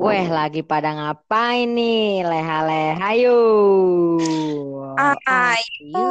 Weh, 0.00 0.24
lagi 0.32 0.64
pada 0.64 0.96
ngapain 0.96 1.68
nih? 1.76 2.24
Leha-leha 2.24 3.08
yuk. 3.20 4.96
Ayo. 4.96 6.08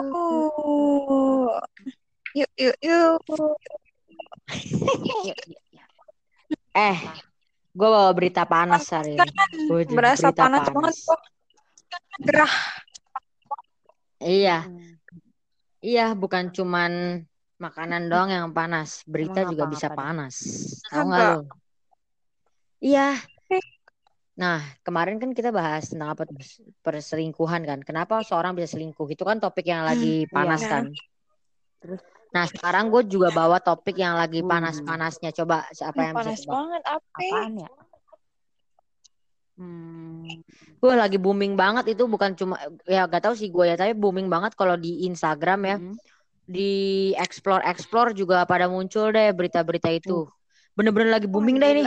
Yuk, 2.37 2.51
yuk, 2.53 2.77
yuk. 2.85 3.17
Eh, 6.69 6.97
gue 7.73 7.89
bawa 7.89 8.13
berita 8.13 8.45
panas 8.45 8.85
hari 8.93 9.17
ini. 9.17 9.25
Waduh, 9.73 9.89
Berasa 9.97 10.29
berita 10.29 10.45
panas, 10.45 10.69
banget 10.69 10.95
kok. 11.01 11.21
Gerah. 12.21 12.55
Iya, 14.21 14.57
iya, 15.81 16.13
bukan 16.13 16.53
cuman 16.53 17.25
makanan 17.57 18.05
doang 18.05 18.29
yang 18.29 18.47
panas, 18.53 19.01
berita 19.09 19.41
Emang 19.41 19.51
juga 19.57 19.63
bisa 19.73 19.87
panas. 19.89 20.35
Tahu 20.93 21.03
nggak 21.09 21.25
lo? 21.25 21.41
Iya. 22.85 23.17
Nah, 24.39 24.63
kemarin 24.87 25.19
kan 25.19 25.35
kita 25.35 25.51
bahas 25.51 25.91
tentang 25.91 26.15
apa 26.15 26.23
perselingkuhan 26.79 27.67
kan. 27.67 27.79
Kenapa 27.83 28.23
seorang 28.23 28.55
bisa 28.55 28.79
selingkuh? 28.79 29.11
Itu 29.11 29.27
kan 29.27 29.43
topik 29.43 29.67
yang 29.67 29.83
lagi 29.83 30.23
panas 30.31 30.63
iya. 30.63 30.71
kan. 30.71 30.83
Terus? 31.83 31.99
Nah, 32.31 32.45
sekarang 32.47 32.87
gue 32.87 33.03
juga 33.11 33.35
bawa 33.35 33.59
topik 33.59 33.99
yang 33.99 34.15
lagi 34.15 34.39
Hmm. 34.39 34.47
panas-panasnya. 34.47 35.35
Coba 35.35 35.67
siapa 35.75 36.07
yang 36.07 36.15
bisa 36.15 36.31
Panas 36.31 36.41
coba? 36.47 36.53
banget, 36.55 36.81
apa? 36.87 37.17
Apaan 37.19 37.51
ya? 37.59 37.69
Hmm, 39.59 40.23
Gue 40.79 40.93
lagi 40.95 41.19
booming 41.19 41.59
banget 41.59 41.91
itu 41.99 42.07
bukan 42.07 42.31
cuma 42.31 42.55
ya 42.87 43.03
gak 43.11 43.27
tahu 43.27 43.35
sih 43.35 43.51
gue 43.51 43.65
ya, 43.67 43.75
tapi 43.75 43.91
booming 43.91 44.31
banget 44.31 44.55
kalau 44.55 44.79
di 44.79 45.03
Instagram 45.03 45.59
ya. 45.67 45.77
mm, 45.83 45.95
Di 46.47 46.71
explore 47.19 47.59
explore 47.67 48.15
juga 48.15 48.47
pada 48.47 48.71
muncul 48.71 49.11
deh 49.11 49.35
berita-berita 49.35 49.91
itu. 49.91 50.31
Bener-bener 50.79 51.11
lagi 51.19 51.27
booming 51.27 51.59
deh 51.59 51.69
ini. 51.75 51.83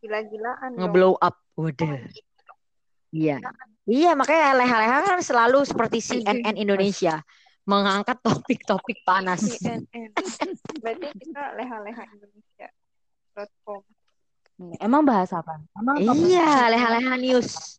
Gila-gilaan 0.00 0.70
dong. 0.72 0.80
ngeblow 0.80 1.12
up. 1.18 1.36
Waduh. 1.52 2.00
Iya. 3.12 3.36
Iya, 3.84 4.14
makanya 4.16 4.56
leha-leha 4.56 4.98
kan 5.04 5.20
selalu 5.20 5.66
seperti 5.68 5.98
CNN 6.00 6.56
Indonesia 6.56 7.20
mengangkat 7.62 8.18
topik-topik 8.24 9.04
panas. 9.04 9.42
CNN. 9.44 10.14
Berarti 10.80 11.06
kita 11.20 11.42
leha-leha 11.58 12.02
Indonesia.com. 12.08 13.82
nih, 14.62 14.78
Emang 14.80 15.02
bahas 15.04 15.30
apa? 15.34 15.60
Emang 15.76 15.98
Iya, 16.00 16.70
leha-leha 16.70 17.14
news. 17.18 17.78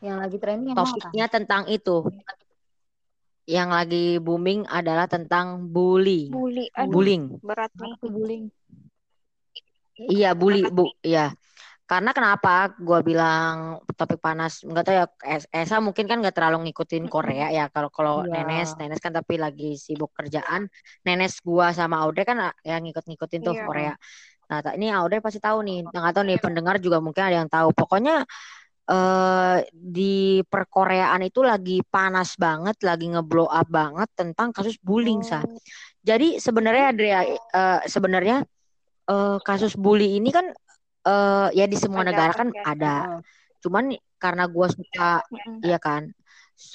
yang 0.00 0.16
lagi 0.16 0.40
trending 0.40 0.72
emang 0.72 0.86
apa? 0.86 0.96
Topiknya 0.96 1.26
tentang 1.28 1.62
itu. 1.68 1.96
Yang 3.44 3.68
lagi 3.74 4.04
booming 4.22 4.64
adalah 4.70 5.10
tentang 5.10 5.66
bully. 5.66 6.30
Bully. 6.30 6.70
Aduh, 6.72 6.92
Bullying. 6.94 7.24
berat 7.42 7.72
nih. 7.74 7.92
tuh 7.98 8.08
bullying? 8.08 8.44
Iya, 10.00 10.32
bully, 10.32 10.64
Bu. 10.70 10.88
Iya. 11.02 11.34
Karena 11.90 12.14
kenapa 12.14 12.70
gue 12.78 13.02
bilang 13.02 13.82
topik 13.98 14.22
panas? 14.22 14.62
Enggak 14.62 14.86
tahu 14.86 14.94
ya, 14.94 15.06
Es- 15.26 15.50
Esa 15.50 15.82
mungkin 15.82 16.06
kan 16.06 16.22
nggak 16.22 16.38
terlalu 16.38 16.70
ngikutin 16.70 17.10
Korea 17.10 17.50
ya. 17.50 17.66
Kalau 17.66 17.90
kalau 17.90 18.22
Iya. 18.22 18.46
Nenes, 18.46 18.78
Nenes 18.78 19.02
kan 19.02 19.10
tapi 19.10 19.42
lagi 19.42 19.74
sibuk 19.74 20.14
kerjaan. 20.14 20.70
Nenes 21.02 21.42
gua 21.42 21.74
sama 21.74 21.98
Audrey 21.98 22.22
kan 22.22 22.38
ah, 22.38 22.54
yang 22.62 22.86
ngikut-ngikutin 22.86 23.40
tuh 23.42 23.58
Iya. 23.58 23.66
Korea. 23.66 23.94
Nah, 24.46 24.62
ini 24.78 24.86
Audrey 24.94 25.18
pasti 25.18 25.42
tahu 25.42 25.66
nih. 25.66 25.90
Nggak 25.90 26.14
tahu 26.14 26.24
nih 26.30 26.38
pendengar 26.38 26.78
juga 26.78 27.02
mungkin 27.02 27.26
ada 27.26 27.36
yang 27.42 27.50
tahu. 27.50 27.74
Pokoknya 27.74 28.22
eh 28.90 29.58
di 29.74 30.42
perkoreaan 30.46 31.26
itu 31.26 31.42
lagi 31.42 31.82
panas 31.82 32.38
banget, 32.38 32.78
lagi 32.86 33.10
ngeblow 33.10 33.50
up 33.50 33.66
banget 33.66 34.06
tentang 34.14 34.54
kasus 34.54 34.78
bullying, 34.78 35.26
Sa. 35.26 35.42
Oh. 35.42 35.58
Jadi 36.06 36.38
sebenarnya 36.38 36.84
Adria 36.94 37.20
eh, 37.34 37.80
sebenarnya 37.90 38.46
eh, 39.10 39.38
kasus 39.42 39.74
bully 39.74 40.18
ini 40.22 40.30
kan 40.30 40.54
eh, 41.06 41.48
ya 41.56 41.64
di 41.70 41.76
semua 41.78 42.02
Ada 42.02 42.10
negara 42.12 42.32
kan 42.34 42.48
ya. 42.52 42.62
ada. 42.66 42.94
Heeh. 43.06 43.20
Cuman 43.62 43.84
karena 44.20 44.44
gua 44.48 44.66
suka 44.68 45.24
Mm-mm. 45.32 45.64
iya 45.64 45.78
kan. 45.80 46.12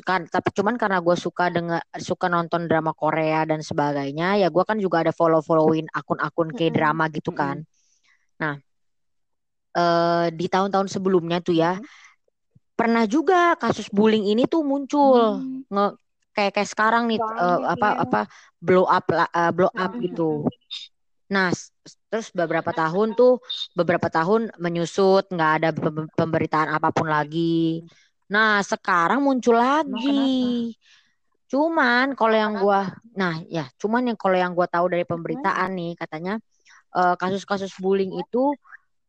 Kan, 0.01 0.25
tapi 0.25 0.49
cuman 0.49 0.81
karena 0.81 0.97
gue 0.97 1.13
suka 1.13 1.53
dengar 1.53 1.77
suka 2.01 2.25
nonton 2.25 2.65
drama 2.65 2.89
Korea 2.97 3.45
dan 3.45 3.61
sebagainya, 3.61 4.33
ya 4.41 4.49
gua 4.49 4.65
kan 4.65 4.81
juga 4.81 5.05
ada 5.05 5.13
follow 5.13 5.45
followin 5.45 5.85
akun-akun 5.93 6.57
kayak 6.57 6.73
Mm-mm. 6.73 6.77
drama 6.81 7.05
gitu 7.13 7.29
kan. 7.29 7.61
Nah, 8.41 8.57
eh 9.77 10.25
di 10.33 10.45
tahun-tahun 10.49 10.89
sebelumnya 10.89 11.37
tuh 11.43 11.53
ya 11.53 11.77
pernah 12.75 13.05
juga 13.05 13.53
kasus 13.61 13.87
bullying 13.93 14.25
ini 14.25 14.49
tuh 14.49 14.65
muncul 14.65 15.37
Hmm. 15.37 15.61
nge 15.69 15.85
kayak 16.35 16.51
kayak 16.57 16.69
sekarang 16.73 17.03
nih 17.07 17.19
Banyak 17.21 17.61
apa 17.77 17.87
ya. 17.87 18.01
apa 18.03 18.19
blow 18.59 18.85
up 18.89 19.05
eh, 19.13 19.51
blow 19.53 19.71
up 19.71 19.91
gitu. 20.01 20.43
Nah, 21.29 21.53
terus 22.15 22.31
beberapa 22.31 22.71
tahun 22.71 23.11
tuh 23.11 23.43
beberapa 23.75 24.07
tahun 24.07 24.55
menyusut, 24.55 25.27
nggak 25.27 25.51
ada 25.59 25.69
pem- 25.75 26.07
pemberitaan 26.15 26.71
apa 26.71 26.95
pun 26.95 27.11
lagi. 27.11 27.83
Nah, 28.31 28.63
sekarang 28.63 29.19
muncul 29.19 29.59
lagi. 29.59 30.71
Cuman 31.51 32.15
kalau 32.15 32.35
yang 32.39 32.55
gua, 32.55 32.87
nah 33.11 33.35
ya, 33.51 33.67
cuman 33.75 34.07
yang 34.07 34.15
kalau 34.15 34.39
yang 34.39 34.55
gua 34.55 34.63
tahu 34.71 34.95
dari 34.95 35.03
pemberitaan 35.03 35.75
nih 35.75 35.99
katanya 35.99 36.39
eh, 36.95 37.15
kasus-kasus 37.19 37.75
bullying 37.83 38.15
itu 38.15 38.55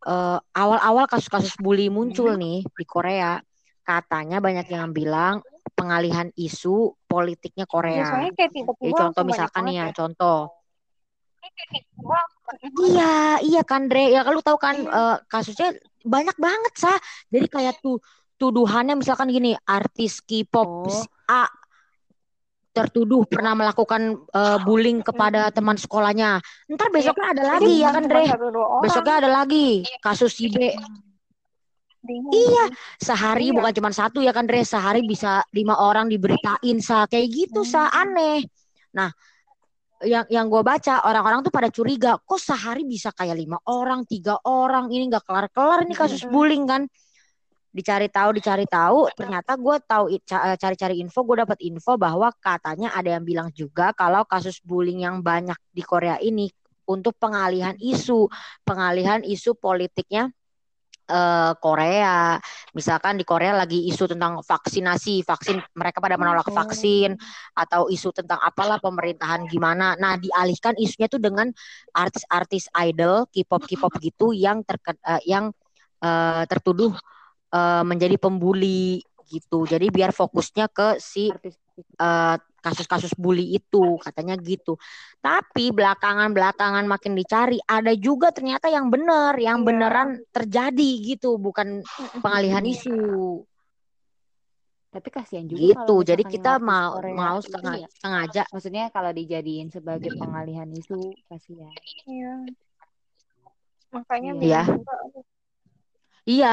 eh, 0.03 0.39
awal-awal 0.51 1.07
kasus-kasus 1.07 1.55
bully 1.63 1.87
muncul 1.87 2.35
nih 2.35 2.67
di 2.67 2.85
Korea, 2.91 3.39
katanya 3.87 4.43
banyak 4.43 4.67
yang 4.67 4.91
bilang 4.91 5.47
pengalihan 5.79 6.27
isu 6.35 6.99
politiknya 7.07 7.71
Ya, 7.71 7.71
Korea. 7.71 8.03
soalnya 8.11 8.33
kayak 8.35 8.51
contoh 8.99 9.23
misalkan 9.23 9.63
nih 9.71 9.77
ya, 9.79 9.87
contoh. 9.95 10.56
Iya, 12.87 13.43
iya 13.43 13.63
kan 13.67 13.91
Dre. 13.91 14.13
Ya 14.15 14.23
kalau 14.23 14.41
tahu 14.45 14.59
kan 14.61 14.77
Iya. 14.79 14.91
eh, 14.91 15.17
kasusnya 15.27 15.69
banyak 16.07 16.37
banget 16.39 16.73
sah. 16.79 16.99
Jadi 17.33 17.47
kayak 17.51 17.83
tuh 17.83 17.99
tuduhannya 18.37 18.95
misalkan 18.95 19.33
gini, 19.33 19.57
artis 19.67 20.21
K-pop 20.23 20.69
Oh. 20.87 21.03
A 21.27 21.49
tertuduh 22.77 23.25
pernah 23.25 23.57
melakukan 23.57 24.21
eh, 24.37 24.59
bullying 24.63 25.01
kepada 25.01 25.49
teman 25.49 25.81
sekolahnya. 25.81 26.39
Ntar 26.69 26.93
besoknya 26.93 27.33
ada 27.33 27.43
lagi 27.57 27.73
Jadi 27.73 27.83
ya 27.83 27.89
kan 27.91 28.05
Dre. 28.05 28.25
Besoknya 28.85 29.15
ada 29.25 29.31
lagi 29.33 29.67
kasus 30.05 30.37
si 30.37 30.53
B. 30.53 30.77
Iya, 32.31 32.71
sehari 33.03 33.51
Iya. 33.51 33.57
bukan 33.59 33.73
cuma 33.83 33.91
satu 33.91 34.23
ya 34.23 34.31
kan 34.31 34.47
Dre, 34.47 34.63
sehari 34.63 35.03
bisa 35.03 35.43
lima 35.51 35.75
orang 35.75 36.07
diberitain 36.07 36.79
sa 36.79 37.03
kayak 37.11 37.27
gitu 37.35 37.67
sa 37.67 37.91
Hmm. 37.91 38.01
aneh. 38.07 38.47
Nah, 38.95 39.11
yang 40.05 40.27
yang 40.29 40.47
gue 40.53 40.61
baca 40.61 41.05
orang-orang 41.09 41.41
tuh 41.41 41.53
pada 41.55 41.73
curiga, 41.73 42.21
kok 42.21 42.41
sehari 42.41 42.85
bisa 42.85 43.15
kayak 43.17 43.37
lima 43.37 43.57
orang, 43.71 44.05
tiga 44.05 44.37
orang, 44.45 44.93
ini 44.93 45.09
nggak 45.09 45.25
kelar-kelar 45.25 45.89
ini 45.89 45.95
kasus 45.97 46.27
bullying 46.29 46.69
kan? 46.69 46.85
Dicari 47.73 48.09
tahu, 48.09 48.37
dicari 48.37 48.65
tahu, 48.65 49.09
ternyata 49.13 49.53
gue 49.57 49.77
tahu 49.85 50.05
eh, 50.13 50.57
cari-cari 50.57 51.01
info, 51.01 51.25
gue 51.25 51.45
dapat 51.45 51.59
info 51.65 51.97
bahwa 52.01 52.33
katanya 52.41 52.93
ada 52.93 53.17
yang 53.17 53.25
bilang 53.25 53.49
juga 53.53 53.93
kalau 53.93 54.25
kasus 54.25 54.61
bullying 54.65 55.05
yang 55.05 55.21
banyak 55.21 55.57
di 55.73 55.85
Korea 55.85 56.17
ini 56.21 56.49
untuk 56.89 57.17
pengalihan 57.21 57.77
isu, 57.77 58.29
pengalihan 58.65 59.21
isu 59.25 59.57
politiknya 59.57 60.33
eh, 61.09 61.53
Korea. 61.59 62.37
Misalkan 62.77 63.17
di 63.17 63.25
Korea 63.25 63.57
lagi 63.57 63.89
isu 63.89 64.11
tentang 64.11 64.43
vaksinasi, 64.45 65.25
vaksin 65.25 65.59
mereka 65.75 66.03
pada 66.03 66.21
menolak 66.21 66.51
vaksin 66.51 67.17
atau 67.57 67.89
isu 67.89 68.13
tentang 68.13 68.39
apalah 68.43 68.77
pemerintahan 68.83 69.49
gimana. 69.49 69.97
Nah, 69.97 70.21
dialihkan 70.21 70.77
isunya 70.77 71.09
tuh 71.09 71.23
dengan 71.23 71.49
artis-artis 71.97 72.69
idol, 72.85 73.25
K-pop 73.33 73.65
K-pop 73.65 73.93
gitu 74.03 74.37
yang 74.37 74.61
terke- 74.67 75.01
eh, 75.01 75.23
yang 75.25 75.51
eh, 76.05 76.45
tertuduh 76.51 76.93
eh, 77.55 77.83
menjadi 77.87 78.21
pembuli 78.21 79.01
gitu. 79.27 79.67
Jadi 79.67 79.91
biar 79.91 80.15
fokusnya 80.15 80.71
ke 80.71 80.97
si 81.03 81.29
eh, 81.99 82.37
kasus-kasus 82.63 83.15
bully 83.15 83.59
itu 83.59 83.99
katanya 84.03 84.35
gitu. 84.41 84.75
Tapi 85.23 85.71
belakangan-belakangan 85.71 86.83
makin 86.89 87.15
dicari 87.15 87.63
ada 87.63 87.95
juga 87.95 88.35
ternyata 88.35 88.67
yang 88.67 88.91
benar, 88.91 89.39
yang 89.39 89.63
Iya. 89.63 89.67
beneran 89.67 90.09
terjadi 90.35 90.91
gitu, 91.15 91.39
bukan 91.39 91.83
pengalihan 92.23 92.63
isu 92.67 93.43
tapi 94.97 95.13
kasihan 95.13 95.45
juga 95.45 95.61
gitu. 95.61 95.95
kalau 96.01 96.09
Jadi 96.09 96.23
kita 96.25 96.57
mau 96.57 96.97
mau 97.13 97.37
sengaja, 97.45 97.85
ya. 97.85 97.89
sengaja 98.01 98.43
Maksudnya 98.49 98.89
kalau 98.89 99.13
dijadiin 99.13 99.69
sebagai 99.69 100.09
pengalihan 100.17 100.65
isu 100.73 101.13
kasihan. 101.29 101.69
Iya. 102.09 102.49
Makanya 103.93 104.31
Iya. 104.41 104.63
iya 106.25 106.53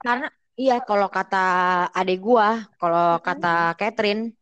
karena 0.00 0.30
iya 0.54 0.78
kalau 0.82 1.10
kata 1.10 1.44
adik 1.90 2.18
gua, 2.22 2.62
kalau 2.78 3.18
kata 3.18 3.74
Catherine 3.74 4.32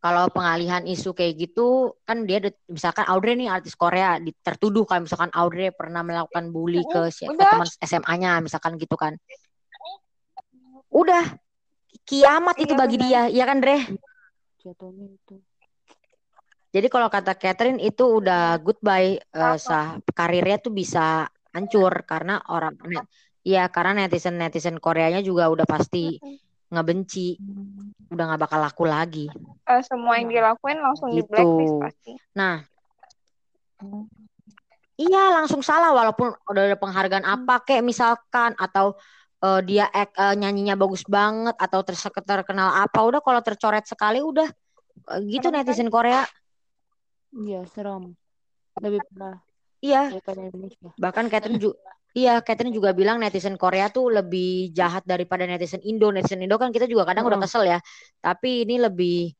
kalau 0.00 0.32
pengalihan 0.32 0.80
isu 0.88 1.12
kayak 1.12 1.36
gitu 1.36 1.92
kan 2.08 2.24
dia 2.24 2.40
misalkan 2.72 3.04
Audrey 3.04 3.36
nih 3.36 3.52
artis 3.52 3.76
Korea 3.76 4.16
tertuduh 4.40 4.88
kan 4.88 5.04
misalkan 5.04 5.28
Audrey 5.36 5.68
pernah 5.76 6.00
melakukan 6.00 6.48
bully 6.48 6.88
ke, 6.88 7.12
si- 7.12 7.28
ke 7.28 7.36
Udah. 7.36 7.52
teman 7.52 7.68
SMA-nya 7.84 8.40
misalkan 8.40 8.80
gitu 8.80 8.96
kan 8.96 9.20
udah 10.88 11.36
kiamat 12.08 12.56
itu 12.56 12.72
Iya, 12.72 12.80
bagi 12.80 12.96
dia 12.96 13.22
ya 13.28 13.44
kan 13.44 13.60
Dre 13.60 13.78
Jatuhnya 14.64 15.06
itu. 15.12 15.36
jadi 16.72 16.88
kalau 16.88 17.12
kata 17.12 17.36
Catherine 17.36 17.80
itu 17.84 18.24
udah 18.24 18.56
goodbye 18.56 19.20
Apa? 19.36 19.60
sah 19.60 19.86
karirnya 20.16 20.56
tuh 20.64 20.72
bisa 20.72 21.28
hancur 21.52 21.92
karena 22.08 22.40
orang 22.48 22.72
net- 22.88 23.04
Iya, 23.40 23.72
karena 23.72 24.04
netizen-netizen 24.04 24.76
Koreanya 24.76 25.24
juga 25.24 25.48
udah 25.48 25.64
pasti 25.64 26.20
ngebenci, 26.68 27.40
udah 28.12 28.24
nggak 28.28 28.40
bakal 28.44 28.60
laku 28.60 28.84
lagi. 28.84 29.26
Eh, 29.64 29.82
semua 29.86 30.20
yang 30.20 30.28
dilakuin 30.28 30.78
langsung 30.82 31.08
di 31.08 31.24
Gitu. 31.24 31.30
blacklist 31.32 31.74
pasti. 31.80 32.12
Nah, 32.36 32.60
iya 35.00 35.32
langsung 35.32 35.64
salah 35.64 35.96
walaupun 35.96 36.36
udah 36.52 36.62
ada 36.68 36.76
penghargaan 36.76 37.24
apa 37.24 37.64
kayak 37.64 37.80
misalkan 37.80 38.52
atau 38.60 38.92
eh, 39.40 39.60
dia 39.64 39.88
ek, 39.88 40.12
eh, 40.12 40.34
nyanyinya 40.36 40.76
bagus 40.76 41.00
banget 41.08 41.56
atau 41.56 41.80
terkenal 41.80 42.76
apa 42.76 43.00
udah 43.00 43.24
kalau 43.24 43.40
tercoret 43.40 43.88
sekali 43.88 44.20
udah 44.20 44.48
eh, 45.16 45.20
gitu 45.32 45.48
Serem 45.48 45.56
kan? 45.56 45.64
netizen 45.64 45.88
Korea. 45.88 46.22
Iya, 47.30 47.64
serem. 47.72 48.12
Lebih 48.76 49.00
parah 49.16 49.40
Iya, 49.80 50.12
bahkan 51.00 51.32
Catherine 51.32 51.56
juga 51.56 51.80
Iya, 52.10 52.42
Catherine 52.42 52.74
juga 52.74 52.90
bilang 52.90 53.22
netizen 53.22 53.54
Korea 53.54 53.86
tuh 53.86 54.10
lebih 54.10 54.74
jahat 54.74 55.06
daripada 55.06 55.46
netizen 55.46 55.78
Indo. 55.86 56.10
Netizen 56.10 56.42
Indo 56.42 56.58
kan 56.58 56.74
kita 56.74 56.90
juga 56.90 57.06
kadang 57.06 57.26
udah 57.30 57.38
Heeh. 57.38 57.44
kesel 57.46 57.62
ya. 57.70 57.78
Tapi 58.18 58.66
ini 58.66 58.82
lebih 58.82 59.30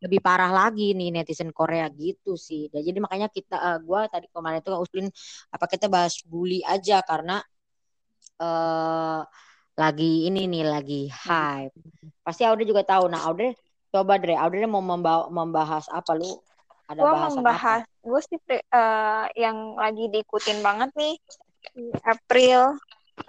lebih 0.00 0.20
parah 0.24 0.48
lagi 0.48 0.96
nih 0.96 1.10
netizen 1.12 1.50
Korea 1.50 1.90
gitu 1.92 2.38
sih. 2.38 2.70
Dan 2.72 2.86
jadi 2.86 2.98
makanya 3.02 3.28
kita 3.28 3.56
eh, 3.58 3.78
gua 3.82 4.06
tadi 4.06 4.30
kemarin 4.30 4.62
tuh 4.62 4.78
usulin 4.78 5.10
apa 5.50 5.64
kita 5.66 5.86
bahas 5.90 6.22
bully 6.24 6.62
aja 6.64 7.02
karena 7.04 7.42
eh 8.40 9.20
lagi 9.80 10.28
ini 10.28 10.40
nih 10.46 10.64
lagi 10.68 11.02
hype. 11.10 11.74
Pasti 12.24 12.42
Aude 12.46 12.64
juga 12.68 12.84
tahu. 12.84 13.08
Nah, 13.10 13.26
Aude 13.26 13.56
coba 13.90 14.20
Dre, 14.20 14.36
Aude 14.36 14.60
mau 14.68 14.84
membawa, 14.84 15.26
membahas 15.32 15.88
apa 15.90 16.12
lu? 16.14 16.38
Ada 16.86 17.00
Gue 17.00 17.10
bahasan 17.10 17.42
apa? 17.42 17.42
membahas, 17.42 17.82
gue 18.04 18.20
sih 18.28 18.38
eh, 18.50 19.24
yang 19.40 19.74
lagi 19.74 20.04
diikutin 20.12 20.58
banget 20.60 20.90
nih 20.94 21.14
April 22.02 22.80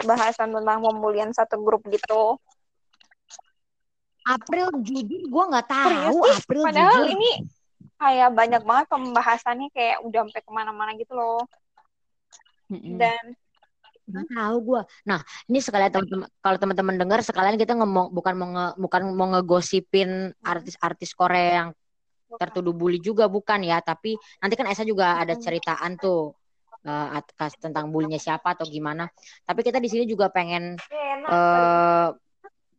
bahasan 0.01 0.55
tentang 0.55 0.79
pembulian 0.79 1.31
satu 1.35 1.59
grup 1.59 1.83
gitu. 1.91 2.39
April 4.21 4.69
jujur 4.85 5.21
gua 5.27 5.43
nggak 5.49 5.67
Serius 5.67 6.13
tahu 6.13 6.17
sih, 6.21 6.33
April 6.37 6.61
padahal 6.69 6.93
jujur. 6.93 7.07
ini 7.17 7.31
kayak 7.97 8.29
banyak 8.33 8.61
banget 8.65 8.85
pembahasannya 8.89 9.67
kayak 9.73 9.97
udah 10.05 10.19
sampai 10.29 10.41
ke 10.41 10.51
mana-mana 10.53 10.91
gitu 10.97 11.13
loh. 11.13 11.41
Mm-mm. 12.69 12.97
Dan 12.97 13.35
Nggak 14.11 14.27
tahu 14.35 14.55
gue. 14.59 14.81
Nah, 15.07 15.19
ini 15.47 15.59
sekalian 15.63 15.91
teman-teman 15.93 16.27
kalau 16.43 16.57
teman-teman 16.59 16.95
dengar 16.99 17.19
sekalian 17.23 17.55
kita 17.55 17.73
ngomong 17.79 18.11
bukan 18.11 18.33
mau 18.35 18.49
nge, 18.51 18.67
bukan 18.75 19.01
mau 19.15 19.27
ngegosipin 19.31 20.35
artis-artis 20.43 21.15
Korea 21.15 21.63
yang 21.63 21.69
tertuduh 22.35 22.75
bully 22.75 22.99
juga 22.99 23.27
bukan 23.31 23.63
ya, 23.63 23.79
tapi 23.79 24.15
nanti 24.43 24.55
kan 24.55 24.67
Esa 24.67 24.83
juga 24.87 25.19
ada 25.19 25.35
ceritaan 25.35 25.95
tuh 25.99 26.35
kas- 27.37 27.59
tentang 27.61 27.93
bulinya 27.93 28.17
siapa 28.17 28.57
atau 28.57 28.65
gimana. 28.65 29.07
Tapi 29.45 29.61
kita 29.61 29.77
di 29.77 29.89
sini 29.89 30.03
juga 30.09 30.29
pengen 30.33 30.77
eh 31.29 32.09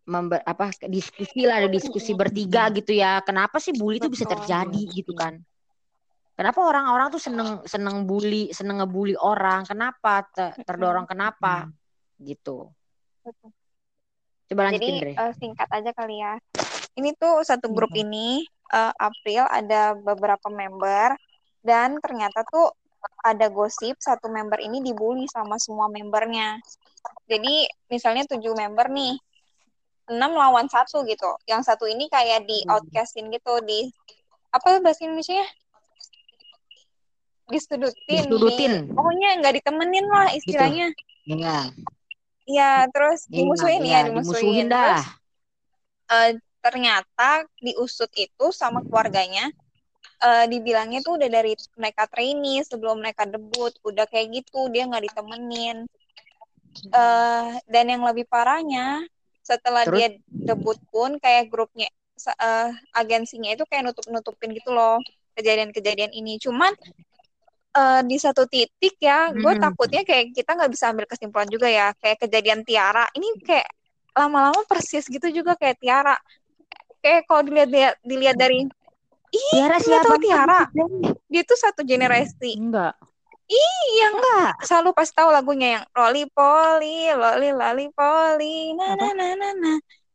member, 0.02 0.42
apa 0.42 0.74
diskusi 0.90 1.46
lah, 1.46 1.62
ada 1.62 1.70
diskusi 1.70 2.10
bertiga 2.10 2.66
gitu 2.74 2.90
ya. 2.90 3.22
Kenapa 3.22 3.62
sih 3.62 3.70
bully 3.70 4.02
itu 4.02 4.10
bisa 4.10 4.26
terjadi 4.26 4.82
gitu 4.90 5.14
kan? 5.14 5.38
Kenapa 6.34 6.64
orang-orang 6.64 7.12
tuh 7.12 7.22
seneng 7.22 7.62
seneng 7.68 8.02
bully, 8.02 8.50
seneng 8.50 8.82
ngebully 8.82 9.14
orang? 9.14 9.62
Kenapa 9.62 10.26
Te- 10.32 10.58
terdorong 10.66 11.06
kenapa? 11.06 11.70
Gitu. 12.18 12.66
Coba 14.50 14.60
lanjutin 14.68 14.94
Jadi 14.98 15.00
Dre. 15.00 15.12
eh, 15.14 15.32
singkat 15.38 15.68
aja 15.70 15.90
kali 15.94 16.18
ya. 16.18 16.34
Ini 16.98 17.14
tuh 17.14 17.46
satu 17.46 17.70
grup 17.70 17.94
ini 17.94 18.42
eh, 18.72 18.92
April 18.98 19.46
ada 19.46 19.94
beberapa 19.94 20.50
member 20.50 21.14
dan 21.62 22.02
ternyata 22.02 22.42
tuh 22.48 22.74
ada 23.22 23.46
gosip 23.50 23.98
satu 23.98 24.26
member 24.30 24.58
ini 24.58 24.82
dibully 24.82 25.26
sama 25.30 25.58
semua 25.58 25.86
membernya. 25.86 26.58
Jadi 27.26 27.66
misalnya 27.86 28.26
tujuh 28.26 28.54
member 28.54 28.90
nih, 28.90 29.14
enam 30.10 30.34
lawan 30.34 30.66
satu 30.66 31.02
gitu. 31.06 31.30
Yang 31.46 31.70
satu 31.70 31.86
ini 31.86 32.06
kayak 32.06 32.46
di 32.46 32.62
Hmm. 32.66 32.78
outcastin 32.78 33.30
gitu 33.30 33.62
di 33.62 33.90
apa 34.50 34.82
bahasa 34.82 35.06
Indonesia 35.06 35.38
ya? 35.38 35.48
Disudutin, 37.48 38.30
Disudutin. 38.30 38.72
di- 38.86 38.94
pokoknya 38.94 39.28
nggak 39.42 39.54
ditemenin 39.60 40.06
lah 40.08 40.28
istilahnya. 40.32 40.88
Iya. 41.26 41.58
Iya, 42.42 42.70
terus 42.90 43.26
Iya, 43.30 43.36
dimusuhin 43.38 43.82
iya, 43.86 43.98
ya, 44.02 44.08
dimusuhin. 44.10 44.66
dimusuhin 44.66 44.66
dah. 44.66 44.98
Terus 44.98 45.06
eh, 46.12 46.30
ternyata 46.62 47.30
diusut 47.58 48.10
itu 48.14 48.46
sama 48.50 48.82
keluarganya 48.82 49.50
eh, 50.22 50.44
dibilangnya 50.52 51.00
tuh 51.06 51.18
udah 51.18 51.28
dari 51.28 51.52
mereka 51.76 52.06
trainee 52.08 52.62
sebelum 52.64 53.02
mereka 53.02 53.26
debut 53.26 53.72
udah 53.82 54.06
kayak 54.08 54.42
gitu 54.42 54.70
dia 54.72 54.86
nggak 54.88 55.04
ditemenin 55.10 55.86
Eh, 56.92 57.48
dan 57.72 57.84
yang 57.88 58.02
lebih 58.04 58.28
parahnya 58.28 59.00
setelah 59.40 59.84
Terus? 59.88 59.96
dia 59.96 60.08
debut 60.44 60.76
pun 60.92 61.16
kayak 61.20 61.48
grupnya 61.48 61.88
eh, 61.88 62.70
agensinya 62.96 63.50
itu 63.56 63.64
kayak 63.64 63.88
nutup 63.88 64.06
nutupin 64.12 64.52
gitu 64.52 64.70
loh 64.76 65.00
kejadian-kejadian 65.36 66.12
ini 66.12 66.36
cuman 66.36 66.72
eh, 67.76 68.00
di 68.04 68.16
satu 68.20 68.44
titik 68.48 69.00
ya 69.00 69.32
gue 69.32 69.52
Hmm. 69.56 69.62
takutnya 69.62 70.02
kayak 70.04 70.36
kita 70.36 70.50
nggak 70.52 70.72
bisa 70.72 70.84
ambil 70.92 71.06
kesimpulan 71.08 71.48
juga 71.48 71.68
ya 71.72 71.86
kayak 71.96 72.18
kejadian 72.28 72.60
Tiara 72.64 73.04
ini 73.16 73.28
kayak 73.40 73.68
lama-lama 74.12 74.60
persis 74.68 75.08
gitu 75.08 75.28
juga 75.32 75.56
kayak 75.56 75.76
Tiara 75.80 76.16
kayak 77.00 77.24
kalau 77.24 77.42
dilihat, 77.48 77.96
dilihat 78.04 78.36
dari 78.36 78.68
Ih, 79.32 79.48
Tiara 79.56 79.80
siapa? 79.80 80.14
Tiara. 80.20 80.60
Dia 81.26 81.42
tuh 81.48 81.56
satu 81.56 81.80
generasi. 81.82 82.60
Enggak. 82.60 82.94
Iya 83.52 84.06
enggak, 84.16 84.52
selalu 84.64 84.96
pas 84.96 85.08
tahu 85.12 85.28
lagunya 85.28 85.80
yang 85.80 85.84
Loli 85.92 86.24
Poli, 86.32 87.12
Loli 87.12 87.50
lali 87.52 87.86
Poli, 87.92 88.72
na 88.72 88.96
na 88.96 89.12
na 89.12 89.36
na 89.36 89.50
na. 89.52 89.72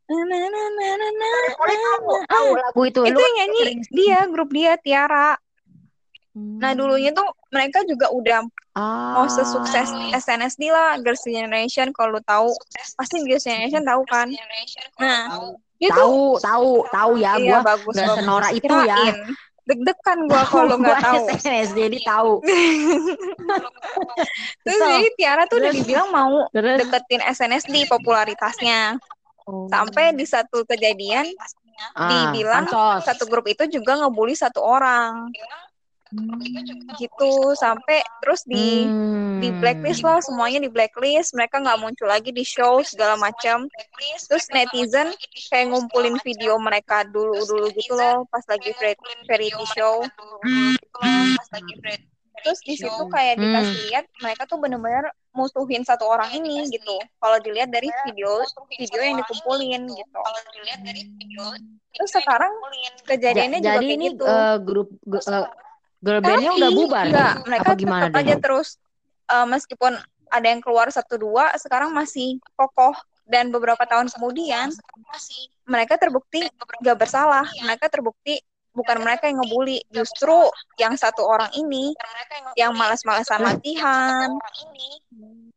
Na, 0.08 0.16
na, 0.24 0.40
na, 0.40 0.62
na, 0.72 0.88
na, 0.96 1.08
na. 1.12 1.30
Tahu, 1.60 2.10
tahu 2.32 2.50
lagu 2.56 2.82
itu. 2.88 3.02
Itu 3.04 3.20
yang 3.20 3.36
nyanyi 3.44 3.84
dia, 3.92 4.24
grup 4.32 4.50
dia 4.56 4.80
Tiara. 4.80 5.36
Nah 6.38 6.72
dulunya 6.78 7.10
tuh 7.12 7.26
mereka 7.50 7.82
juga 7.82 8.14
udah 8.14 8.46
ah. 8.78 9.18
mau 9.18 9.26
sesukses 9.26 9.90
SNSD 10.14 10.70
lah 10.70 11.02
Girls 11.02 11.26
Generation 11.26 11.90
kalau 11.90 12.18
lu 12.18 12.22
tahu 12.22 12.54
pasti 12.94 13.26
Girls 13.26 13.42
Generation 13.42 13.82
tahu 13.82 14.06
kan. 14.06 14.30
Nah 15.02 15.34
dia 15.78 15.90
tuh 15.94 15.98
Tahu, 15.98 16.22
tahu, 16.42 16.72
tahu 16.90 17.12
ya 17.18 17.32
iya 17.38 17.50
gua 17.54 17.60
bagus 17.66 17.94
nggak 17.94 18.06
bagus. 18.06 18.18
senora 18.18 18.48
itu 18.52 18.76
ya. 18.84 18.98
Deg-degan 19.68 20.20
gua 20.26 20.44
kalau 20.48 20.76
nggak 20.80 21.00
tahu 21.00 21.24
SNSD 21.38 21.78
jadi 21.78 22.00
tahu. 22.02 22.32
terus 24.64 24.80
Kesel. 24.80 24.90
jadi 24.98 25.08
Tiara 25.16 25.44
tuh 25.46 25.58
udah 25.60 25.72
dibilang 25.72 26.10
mau 26.10 26.34
Terus 26.52 26.78
deketin 26.82 27.22
SNSD 27.24 27.76
popularitasnya 27.88 28.98
Oh. 29.48 29.64
sampai 29.72 30.12
di 30.12 30.28
satu 30.28 30.68
kejadian 30.68 31.24
ah, 31.96 32.36
dibilang 32.36 32.68
satu 33.00 33.32
grup 33.32 33.48
itu 33.48 33.64
juga 33.72 33.96
ngebully 33.96 34.36
satu 34.36 34.60
orang 34.60 35.32
gitu 36.98 37.30
sampai 37.54 38.00
terus 38.20 38.42
di 38.44 38.88
Hmm. 38.88 39.06
di 39.38 39.54
blacklist 39.54 40.02
lah 40.02 40.18
semuanya 40.18 40.58
di 40.58 40.66
blacklist. 40.66 41.32
Mereka 41.32 41.62
nggak 41.62 41.78
muncul 41.78 42.10
lagi 42.10 42.32
di 42.32 42.42
show 42.42 42.82
segala 42.82 43.14
macam. 43.16 43.70
terus 44.28 44.50
netizen 44.50 45.14
kayak 45.48 45.70
ngumpulin 45.70 46.18
video 46.22 46.58
mereka 46.58 47.06
dulu 47.06 47.38
dulu. 47.40 47.70
Gitu 47.70 47.94
loh 47.94 48.26
pas 48.28 48.42
lagi 48.48 48.74
vari- 48.74 48.98
variety 49.26 49.66
show 49.70 50.02
terus 52.38 52.60
di 52.62 52.78
situ 52.78 53.04
kayak 53.10 53.34
Hmm. 53.36 53.44
dikasih 53.44 53.78
lihat 53.90 54.06
mereka 54.22 54.46
tuh 54.46 54.58
bener-bener 54.58 55.06
musuhin 55.34 55.82
satu 55.82 56.06
orang 56.06 56.32
ini 56.32 56.66
gitu. 56.70 56.96
kalau 57.18 57.38
dilihat 57.38 57.68
dari 57.68 57.90
video 58.06 58.42
video 58.72 59.02
yang 59.02 59.18
dikumpulin 59.20 59.82
gitu. 59.86 60.20
terus 61.92 62.12
sekarang 62.12 62.54
Ja- 62.54 63.06
kejadiannya 63.06 63.60
juga 63.60 63.70
jadi 63.72 63.84
kayak 63.84 63.98
ini 63.98 64.06
gitu. 64.14 64.24
eh, 64.24 64.58
grup 64.62 64.88
eh, 65.04 65.46
girl 66.08 66.24
bandnya 66.24 66.52
udah 66.56 66.72
bubar. 66.72 67.06
enggak, 67.12 67.34
mereka 67.44 67.70
Apa 67.76 67.76
gimana 67.76 68.04
tetap 68.08 68.20
aja 68.24 68.36
terus 68.40 68.68
eh, 69.28 69.48
meskipun 69.52 69.94
ada 70.32 70.48
yang 70.48 70.64
keluar 70.64 70.88
satu 70.88 71.20
dua 71.20 71.52
sekarang 71.60 71.92
masih 71.92 72.40
kokoh. 72.56 72.96
Dan 73.28 73.52
beberapa 73.52 73.84
tahun 73.84 74.08
kemudian 74.08 74.72
mereka 75.68 76.00
terbukti 76.00 76.48
gak 76.80 76.96
bersalah. 76.96 77.44
Mereka 77.60 77.92
terbukti 77.92 78.40
bukan 78.72 79.04
mereka 79.04 79.28
yang 79.28 79.44
ngebully. 79.44 79.84
Justru 79.92 80.48
yang 80.80 80.96
satu 80.96 81.28
orang 81.28 81.52
ini 81.60 81.92
yang 82.56 82.72
malas-malasan 82.72 83.44
latihan. 83.44 84.32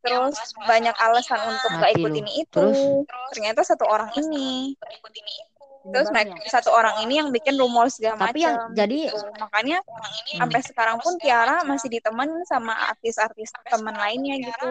Terus 0.03 0.35
banyak 0.67 0.99
alasan 0.99 1.39
untuk 1.47 1.71
gak 1.79 1.95
ikut 1.95 2.11
ini 2.11 2.43
itu. 2.43 2.67
Ternyata 3.31 3.63
satu 3.63 3.87
orang 3.87 4.11
ini 4.19 4.75
terus 5.81 6.09
mereka 6.13 6.37
satu 6.45 6.69
orang 6.77 7.01
ini 7.09 7.25
yang 7.25 7.29
bikin 7.33 7.57
rumor 7.57 7.89
segala 7.89 8.29
Tapi 8.29 8.45
yang 8.45 8.53
macam 8.53 8.77
jadi 8.77 8.99
gitu. 9.09 9.17
makanya 9.41 9.79
sampai 10.37 10.61
sekarang 10.61 10.97
pun 11.01 11.17
Tiara 11.17 11.65
masih 11.65 11.89
ditemen 11.89 12.29
sama 12.45 12.77
artis-artis 12.93 13.49
teman 13.65 13.97
lainnya 13.97 14.45
gitu 14.45 14.69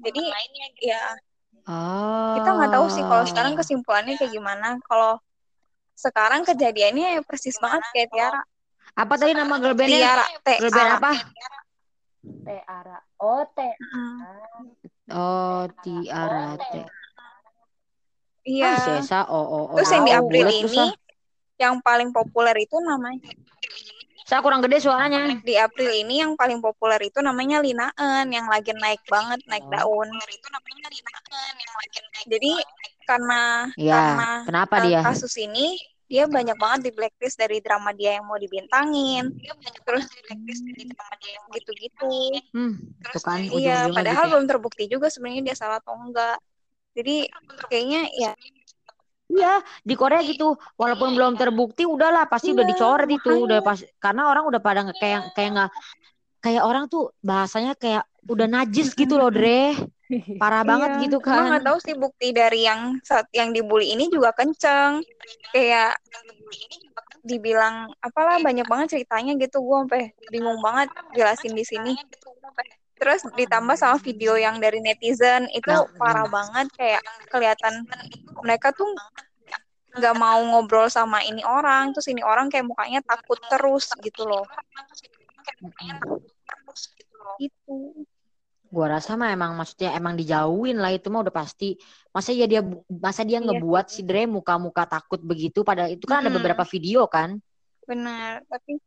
jadi 0.00 0.22
ya 0.80 1.02
ah. 1.68 2.40
kita 2.40 2.48
nggak 2.56 2.72
tahu 2.72 2.86
sih 2.88 3.04
kalau 3.04 3.24
sekarang 3.28 3.52
kesimpulannya 3.52 4.16
kayak 4.16 4.32
gimana 4.32 4.80
kalau 4.88 5.20
sekarang 5.96 6.48
kejadiannya 6.48 7.20
persis 7.28 7.60
banget 7.60 7.84
kayak 7.92 8.08
Tiara 8.12 8.40
apa 8.96 9.12
tadi 9.20 9.32
nama 9.36 9.60
girl 9.60 9.76
bandnya? 9.76 10.00
Tiara 10.00 10.24
T 10.40 10.48
Girl 10.56 10.72
band 10.72 10.90
apa? 10.96 11.12
Tiara. 12.48 12.98
Oh, 13.20 13.44
T. 13.52 13.58
Oh, 15.12 15.64
Tiara 15.84 16.56
T. 16.56 16.74
Iya. 18.46 18.70
Ah, 18.70 18.78
Sesa, 19.02 19.20
oh, 19.26 19.42
oh, 19.42 19.64
oh. 19.74 19.76
Terus 19.76 19.90
yang 19.90 20.06
di 20.06 20.12
April 20.14 20.46
ini 20.54 20.78
Sa. 20.86 20.94
yang 21.58 21.74
paling 21.82 22.14
populer 22.14 22.54
itu 22.62 22.76
namanya 22.78 23.26
Sa 24.26 24.42
kurang 24.42 24.58
gede 24.62 24.82
suaranya. 24.82 25.38
di 25.42 25.54
April 25.54 25.90
ini 26.02 26.18
yang 26.22 26.34
paling 26.34 26.58
populer 26.58 26.98
itu 26.98 27.18
namanya 27.22 27.62
Linaan 27.62 28.26
yang 28.30 28.46
lagi 28.50 28.74
naik 28.74 29.02
banget 29.06 29.38
naik 29.46 29.66
Oh. 29.66 29.70
daun. 29.74 30.08
Jadi 32.26 32.50
karena 33.06 33.70
Iya, 33.78 33.94
karena 33.94 34.28
kenapa 34.46 34.74
eh, 34.78 34.82
dia? 34.90 35.00
kasus 35.06 35.34
ini 35.38 35.78
dia 36.06 36.26
banyak 36.26 36.54
banget 36.58 36.80
di 36.86 36.90
blacklist 36.94 37.38
dari 37.38 37.58
drama 37.62 37.90
dia 37.94 38.18
yang 38.18 38.26
mau 38.26 38.38
dibintangin. 38.38 39.30
Terus 39.86 40.06
gitu-gitu. 41.54 42.10
Hmm, 42.50 42.74
tuh 43.14 43.22
kan 43.22 43.38
Iya, 43.46 43.90
padahal 43.94 44.26
gitu. 44.26 44.30
belum 44.34 44.46
terbukti 44.50 44.84
juga 44.90 45.06
sebenarnya 45.06 45.54
dia 45.54 45.56
salah 45.58 45.78
atau 45.78 45.94
enggak. 45.94 46.38
Jadi 46.96 47.16
kayaknya 47.68 48.02
ya 48.16 48.32
Iya, 49.26 49.58
di 49.82 49.94
Korea 49.98 50.22
gitu. 50.22 50.54
Walaupun 50.78 51.18
belum 51.18 51.34
terbukti, 51.34 51.82
udahlah 51.82 52.30
pasti 52.30 52.54
udah 52.54 52.62
Iya, 52.62 52.70
dicoret 52.72 53.10
itu, 53.10 53.30
udah 53.42 53.58
pas 53.58 53.78
karena 53.98 54.22
orang 54.30 54.44
udah 54.46 54.60
pada 54.62 54.80
kayak 54.94 55.34
kayak 55.34 55.50
nggak 55.50 55.70
kayak 56.38 56.62
orang 56.62 56.84
tuh 56.86 57.10
bahasanya 57.26 57.74
kayak 57.74 58.06
udah 58.30 58.46
najis 58.46 58.94
gitu 58.94 59.18
loh, 59.18 59.30
Dre. 59.34 59.74
Parah 60.38 60.62
banget 60.70 60.90
Iya, 60.94 61.02
gitu 61.10 61.18
Cuma 61.18 61.42
kan. 61.42 61.46
nggak 61.50 61.64
tahu 61.66 61.78
sih 61.82 61.94
bukti 61.98 62.26
dari 62.30 62.60
yang 62.70 63.02
saat 63.02 63.26
yang 63.34 63.50
dibully 63.50 63.90
ini 63.98 64.06
juga 64.06 64.30
kenceng. 64.30 65.02
Kayak 65.50 65.98
dibilang 67.26 67.90
apalah 67.98 68.38
banyak 68.38 68.66
banget 68.70 68.94
ceritanya 68.94 69.34
gitu 69.42 69.58
gue 69.58 69.78
sampai 69.82 70.02
bingung 70.30 70.62
banget 70.62 70.88
jelasin 71.18 71.52
di 71.58 71.64
sini. 71.66 71.92
Terus 72.96 73.20
ditambah 73.36 73.76
sama 73.76 74.00
video 74.00 74.40
yang 74.40 74.56
dari 74.56 74.80
netizen 74.80 75.46
itu 75.52 75.72
parah 76.00 76.24
banget 76.24 76.72
kayak 76.76 77.02
kelihatan 77.28 77.84
mereka 78.40 78.72
tuh 78.72 78.88
nggak 79.96 80.16
mau 80.16 80.40
ngobrol 80.44 80.88
sama 80.92 81.24
ini 81.24 81.44
orang, 81.44 81.92
terus 81.92 82.08
ini 82.12 82.20
orang 82.24 82.52
kayak 82.52 82.68
mukanya 82.68 83.00
takut 83.04 83.40
terus 83.48 83.92
gitu 84.00 84.28
loh. 84.28 84.44
Itu. 87.36 88.04
Gua 88.66 88.98
rasa 88.98 89.14
mah 89.16 89.32
emang 89.32 89.56
maksudnya 89.56 89.94
emang 89.96 90.18
dijauhin 90.18 90.76
lah 90.80 90.92
itu 90.92 91.08
mah 91.08 91.24
udah 91.24 91.32
pasti. 91.32 91.76
Masa 92.12 92.32
ya 92.32 92.44
dia 92.48 92.60
masa 92.88 93.24
dia 93.24 93.40
Iya 93.40 93.46
ngebuat 93.48 93.86
si 93.92 94.04
Dre 94.04 94.24
muka-muka 94.24 94.84
takut 94.88 95.20
begitu 95.20 95.64
pada 95.64 95.88
itu 95.88 96.04
kan 96.04 96.20
ada 96.20 96.28
Mm-mm. 96.28 96.36
beberapa 96.40 96.64
video 96.64 97.04
kan. 97.08 97.40
Benar, 97.86 98.42
tapi 98.50 98.80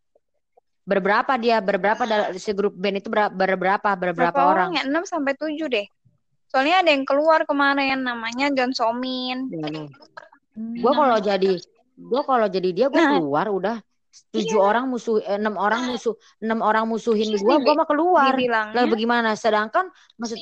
Berberapa 0.89 1.37
dia 1.37 1.61
berberapa 1.61 2.01
dari 2.01 2.41
si 2.41 2.49
grup 2.57 2.73
band 2.73 2.97
itu 2.97 3.13
ber- 3.13 3.29
berberapa 3.29 3.85
berberapa 3.93 4.33
berapa 4.33 4.41
orang? 4.41 4.73
orang 4.73 4.81
ya? 4.81 4.83
6 4.89 5.05
sampai 5.05 5.37
7 5.37 5.69
deh. 5.69 5.85
Soalnya 6.49 6.81
ada 6.81 6.89
yang 6.89 7.05
keluar 7.05 7.45
kemarin 7.45 8.01
namanya 8.01 8.49
John 8.57 8.73
Somin. 8.73 9.53
Ya, 9.53 9.69
nih. 9.69 9.85
Gua 10.81 10.91
kalau 10.97 11.17
jadi 11.21 11.51
gua 11.93 12.21
kalau 12.25 12.47
jadi 12.49 12.69
dia 12.73 12.87
gua 12.89 13.05
Nah. 13.05 13.11
keluar 13.21 13.45
udah 13.53 13.77
tujuh 14.33 14.57
Iya. 14.57 14.65
orang 14.65 14.85
musuh 14.89 15.21
eh, 15.21 15.37
enam 15.37 15.53
orang 15.55 15.93
musuh 15.93 16.17
enam 16.41 16.59
orang 16.65 16.89
musuhin 16.89 17.29
dibi- 17.29 17.45
gua 17.45 17.77
mah 17.77 17.85
keluar 17.85 18.33
lah 18.73 18.85
bagaimana 18.89 19.37
sedangkan 19.37 19.93
maksud 20.17 20.41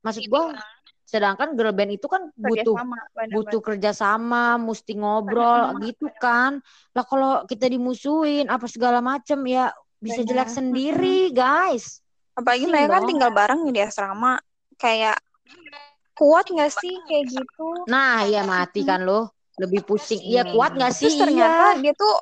maksud 0.00 0.22
gua 0.30 0.54
sedangkan 1.02 1.56
girl 1.58 1.74
band 1.74 1.96
itu 1.96 2.06
kan 2.06 2.28
butuh 2.36 2.76
kerjasama, 2.78 2.96
butuh 3.34 3.60
kerjasama 3.64 4.44
mesti 4.60 4.92
ngobrol 4.94 5.80
gitu 5.82 6.06
kan 6.20 6.62
lah 6.94 7.04
kalau 7.04 7.42
kita 7.48 7.66
dimusuhin 7.66 8.46
apa 8.46 8.68
segala 8.70 9.02
macem 9.02 9.40
ya 9.48 9.72
bisa 9.98 10.22
Benar. 10.22 10.28
jelek 10.30 10.50
sendiri 10.50 11.18
guys 11.30 12.00
Apalagi 12.32 12.70
Pusing 12.70 12.74
mereka 12.78 12.94
kan 12.94 13.02
tinggal 13.10 13.30
bareng 13.34 13.60
di 13.66 13.80
asrama. 13.82 14.38
Kayak 14.78 15.18
kuat 16.14 16.46
nggak 16.46 16.70
sih 16.70 16.94
kayak 17.06 17.24
gitu? 17.30 17.66
nah 17.86 18.22
ya 18.22 18.46
mati 18.46 18.86
kan 18.86 19.02
lo 19.02 19.34
lebih 19.58 19.82
pusing 19.82 20.22
iya 20.22 20.46
Iya. 20.46 20.54
kuat 20.54 20.70
nggak 20.74 20.94
sih 20.94 21.10
Terus 21.10 21.18
ternyata 21.18 21.64
iya 21.74 21.82
dia 21.82 21.92
tuh 21.98 22.14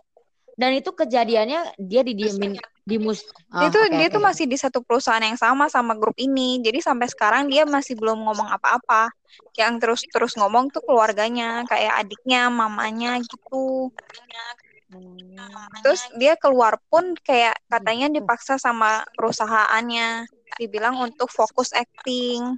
dan 0.57 0.73
itu 0.73 0.89
kejadiannya 0.89 1.61
dia 1.77 2.01
didiemin 2.01 2.57
di 2.81 2.97
mus 2.97 3.21
dia 3.57 3.69
Ah, 3.69 3.73
tuh 3.73 3.85
oke, 3.89 3.93
dia 3.93 4.09
oke. 4.09 4.15
tuh 4.17 4.23
masih 4.25 4.45
di 4.49 4.57
satu 4.57 4.81
perusahaan 4.85 5.21
yang 5.21 5.37
sama 5.37 5.69
sama 5.73 5.97
grup 5.97 6.17
ini. 6.17 6.61
Jadi 6.61 6.81
sampai 6.81 7.09
sekarang 7.09 7.49
dia 7.49 7.65
masih 7.65 7.97
belum 7.97 8.21
ngomong 8.25 8.53
apa-apa. 8.53 9.09
Yang 9.57 9.73
terus-terus 9.81 10.33
ngomong 10.37 10.69
tuh 10.69 10.85
keluarganya, 10.85 11.65
kayak 11.65 12.05
adiknya, 12.05 12.53
mamanya 12.53 13.17
gitu. 13.21 13.89
Terus 15.85 16.01
dia 16.17 16.35
keluar 16.41 16.81
pun 16.89 17.15
kayak 17.23 17.55
katanya 17.69 18.09
dipaksa 18.11 18.57
sama 18.57 19.05
perusahaannya. 19.15 20.27
Dibilang 20.57 20.97
untuk 20.99 21.29
fokus 21.29 21.71
acting. 21.77 22.57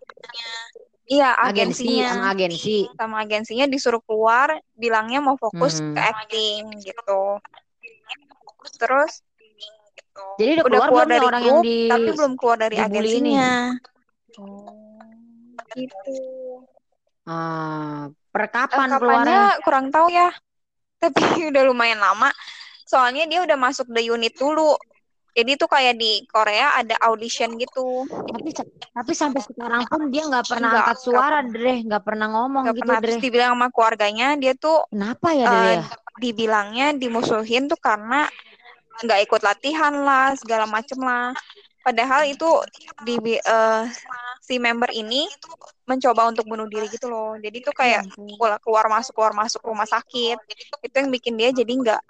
Iya, 1.09 1.33
agensi 1.41 2.05
agensinya. 2.05 2.09
sama 2.13 2.25
agensi 2.37 2.77
Sama 2.95 3.17
agensinya 3.25 3.67
disuruh 3.67 4.03
keluar, 4.05 4.61
bilangnya 4.77 5.25
mau 5.25 5.41
fokus 5.41 5.81
Hmm. 5.81 5.97
ke 5.97 6.01
acting 6.05 6.63
gitu. 6.85 7.23
Terus 8.77 9.25
jadi 10.39 10.61
udah, 10.61 10.65
udah 10.69 10.81
keluar, 10.85 10.89
keluar 10.89 11.07
dari 11.09 11.27
orang 11.27 11.43
yang 11.43 11.59
grup, 11.59 11.65
di 11.67 11.79
tapi 11.91 12.09
belum 12.15 12.33
keluar 12.39 12.57
dari 12.61 12.77
dibully 12.77 13.11
ini? 13.19 13.35
agensinya. 13.35 13.53
Gitu. 15.75 16.07
ah, 17.29 18.09
per 18.31 18.45
kapan 18.49 18.89
kapannya 18.89 18.99
keluarnya 19.01 19.41
kurang 19.65 19.87
tahu 19.91 20.07
ya. 20.13 20.29
Tapi 20.99 21.21
udah 21.51 21.63
lumayan 21.67 21.99
lama. 22.03 22.31
Soalnya 22.89 23.27
dia 23.29 23.45
udah 23.45 23.57
masuk 23.57 23.89
the 23.91 24.03
unit 24.03 24.35
dulu. 24.37 24.75
Jadi 25.39 25.55
tuh 25.55 25.71
kayak 25.71 25.95
di 26.03 26.27
Korea 26.27 26.75
ada 26.75 26.99
audition 27.07 27.55
gitu. 27.63 28.03
tapi 28.11 28.51
tapi 28.91 29.13
sampai 29.15 29.39
sekarang 29.39 29.87
pun 29.87 30.11
dia 30.11 30.27
nggak 30.27 30.51
pernah 30.51 30.67
Nggak, 30.67 30.83
angkat 30.83 30.99
suara 30.99 31.39
Dre 31.47 31.75
nggak 31.87 32.03
pernah 32.03 32.27
ngomong 32.27 32.63
Gak 32.67 32.75
gitu 32.75 32.83
pernah 32.83 32.99
terus 32.99 33.19
dibilang 33.23 33.53
sama 33.55 33.67
keluarganya 33.71 34.29
dia 34.35 34.59
tuh 34.59 34.83
kenapa 34.91 35.29
ya 35.31 35.47
Dre 35.47 35.63
eh, 35.63 35.75
ya 35.79 35.83
dibilangnya 36.19 36.99
dimusuhin 36.99 37.71
tuh 37.71 37.79
karena 37.79 38.27
nggak 38.99 39.21
ikut 39.31 39.43
latihan 39.47 39.95
lah 39.95 40.35
segala 40.35 40.67
macem 40.67 40.99
lah. 40.99 41.31
Padahal 41.87 42.27
itu 42.27 42.51
di 43.07 43.39
eh, 43.39 43.83
si 44.49 44.57
member 44.57 44.89
ini 44.91 45.29
mencoba 45.85 46.25
untuk 46.27 46.49
bunuh 46.49 46.65
diri 46.65 46.89
gitu 46.89 47.05
loh. 47.07 47.37
Jadi 47.37 47.61
tuh 47.61 47.73
kayak 47.73 48.09
keluar 48.17 48.57
keluar 48.59 48.87
masuk 48.89 49.13
keluar 49.13 49.37
masuk 49.37 49.61
rumah 49.61 49.85
sakit. 49.85 50.41
Itu 50.81 50.95
yang 50.97 51.13
bikin 51.13 51.37
dia 51.37 51.53
jadi 51.53 51.69
nggak 51.69 52.01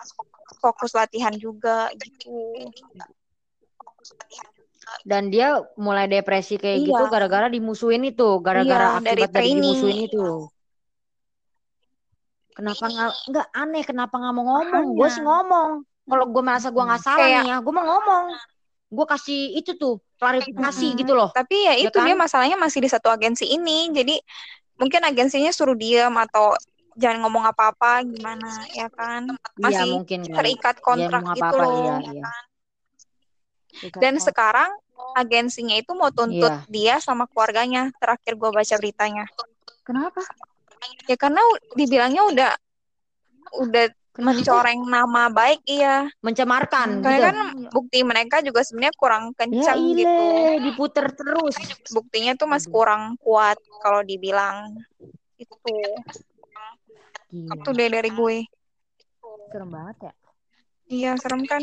fokus 0.56 0.94
latihan 0.94 1.34
juga 1.34 1.90
gitu. 1.92 2.70
dan 5.04 5.28
dia 5.28 5.52
mulai 5.76 6.08
depresi 6.08 6.56
kayak 6.56 6.80
Iya. 6.80 6.86
gitu 6.86 7.04
gara-gara 7.06 7.46
dimusuhin 7.46 8.00
itu 8.02 8.40
gara-gara 8.40 8.96
Iya, 8.96 9.04
dari 9.04 9.20
akibat 9.20 9.28
dari 9.28 9.44
training. 9.44 9.60
dimusuhin 9.60 9.98
itu 10.02 10.26
kenapa 12.50 12.84
nggak 12.88 13.12
nggak 13.28 13.46
aneh 13.52 13.82
kenapa 13.84 14.14
nggak 14.16 14.32
mau 14.32 14.44
ngomong 14.48 14.84
gue 14.96 15.08
sih 15.08 15.20
ngomong 15.20 15.70
kalau 16.02 16.24
gue 16.26 16.42
merasa 16.42 16.72
gue 16.72 16.80
nggak 16.80 17.02
salah 17.04 17.20
Kayak- 17.20 17.44
nih 17.44 17.48
ya 17.48 17.56
gue 17.60 17.72
mau 17.72 17.84
ngomong 17.86 18.24
gue 18.88 19.06
kasih 19.06 19.40
itu 19.60 19.76
tuh 19.76 20.00
klarifikasi 20.16 20.86
Mm-mm. 20.88 21.00
gitu 21.04 21.12
loh 21.12 21.30
Tapi 21.30 21.56
ya 21.68 21.74
Ya 21.76 21.88
itu 21.88 21.98
kan? 22.00 22.06
dia 22.08 22.16
masalahnya 22.16 22.56
masih 22.56 22.80
di 22.82 22.88
satu 22.90 23.12
agensi 23.12 23.44
ini. 23.46 23.92
Jadi 23.92 24.16
mungkin 24.80 25.04
agensinya 25.04 25.52
suruh 25.52 25.76
diam 25.76 26.14
atau 26.16 26.56
jangan 26.98 27.22
ngomong 27.22 27.44
apa-apa 27.46 28.02
gimana 28.02 28.48
ya 28.74 28.88
kan? 28.90 29.28
iya 29.60 29.62
Masih 29.62 29.86
mungkin 29.94 30.20
kali. 30.26 30.34
terikat 30.34 30.74
Dia 30.74 30.82
kontrak 30.82 31.22
mau 31.22 31.36
gitu 31.36 31.54
loh. 31.60 31.70
iya 31.70 31.94
iya 32.10 32.26
Dan 34.00 34.18
sekarang 34.18 34.70
agensinya 35.14 35.76
itu 35.78 35.94
mau 35.94 36.10
tuntut 36.10 36.50
Iya. 36.50 36.66
dia 36.66 36.94
sama 36.98 37.30
keluarganya. 37.30 37.94
Terakhir 38.02 38.34
gue 38.34 38.50
baca 38.50 38.74
beritanya. 38.80 39.24
Kenapa? 39.86 40.20
Ya 41.06 41.14
karena 41.14 41.42
dibilangnya 41.78 42.22
udah 42.26 42.50
udah 43.62 43.84
mencoreng 44.18 44.82
nama 44.82 45.30
baik 45.30 45.62
iya. 45.70 46.10
mencemarkan 46.26 46.98
Karena 46.98 47.14
gitu 47.14 47.22
kan 47.22 47.36
bukti 47.70 47.98
mereka 48.02 48.42
juga 48.42 48.66
sebenarnya 48.66 48.94
kurang 48.98 49.30
ya 49.30 49.46
kencang 49.46 49.78
ile 49.78 50.02
gitu. 50.02 50.26
diputer 50.66 51.06
terus 51.14 51.54
Buktinya 51.94 52.34
tuh 52.34 52.50
masih 52.50 52.68
kurang 52.74 53.14
kuat 53.22 53.56
kalau 53.78 54.02
dibilang 54.02 54.74
itu. 55.38 55.78
Itu 57.30 57.70
deh 57.70 57.88
dari 57.88 58.10
gue. 58.10 58.36
Serem 59.54 59.70
banget 59.70 59.96
ya. 60.10 60.12
Iya, 60.88 61.10
serem 61.22 61.46
kan? 61.46 61.62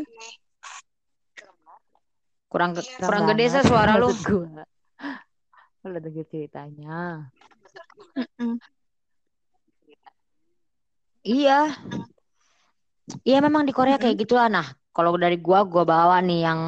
kurang 2.46 2.72
Serem 2.80 3.04
kurang 3.04 3.24
gede 3.36 3.46
sih 3.52 3.64
suara 3.68 4.00
lu 4.00 4.16
gua. 4.24 4.64
Lu 5.84 6.00
denger 6.00 6.24
ceritanya. 6.32 7.28
Mm-mm. 8.16 8.56
Iya. 11.26 11.76
Iya 13.22 13.38
memang 13.38 13.70
di 13.70 13.74
Korea 13.74 14.02
kayak 14.02 14.18
gitulah. 14.18 14.50
Nah, 14.50 14.66
kalau 14.90 15.14
dari 15.20 15.38
gua 15.38 15.62
gua 15.62 15.86
bawa 15.86 16.18
nih 16.26 16.42
yang 16.42 16.60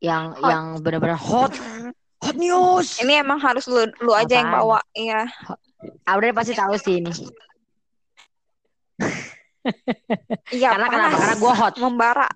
yang 0.00 0.24
Hot. 0.34 0.50
yang 0.50 0.64
benar-benar 0.82 1.20
hot. 1.20 1.54
Hot 2.20 2.36
news. 2.36 2.98
Ini 2.98 3.22
emang 3.22 3.38
harus 3.38 3.68
lu, 3.70 3.86
lu 4.02 4.12
aja 4.12 4.40
yang 4.42 4.50
bawa, 4.50 4.80
iya. 4.96 5.28
Audrey 6.04 6.34
pasti 6.34 6.52
tahu 6.52 6.74
sih 6.76 7.00
ini. 7.00 7.12
Iya, 10.52 10.72
Karena 10.72 10.86
kenapa? 10.88 11.16
Karena 11.20 11.36
gua 11.36 11.54
hot. 11.54 11.74
Membara. 11.78 12.28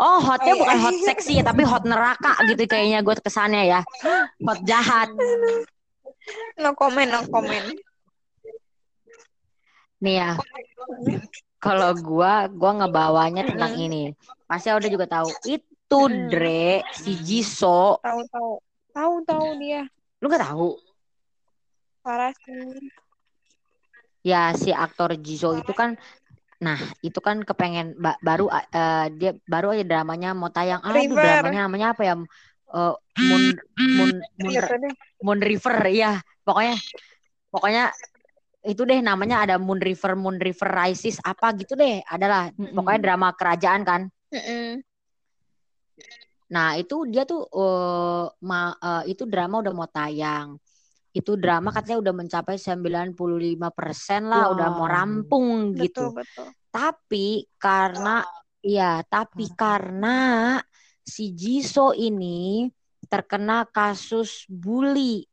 Oh, 0.00 0.18
hotnya 0.18 0.54
Oh, 0.54 0.56
iya. 0.56 0.62
bukan 0.64 0.78
hot 0.82 0.98
seksi 1.04 1.32
ya, 1.38 1.44
tapi 1.46 1.62
hot 1.62 1.84
neraka 1.84 2.34
gitu 2.48 2.64
kayaknya 2.66 3.04
gue 3.04 3.14
kesannya 3.22 3.62
ya. 3.70 3.80
Hot 4.42 4.60
jahat. 4.66 5.12
No 6.58 6.74
comment, 6.74 7.06
no 7.06 7.20
comment. 7.28 7.76
Nih 10.02 10.18
ya, 10.18 10.30
kalau 11.62 11.94
gua 11.94 12.50
gua 12.50 12.70
ngebawanya 12.82 13.46
tentang 13.46 13.72
ini. 13.78 14.10
Pasti 14.50 14.68
udah 14.68 14.90
juga 14.90 15.06
tahu. 15.06 15.30
Itu 15.46 16.10
Mm-mm. 16.10 16.26
Dre, 16.28 16.82
si 16.90 17.12
Jisoo. 17.22 18.02
Tahu 18.02 18.20
tahu. 18.28 18.52
Tahu 18.92 19.14
tahu 19.24 19.46
dia. 19.62 19.86
Lu 20.20 20.26
gak 20.26 20.42
tahu? 20.42 20.76
Parah 22.02 22.34
sih. 22.42 22.90
Ya, 24.26 24.54
si 24.54 24.70
aktor 24.74 25.14
Jisoo 25.18 25.58
itu 25.58 25.72
kan 25.74 25.94
Nah, 26.62 26.78
itu 27.02 27.18
kan 27.18 27.42
kepengen 27.42 27.98
ba- 27.98 28.14
baru 28.22 28.46
eh, 28.54 29.10
dia 29.18 29.34
baru 29.50 29.74
aja 29.74 29.82
dramanya 29.82 30.30
mau 30.30 30.46
tayang. 30.46 30.78
Aduh, 30.78 31.10
River. 31.10 31.18
dramanya 31.18 31.66
namanya 31.66 31.86
apa 31.90 32.02
ya? 32.06 32.14
Eh, 32.70 32.94
Moon 33.18 33.42
Moon 33.98 34.10
Moon. 34.38 34.54
Moon 35.26 35.40
River 35.42 35.76
ya. 35.90 36.22
Pokoknya 36.46 36.78
pokoknya 37.50 37.90
itu 38.62 38.82
deh 38.86 39.02
namanya 39.02 39.42
ada 39.42 39.56
Moon 39.58 39.82
River 39.82 40.14
Moon 40.14 40.38
River 40.38 40.70
Rises 40.70 41.18
apa 41.26 41.50
gitu 41.58 41.74
deh. 41.74 41.98
Adalah 42.06 42.54
Mm-mm. 42.54 42.74
pokoknya 42.78 43.00
drama 43.02 43.34
kerajaan 43.34 43.82
kan. 43.82 44.02
Mm-mm. 44.30 44.82
Nah, 46.52 46.76
itu 46.76 47.08
dia 47.08 47.24
tuh 47.24 47.48
eh, 47.48 48.24
ma- 48.44 48.76
eh, 48.78 49.16
itu 49.16 49.24
drama 49.26 49.64
udah 49.64 49.72
mau 49.74 49.88
tayang. 49.88 50.60
Itu 51.12 51.36
drama 51.36 51.72
katanya 51.74 51.98
udah 52.00 52.14
mencapai 52.24 52.56
95% 52.56 54.22
lah, 54.30 54.48
udah 54.52 54.68
mau 54.72 54.86
Wow. 54.86 54.92
rampung 54.94 55.50
gitu. 55.76 56.12
Betul 56.12 56.24
betul. 56.24 56.48
Tapi 56.72 57.26
karena 57.60 58.24
iya, 58.64 59.02
tapi 59.04 59.50
karena 59.52 60.56
si 61.04 61.34
Jisoo 61.34 61.92
ini 61.92 62.68
terkena 63.10 63.66
kasus 63.68 64.46
bully. 64.48 65.26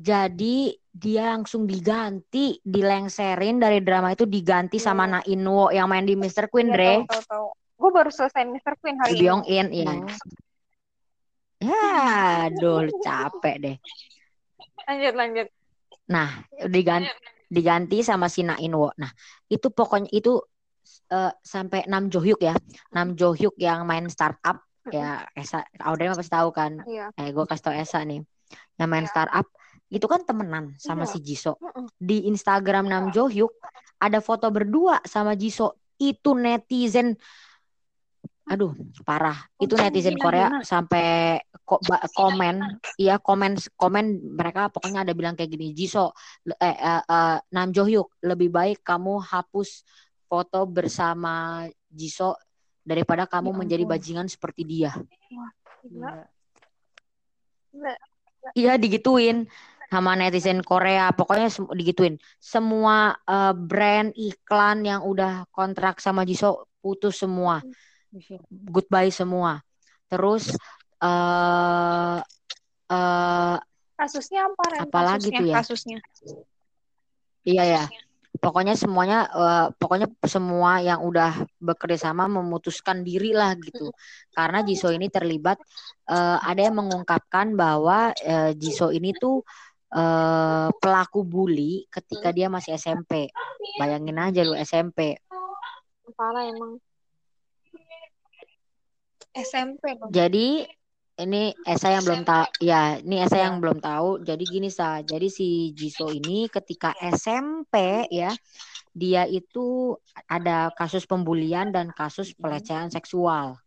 Jadi 0.00 0.79
dia 0.90 1.30
langsung 1.30 1.70
diganti, 1.70 2.58
dilengserin 2.60 3.62
dari 3.62 3.78
drama 3.78 4.10
itu 4.10 4.26
diganti 4.26 4.82
sama 4.82 5.06
Iya. 5.06 5.12
Na 5.14 5.20
Inwo 5.22 5.70
yang 5.70 5.86
main 5.86 6.02
di 6.02 6.18
Mr. 6.18 6.50
Queen, 6.50 6.70
Iya, 6.70 6.74
Dre. 6.74 6.92
tahu 7.02 7.06
tahu 7.06 7.22
tahu. 7.30 7.46
Gue 7.80 7.90
baru 7.94 8.10
selesai 8.12 8.42
Mr. 8.44 8.74
Queen 8.82 8.96
hari 8.98 9.10
ini. 9.16 9.20
Byung 9.22 9.42
In, 9.48 9.66
ya. 9.72 9.88
Oh. 9.88 10.04
Ya, 11.60 11.84
aduh 12.48 12.88
capek 13.04 13.56
deh. 13.60 13.76
Lanjut 14.88 15.14
lanjut. 15.14 15.46
Nah, 16.08 16.28
diganti 16.66 17.08
diganti 17.50 17.98
sama 18.00 18.26
si 18.32 18.42
Na 18.42 18.56
Inwo. 18.56 18.90
Nah, 18.96 19.12
itu 19.46 19.68
pokoknya 19.68 20.08
itu 20.10 20.40
eh, 21.12 21.32
sampai 21.44 21.84
Nam 21.86 22.08
Jo 22.08 22.24
Hyuk 22.24 22.40
ya. 22.40 22.56
Nam 22.96 23.14
Jo 23.14 23.36
Hyuk 23.36 23.54
yang 23.60 23.84
main 23.84 24.08
startup 24.08 24.64
ya 24.88 25.28
Esa 25.36 25.60
Audrey 25.84 26.08
mah 26.08 26.16
pasti 26.16 26.32
tahu 26.32 26.48
kan. 26.50 26.80
Iya. 26.88 27.12
Eh, 27.20 27.30
gue 27.30 27.44
kasih 27.44 27.64
tau 27.64 27.74
Esa 27.76 28.00
nih. 28.02 28.24
Yang 28.80 28.88
main 28.88 29.06
startup 29.06 29.46
itu 29.90 30.06
kan 30.06 30.22
temenan 30.22 30.78
sama 30.78 31.04
Iya. 31.04 31.12
si 31.12 31.18
Jisoo. 31.20 31.58
Di 31.98 32.30
Instagram 32.30 32.86
Nam 32.86 33.10
Jo 33.10 33.26
Hyuk 33.26 33.50
ada 33.98 34.22
foto 34.22 34.46
berdua 34.48 35.02
sama 35.04 35.34
Jisoo. 35.34 35.74
Itu 35.98 36.32
netizen 36.38 37.18
Aduh, 38.50 38.74
parah. 39.06 39.46
Itu 39.62 39.78
netizen 39.78 40.18
Korea 40.18 40.50
sampai 40.66 41.38
ko- 41.62 41.78
komen, 42.10 42.82
iya 42.98 43.22
komen 43.22 43.54
komen 43.78 44.34
mereka 44.34 44.66
pokoknya 44.74 45.06
ada 45.06 45.14
bilang 45.14 45.38
kayak 45.38 45.54
gini, 45.54 45.70
Jisoo, 45.70 46.10
eh, 46.58 46.74
eh, 46.74 46.98
eh, 46.98 47.38
Nam 47.54 47.70
Jo 47.70 47.86
Hyuk, 47.86 48.10
lebih 48.26 48.50
baik 48.50 48.82
kamu 48.82 49.22
hapus 49.22 49.86
foto 50.26 50.66
bersama 50.66 51.62
Jisoo 51.86 52.34
daripada 52.82 53.30
kamu 53.30 53.54
Ya 53.54 53.58
menjadi 53.62 53.84
bajingan 53.86 54.26
seperti 54.26 54.66
dia. 54.66 54.98
Gila. 55.86 56.26
Gila. 57.70 57.94
Iya 58.50 58.72
digituin 58.82 59.46
sama 59.90 60.14
netizen 60.14 60.62
Korea, 60.62 61.10
pokoknya 61.10 61.50
sem- 61.50 61.66
digituin. 61.74 62.14
Semua 62.38 63.10
eh, 63.26 63.54
brand 63.58 64.14
iklan 64.14 64.86
yang 64.86 65.02
udah 65.02 65.50
kontrak 65.50 65.98
sama 65.98 66.22
Jisoo 66.22 66.64
putus 66.78 67.18
semua. 67.18 67.58
Goodbye 68.50 69.10
semua. 69.10 69.58
Terus 70.06 70.54
eh 71.02 72.18
eh 72.90 73.56
Kasusnya 74.00 74.48
apa 74.48 74.64
Ren? 74.72 74.80
Apalagi 74.88 75.28
kasusnya, 75.28 75.38
tuh 75.38 75.46
ya? 75.46 75.56
Kasusnya. 75.60 75.98
iya 77.44 77.64
ya. 77.66 77.84
Pokoknya 78.40 78.72
semuanya 78.78 79.28
eh, 79.28 79.66
pokoknya 79.76 80.08
semua 80.24 80.80
yang 80.80 81.04
udah 81.04 81.44
bekerja 81.60 82.08
sama 82.08 82.24
memutuskan 82.30 83.04
diri 83.04 83.36
lah 83.36 83.52
gitu. 83.60 83.92
Karena 84.32 84.64
Jisoo 84.64 84.94
ini 84.94 85.12
terlibat 85.12 85.60
eh, 86.08 86.38
ada 86.40 86.60
yang 86.62 86.80
mengungkapkan 86.80 87.52
bahwa 87.58 88.14
eh, 88.16 88.56
Jisoo 88.56 88.94
ini 88.94 89.12
tuh 89.12 89.44
eh, 89.90 90.68
pelaku 90.78 91.20
bully 91.26 91.86
ketika 91.90 92.30
dia 92.30 92.46
masih 92.46 92.74
SMP. 92.78 93.30
Bayangin 93.78 94.18
aja 94.18 94.40
lu 94.46 94.54
SMP. 94.58 95.18
Parah 96.14 96.46
emang. 96.46 96.78
SMP 99.30 99.94
dong. 99.94 100.10
Jadi 100.10 100.66
ini 101.20 101.52
Esa 101.68 101.92
yang 101.92 102.04
belum 102.04 102.22
tahu, 102.24 102.46
ya 102.64 102.96
ini 102.98 103.16
Esa 103.20 103.36
Ya. 103.38 103.44
yang 103.48 103.60
belum 103.60 103.78
tahu. 103.78 104.24
Jadi 104.24 104.44
gini 104.48 104.68
sa, 104.72 105.04
jadi 105.04 105.28
si 105.28 105.76
Jisoo 105.76 106.10
ini 106.10 106.48
ketika 106.48 106.96
SMP 106.98 108.08
ya, 108.08 108.32
dia 108.90 109.28
itu 109.28 109.94
ada 110.26 110.72
kasus 110.74 111.04
pembulian 111.04 111.70
dan 111.70 111.92
kasus 111.92 112.32
pelecehan 112.34 112.88
seksual. 112.90 113.60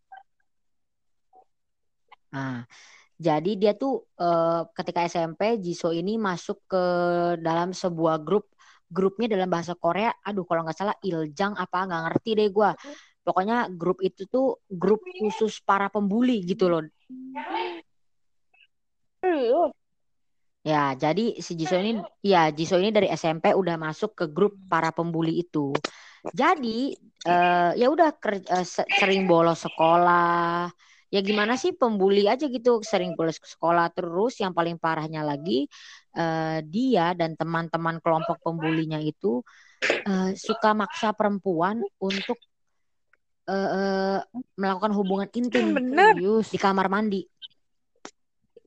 Nah, 2.34 2.66
jadi 3.18 3.52
dia 3.62 3.72
tuh 3.82 3.92
eh, 4.22 4.62
ketika 4.78 5.00
SMP 5.10 5.42
Jisoo 5.64 5.94
ini 5.96 6.18
masuk 6.18 6.58
ke 6.72 6.78
dalam 7.46 7.70
sebuah 7.76 8.16
grup, 8.26 8.46
grupnya 8.92 9.28
dalam 9.38 9.50
bahasa 9.54 9.74
Korea. 9.78 10.10
Aduh, 10.28 10.44
kalau 10.48 10.62
nggak 10.66 10.78
salah 10.80 10.96
Iljang 11.06 11.54
apa 11.58 11.78
nggak 11.88 12.02
ngerti 12.10 12.30
deh 12.40 12.48
gua. 12.54 12.72
Pokoknya 13.24 13.56
grup 13.80 13.98
itu 14.04 14.28
tuh 14.28 14.60
grup 14.68 15.00
khusus 15.20 15.54
para 15.64 15.88
pembuli 15.94 16.44
gitu 16.44 16.68
loh. 16.72 16.84
Ya, 20.64 20.96
jadi 20.96 21.22
si 21.46 21.52
Jisoo 21.60 21.80
ini, 21.84 21.92
ya 22.24 22.48
Jisoo 22.58 22.80
ini 22.80 22.92
dari 22.96 23.08
SMP 23.12 23.52
udah 23.52 23.76
masuk 23.76 24.16
ke 24.20 24.26
grup 24.36 24.56
para 24.72 24.90
pembuli 24.96 25.44
itu. 25.44 25.76
Jadi 26.32 26.96
eh, 27.28 27.72
ya 27.80 27.86
udah 27.94 28.10
eh, 28.56 28.66
se- 28.76 28.92
sering 29.00 29.22
bolos 29.30 29.60
sekolah. 29.68 30.72
Ya 31.14 31.22
gimana 31.22 31.54
sih 31.62 31.78
pembuli 31.78 32.26
aja 32.26 32.50
gitu, 32.50 32.82
sering 32.82 33.14
bolos 33.14 33.38
ke 33.38 33.46
sekolah 33.46 33.94
terus. 33.94 34.42
Yang 34.42 34.58
paling 34.58 34.78
parahnya 34.82 35.22
lagi 35.22 35.70
eh, 36.18 36.60
dia 36.66 37.14
dan 37.14 37.38
teman-teman 37.38 38.02
kelompok 38.02 38.42
pembulinya 38.42 38.98
itu 38.98 39.46
eh, 39.86 40.34
suka 40.34 40.74
maksa 40.74 41.14
perempuan 41.14 41.86
untuk 42.02 42.42
eh, 43.46 43.70
eh, 43.78 44.20
melakukan 44.58 44.90
hubungan 44.98 45.30
intim 45.38 45.78
Bener. 45.78 46.18
Serius. 46.18 46.50
di 46.50 46.58
kamar 46.58 46.90
mandi. 46.90 47.22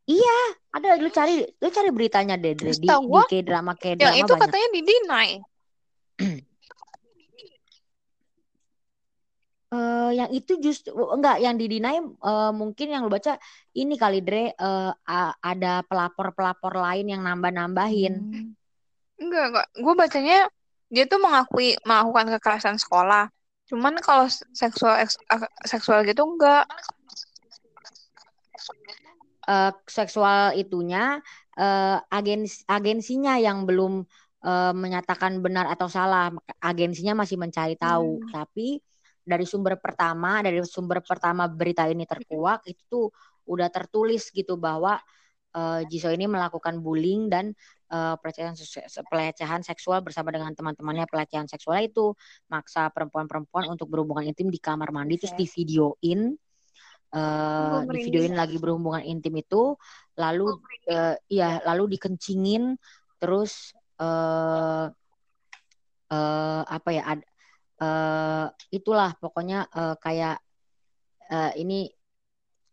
Iya, 0.06 0.38
ada 0.70 1.02
lu 1.02 1.10
cari 1.10 1.42
lu 1.42 1.66
cari 1.74 1.90
beritanya 1.90 2.38
deh 2.38 2.54
di 2.54 2.70
Setahu 2.70 3.02
di 3.02 3.10
gua, 3.10 3.26
K-drama 3.26 3.74
Yang 3.74 3.82
K-drama 3.98 4.14
itu 4.22 4.32
banyak. 4.38 4.42
katanya 4.46 4.68
di 4.70 4.80
deny. 4.86 5.28
Eh, 9.66 10.10
yang 10.14 10.30
itu 10.30 10.62
justru 10.62 10.94
enggak 10.94 11.42
yang 11.42 11.58
didinai 11.58 11.98
eh, 11.98 12.52
mungkin 12.54 12.86
yang 12.86 13.02
lu 13.02 13.10
baca 13.10 13.34
ini 13.74 13.98
kali 13.98 14.22
Dre 14.22 14.54
a- 14.54 15.34
ada 15.42 15.82
pelapor-pelapor 15.90 16.78
lain 16.78 17.10
yang 17.10 17.26
nambah-nambahin. 17.26 18.14
Hmm. 18.14 18.54
Enggak, 19.18 19.44
enggak. 19.50 19.66
Gue 19.74 19.94
bacanya 19.98 20.38
dia 20.86 21.04
tuh 21.10 21.18
mengakui 21.18 21.74
melakukan 21.82 22.38
kekerasan 22.38 22.78
sekolah. 22.78 23.26
Cuman 23.66 23.98
kalau 23.98 24.30
seksual 24.30 25.02
eks- 25.02 25.18
seksual 25.66 26.06
gitu 26.06 26.22
enggak. 26.22 26.62
Eh, 29.50 29.72
seksual 29.90 30.54
itunya 30.54 31.18
eh, 31.58 31.98
agens 32.14 32.62
agensinya 32.70 33.34
yang 33.34 33.66
belum 33.66 34.06
eh, 34.46 34.72
menyatakan 34.78 35.42
benar 35.42 35.66
atau 35.74 35.90
salah. 35.90 36.30
Agensinya 36.62 37.18
masih 37.18 37.34
mencari 37.34 37.74
tahu. 37.74 38.22
Hmm. 38.22 38.30
Tapi 38.30 38.78
dari 39.26 39.42
sumber 39.42 39.74
pertama, 39.82 40.38
dari 40.38 40.62
sumber 40.62 41.02
pertama 41.02 41.50
berita 41.50 41.82
ini 41.90 42.06
terkuak 42.06 42.62
itu 42.70 42.82
tuh 42.86 43.06
udah 43.50 43.66
tertulis 43.74 44.30
gitu 44.30 44.54
bahwa 44.54 45.02
eh, 45.50 45.82
Jisoo 45.90 46.14
ini 46.14 46.30
melakukan 46.30 46.78
bullying 46.78 47.26
dan 47.26 47.50
eh, 47.90 48.14
pelecehan 48.22 48.54
pelecehan 49.10 49.66
seksual 49.66 50.06
bersama 50.06 50.30
dengan 50.30 50.54
teman-temannya 50.54 51.10
pelecehan 51.10 51.50
seksual 51.50 51.82
itu 51.82 52.14
maksa 52.46 52.86
perempuan-perempuan 52.94 53.66
untuk 53.66 53.90
berhubungan 53.90 54.30
intim 54.30 54.46
di 54.46 54.62
kamar 54.62 54.94
mandi 54.94 55.18
terus 55.18 55.34
Buset. 55.34 55.42
di 55.42 55.46
videoin 55.50 56.20
eh 57.14 57.18
Gue 57.70 57.80
di 57.82 57.86
merinding. 57.86 58.04
videoin 58.06 58.34
lagi 58.34 58.56
berhubungan 58.62 59.02
intim 59.02 59.34
itu 59.38 59.74
lalu 60.18 60.58
eh, 60.86 61.18
iya 61.30 61.62
lalu 61.66 61.98
dikencingin 61.98 62.78
terus 63.18 63.74
eh 63.98 64.86
eh 66.06 66.62
apa 66.66 66.88
ya 66.94 67.02
ad- 67.14 67.26
eh 67.76 68.46
itulah 68.72 69.12
pokoknya 69.20 69.68
eh, 69.68 69.96
kayak 70.00 70.40
uh, 71.28 71.52
ini 71.58 71.90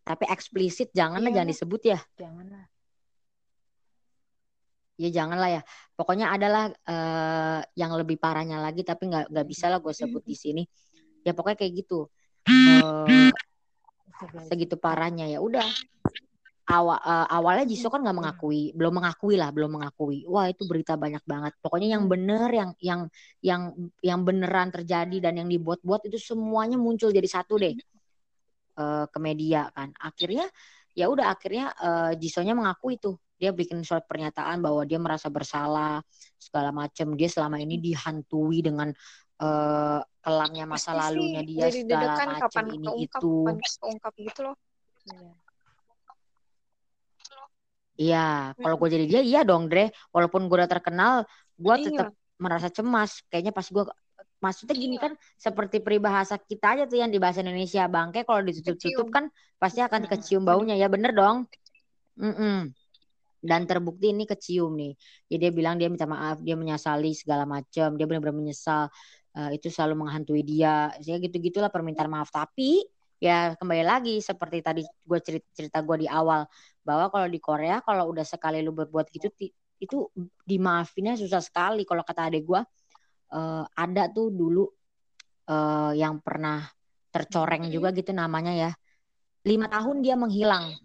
tapi 0.04 0.28
eksplisit 0.28 0.92
janganlah 0.92 1.32
Iya. 1.32 1.36
jangan 1.42 1.50
disebut 1.52 1.82
ya. 1.88 2.00
Janganlah. 2.20 2.64
Ya 5.00 5.10
janganlah 5.10 5.50
ya. 5.50 5.62
Pokoknya 5.96 6.28
adalah 6.32 6.70
uh, 6.86 7.62
yang 7.74 7.92
lebih 7.96 8.20
parahnya 8.20 8.62
lagi 8.62 8.84
tapi 8.86 9.10
nggak 9.10 9.32
nggak 9.32 9.48
bisa 9.48 9.72
lah 9.72 9.80
gue 9.80 9.96
sebut 9.96 10.22
di 10.24 10.36
sini. 10.36 10.64
Ya 11.24 11.32
pokoknya 11.32 11.58
kayak 11.64 11.74
gitu. 11.84 12.12
Uh, 12.44 13.32
segitu 14.48 14.76
parahnya 14.76 15.28
ya 15.28 15.40
udah 15.40 15.66
awal 16.64 16.96
uh, 16.96 17.28
awalnya 17.28 17.68
Jisoo 17.68 17.92
kan 17.92 18.00
nggak 18.00 18.16
mengakui 18.16 18.72
belum 18.72 19.04
mengakui 19.04 19.36
lah 19.36 19.52
belum 19.52 19.76
mengakui. 19.80 20.24
Wah 20.32 20.48
itu 20.48 20.64
berita 20.64 20.96
banyak 20.96 21.24
banget. 21.28 21.54
Pokoknya 21.60 22.00
yang 22.00 22.08
bener 22.08 22.48
yang 22.52 22.72
yang 22.80 23.02
yang 23.44 23.62
yang 24.00 24.20
beneran 24.24 24.72
terjadi 24.72 25.18
dan 25.20 25.44
yang 25.44 25.50
dibuat-buat 25.52 26.08
itu 26.08 26.16
semuanya 26.16 26.80
muncul 26.80 27.12
jadi 27.12 27.28
satu 27.28 27.60
deh 27.60 27.76
uh, 28.80 29.06
ke 29.12 29.20
media 29.20 29.68
kan. 29.76 29.92
Akhirnya 30.00 30.48
ya 30.96 31.12
udah 31.12 31.36
akhirnya 31.36 31.76
uh, 31.76 32.12
Jisoo-nya 32.16 32.56
mengakui 32.56 32.96
tuh. 32.96 33.20
Dia 33.36 33.52
bikin 33.52 33.84
surat 33.84 34.08
pernyataan 34.08 34.64
bahwa 34.64 34.88
dia 34.88 34.96
merasa 35.04 35.28
bersalah 35.28 36.00
segala 36.40 36.72
macam 36.72 37.12
dia 37.20 37.28
selama 37.28 37.60
ini 37.60 37.76
dihantui 37.76 38.64
dengan 38.64 38.88
uh, 39.44 40.00
kelamnya 40.24 40.64
masa 40.64 40.96
Pasti 40.96 41.00
lalunya 41.12 41.42
dia 41.44 41.68
jadi 41.68 41.84
segala 41.84 42.08
macam 42.16 42.28
kapan 42.40 42.66
ini 42.80 42.90
itu. 43.04 43.34
kapan 43.44 44.14
gitu 44.16 44.42
loh. 44.48 44.56
Iya. 45.04 45.43
Iya, 47.94 48.58
kalau 48.58 48.76
gue 48.82 48.90
jadi 48.90 49.06
dia 49.06 49.22
iya 49.22 49.42
dong, 49.46 49.70
Dre. 49.70 49.94
Walaupun 50.10 50.50
gue 50.50 50.58
udah 50.58 50.72
terkenal, 50.72 51.30
gue 51.54 51.76
Iya. 51.78 51.86
tetap 51.90 52.08
merasa 52.42 52.68
cemas. 52.74 53.22
Kayaknya 53.30 53.54
pas 53.54 53.68
gue 53.70 53.84
maksudnya 54.44 54.76
gini 54.76 55.00
kan 55.00 55.16
seperti 55.40 55.80
peribahasa 55.80 56.36
kita 56.36 56.76
aja 56.76 56.84
tuh 56.84 57.00
yang 57.00 57.08
di 57.08 57.16
bahasa 57.16 57.40
Indonesia 57.40 57.88
bangke 57.88 58.28
kalau 58.28 58.44
ditutup-tutup 58.44 59.08
kan 59.08 59.32
pasti 59.56 59.80
akan 59.80 60.04
kecium 60.04 60.44
baunya 60.44 60.76
ya 60.76 60.92
bener 60.92 61.16
dong. 61.16 61.48
Mm-mm. 62.20 62.76
Dan 63.44 63.68
terbukti 63.68 64.12
ini 64.12 64.24
kecium 64.28 64.76
nih. 64.76 64.96
Jadi 65.32 65.40
dia 65.40 65.52
bilang 65.52 65.76
dia 65.80 65.88
minta 65.92 66.08
maaf, 66.08 66.40
dia 66.44 66.56
menyesali 66.56 67.12
segala 67.16 67.44
macam, 67.44 67.96
dia 67.96 68.06
benar-benar 68.08 68.36
menyesal. 68.36 68.88
Eh, 69.34 69.60
itu 69.60 69.68
selalu 69.68 70.06
menghantui 70.06 70.44
dia. 70.46 70.92
Ya 71.04 71.20
gitu-gitulah 71.20 71.68
permintaan 71.68 72.08
maaf. 72.08 72.32
Tapi 72.32 72.84
ya 73.24 73.56
kembali 73.56 73.84
lagi 73.88 74.20
seperti 74.20 74.60
tadi 74.60 74.84
gue 74.84 75.20
cerita 75.24 75.48
cerita 75.56 75.80
gue 75.80 76.04
di 76.04 76.08
awal 76.12 76.44
bahwa 76.84 77.08
kalau 77.08 77.28
di 77.32 77.40
Korea 77.40 77.80
kalau 77.80 78.12
udah 78.12 78.28
sekali 78.28 78.60
lu 78.60 78.76
berbuat 78.76 79.08
gitu 79.16 79.32
itu 79.80 80.08
dimaafinnya 80.44 81.16
susah 81.16 81.40
sekali. 81.40 81.88
Kalau 81.88 82.04
kata 82.04 82.28
adek 82.28 82.44
gue 82.44 82.62
eh, 83.32 83.64
ada 83.64 84.04
tuh 84.12 84.28
dulu 84.28 84.68
eh, 85.48 85.92
yang 85.96 86.20
pernah 86.20 86.68
tercoreng 87.16 87.72
juga 87.72 87.96
gitu 87.96 88.12
namanya 88.12 88.52
ya. 88.52 88.72
Lima 89.48 89.72
tahun 89.72 90.04
dia 90.04 90.20
menghilang. 90.20 90.76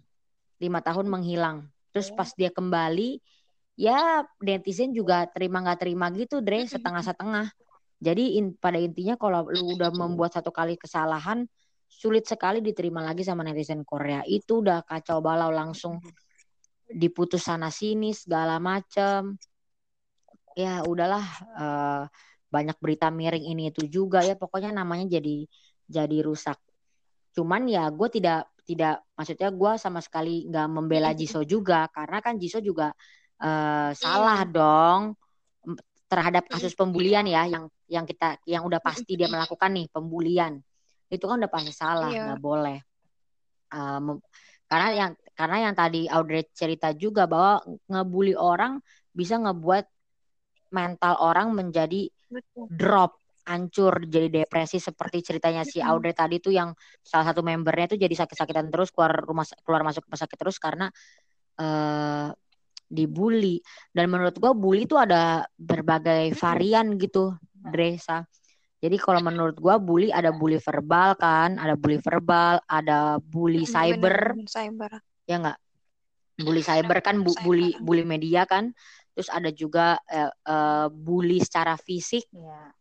Lima 0.63 0.79
tahun 0.79 1.11
menghilang. 1.11 1.67
Terus 1.91 2.11
pas 2.15 2.31
dia 2.35 2.51
kembali 2.55 3.19
ya 3.79 4.27
netizen 4.43 4.91
juga 4.91 5.27
terima 5.31 5.63
nggak 5.63 5.79
terima 5.79 6.07
gitu 6.15 6.39
Dre 6.39 6.63
setengah-setengah. 6.63 7.51
Jadi 7.99 8.39
in- 8.39 8.55
pada 8.55 8.79
intinya 8.79 9.19
kalau 9.19 9.47
lu 9.51 9.75
udah 9.75 9.91
membuat 9.91 10.31
satu 10.35 10.55
kali 10.55 10.79
kesalahan 10.79 11.47
sulit 11.89 12.29
sekali 12.29 12.61
diterima 12.61 13.01
lagi 13.01 13.25
sama 13.25 13.41
netizen 13.41 13.81
Korea. 13.81 14.21
Itu 14.23 14.61
udah 14.61 14.85
kacau 14.85 15.19
balau 15.19 15.49
langsung 15.49 15.97
diputus 16.85 17.49
sana 17.49 17.73
sini 17.73 18.13
segala 18.13 18.61
macem. 18.61 19.35
Ya 20.53 20.85
udahlah 20.85 21.25
eh, 21.57 22.03
banyak 22.49 22.77
berita 22.77 23.09
miring 23.09 23.49
ini 23.49 23.73
itu 23.73 23.89
juga 23.89 24.21
ya. 24.21 24.37
Pokoknya 24.37 24.69
namanya 24.69 25.19
jadi 25.19 25.49
jadi 25.89 26.17
rusak. 26.21 26.61
Cuman 27.33 27.65
ya 27.65 27.89
gue 27.89 28.07
tidak 28.13 28.53
tidak 28.69 29.01
maksudnya 29.17 29.49
gue 29.49 29.71
sama 29.81 29.99
sekali 29.99 30.45
nggak 30.45 30.67
membela 30.69 31.11
Jisoo 31.17 31.41
juga. 31.41 31.89
Karena 31.89 32.21
kan 32.21 32.37
Jisoo 32.37 32.61
juga 32.61 32.93
eh, 33.41 33.91
salah 33.97 34.45
dong 34.45 35.17
terhadap 36.09 36.49
kasus 36.49 36.73
pembulian 36.73 37.25
ya 37.25 37.45
yang 37.45 37.69
yang 37.85 38.05
kita 38.05 38.41
yang 38.45 38.65
udah 38.65 38.81
pasti 38.81 39.13
dia 39.13 39.29
melakukan 39.29 39.69
nih 39.73 39.85
pembulian 39.93 40.57
itu 41.09 41.25
kan 41.25 41.41
udah 41.41 41.51
pasti 41.51 41.73
salah 41.73 42.09
Iya. 42.13 42.33
nggak 42.33 42.41
boleh 42.41 42.79
Eh, 43.69 43.99
mem- 44.01 44.21
karena 44.65 44.89
yang 44.97 45.11
karena 45.37 45.57
yang 45.69 45.75
tadi 45.77 46.09
Audrey 46.09 46.41
cerita 46.49 46.89
juga 46.97 47.29
bahwa 47.29 47.61
ngebully 47.85 48.33
orang 48.33 48.81
bisa 49.13 49.37
ngebuat 49.37 49.85
mental 50.73 51.13
orang 51.21 51.53
menjadi 51.53 52.09
Betul. 52.33 52.65
drop 52.69 53.17
hancur 53.45 54.05
jadi 54.05 54.29
depresi 54.29 54.77
seperti 54.77 55.21
ceritanya 55.21 55.65
si. 55.65 55.81
Audrey 55.81 56.13
tadi 56.13 56.37
tuh 56.37 56.53
yang 56.53 56.73
salah 57.01 57.29
satu 57.29 57.41
membernya 57.45 57.93
tuh 57.93 57.99
jadi 58.01 58.13
sakit-sakitan 58.13 58.69
terus 58.73 58.89
keluar 58.89 59.13
rumah 59.21 59.45
keluar 59.65 59.81
masuk 59.85 60.05
rumah 60.05 60.17
sakit 60.17 60.37
terus 60.37 60.57
karena 60.57 60.89
eh 61.61 62.29
dibully 62.89 63.61
dan 63.93 64.09
menurut 64.09 64.33
gua 64.41 64.57
bully 64.57 64.89
tuh 64.89 64.97
ada 64.97 65.45
berbagai 65.61 66.33
varian 66.33 66.97
gitu 66.97 67.37
Dresa 67.53 68.25
jadi 68.79 68.95
kalau 68.95 69.19
menurut 69.19 69.59
gua 69.59 69.75
bully 69.75 70.07
ada 70.07 70.31
bully 70.31 70.55
verbal 70.55 71.11
kan 71.19 71.59
ada 71.59 71.75
bully 71.75 71.99
verbal 71.99 72.63
ada 72.63 73.19
bully 73.19 73.67
cyber. 73.67 74.39
bener-bener 74.39 74.47
cyber. 74.47 74.91
ya 75.27 75.35
nggak? 75.43 75.59
Bully 76.39 76.63
cyber 76.63 76.97
kan 77.03 77.19
bu- 77.19 77.35
bully 77.43 77.75
bully 77.83 78.07
media 78.07 78.47
kan. 78.47 78.71
Terus 79.11 79.27
ada 79.27 79.51
juga 79.51 79.99
eh, 80.07 80.31
eh, 80.31 80.87
bully 80.87 81.43
secara 81.43 81.75
fisik. 81.75 82.23
Iya. 82.31 82.71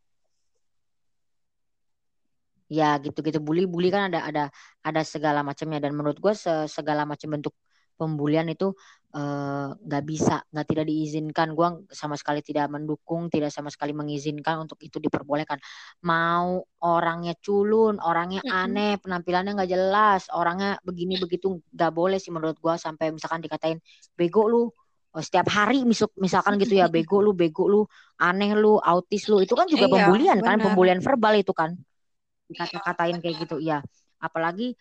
ya 2.69 3.01
gitu-gitu. 3.01 3.41
Bully 3.41 3.65
bully 3.65 3.89
kan 3.89 4.13
ada 4.13 4.23
ada 4.23 4.45
ada 4.85 5.03
segala 5.03 5.43
macamnya. 5.43 5.83
Dan 5.83 5.99
menurut 5.99 6.21
gue 6.23 6.35
se- 6.37 6.69
segala 6.71 7.03
macam 7.03 7.27
bentuk 7.35 7.57
pembulian 7.99 8.47
itu 8.55 8.67
eh, 9.17 9.69
nggak 9.87 10.03
bisa 10.11 10.35
nggak 10.53 10.67
tidak 10.71 10.85
diizinkan. 10.91 11.49
Gue 11.57 11.69
sama 12.01 12.15
sekali 12.21 12.41
tidak 12.49 12.67
mendukung 12.75 13.23
tidak 13.35 13.51
sama 13.57 13.69
sekali 13.75 13.93
mengizinkan 13.97 14.65
untuk 14.65 14.79
itu 14.87 14.97
diperbolehkan. 15.03 15.59
Mau 16.07 16.63
orangnya 16.85 17.35
culun 17.45 17.99
orangnya 17.99 18.41
aneh 18.47 18.97
penampilannya 19.03 19.51
nggak 19.59 19.71
jelas 19.75 20.23
orangnya 20.31 20.79
begini 20.87 21.15
begitu 21.23 21.59
nggak 21.75 21.93
boleh 21.99 22.19
sih 22.23 22.31
menurut 22.35 22.57
gue 22.63 22.75
sampai 22.79 23.11
misalkan 23.17 23.43
dikatain 23.45 23.79
bego 24.19 24.47
lu 24.53 24.63
Oh, 25.17 25.25
setiap 25.25 25.49
hari 25.49 25.89
misal- 25.89 26.13
misalkan 26.21 26.61
gitu 26.61 26.77
ya 26.77 26.85
bego 26.87 27.25
lu 27.25 27.33
bego 27.33 27.65
lu 27.73 27.81
aneh 28.21 28.53
lu 28.53 28.77
autis 28.77 29.25
lu. 29.33 29.41
Itu 29.41 29.57
kan 29.57 29.65
juga 29.73 29.89
Iya, 29.89 29.89
pembulian 29.89 30.39
kan 30.45 30.61
benar. 30.61 30.69
pembulian 30.69 31.01
verbal 31.01 31.35
itu 31.41 31.53
kan. 31.57 31.71
Dikata-katain 32.49 33.17
kayak 33.23 33.37
gitu 33.45 33.57
ya 33.61 33.79
apalagi 34.19 34.75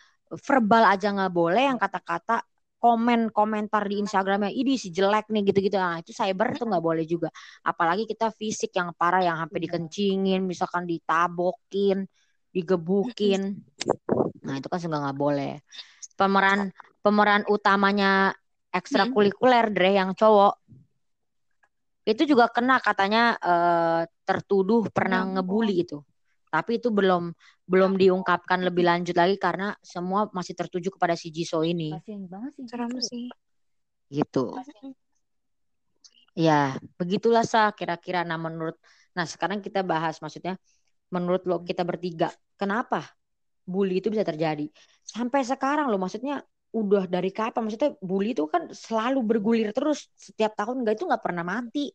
verbal 0.48 0.84
aja 0.94 1.08
nggak 1.16 1.32
boleh 1.32 1.64
yang 1.70 1.80
kata-kata 1.80 2.44
komen 2.88 3.36
komentar 3.36 3.84
di 3.84 4.00
Instagramnya 4.00 4.48
ini 4.48 4.80
si 4.80 4.96
jelek 4.96 5.28
nih 5.28 5.44
gitu-gitu. 5.52 5.76
Nah 5.76 6.00
itu 6.00 6.16
cyber 6.16 6.56
itu 6.56 6.64
nggak 6.64 6.84
boleh 6.84 7.04
juga. 7.04 7.28
Apalagi 7.68 8.08
kita 8.08 8.32
fisik 8.32 8.72
yang 8.80 8.96
parah 8.96 9.20
yang 9.28 9.38
sampai 9.44 9.60
Iya. 9.60 9.64
dikencingin 9.68 10.42
misalkan 10.48 10.88
ditabokin 10.88 12.08
digebukin. 12.56 13.60
Nah 14.48 14.56
itu 14.56 14.68
kan 14.72 14.80
juga 14.80 14.98
nggak 15.04 15.18
boleh. 15.20 15.54
Pemeran 16.16 16.72
pemeran 17.04 17.44
utamanya 17.52 18.32
ekstrakurikuler 18.72 19.68
Dre 19.76 19.92
yang 20.00 20.16
cowok. 20.16 20.56
Itu 22.08 22.24
juga 22.24 22.48
kena 22.48 22.80
katanya 22.80 23.36
eh, 23.36 24.02
tertuduh 24.24 24.88
pernah 24.96 25.28
Ya 25.28 25.32
ngebully 25.36 25.84
itu 25.84 26.00
tapi 26.48 26.80
itu 26.80 26.90
belum 26.90 27.36
belum 27.68 28.00
diungkapkan 28.00 28.64
lebih 28.64 28.88
lanjut 28.88 29.16
lagi 29.16 29.36
karena 29.36 29.76
semua 29.84 30.32
masih 30.32 30.56
tertuju 30.56 30.96
kepada 30.96 31.14
si 31.20 31.28
Jisoo 31.30 31.62
ini. 31.68 31.92
Kasian 31.92 32.26
banget 32.32 32.52
sih. 32.56 32.66
Jisoo. 32.66 33.00
sih. 33.04 33.26
gitu. 34.08 34.46
Ya 36.38 36.78
begitulah 36.96 37.44
sa 37.44 37.74
kira-kira. 37.76 38.24
Nah 38.24 38.40
menurut 38.40 38.80
nah 39.12 39.26
sekarang 39.26 39.60
kita 39.60 39.82
bahas 39.82 40.22
maksudnya 40.24 40.56
menurut 41.10 41.44
lo 41.50 41.66
kita 41.66 41.82
bertiga 41.82 42.30
kenapa 42.56 43.04
bully 43.68 44.00
itu 44.00 44.08
bisa 44.08 44.24
terjadi? 44.24 44.72
Sampai 45.04 45.44
sekarang 45.44 45.92
lo 45.92 46.00
maksudnya 46.00 46.40
udah 46.72 47.10
dari 47.10 47.34
kapan? 47.34 47.68
Maksudnya 47.68 47.98
bully 48.00 48.32
itu 48.32 48.48
kan 48.48 48.72
selalu 48.72 49.20
bergulir 49.26 49.76
terus 49.76 50.08
setiap 50.16 50.56
tahun. 50.56 50.88
Nggak 50.88 50.96
itu 51.02 51.06
nggak 51.10 51.24
pernah 51.24 51.44
mati. 51.44 51.92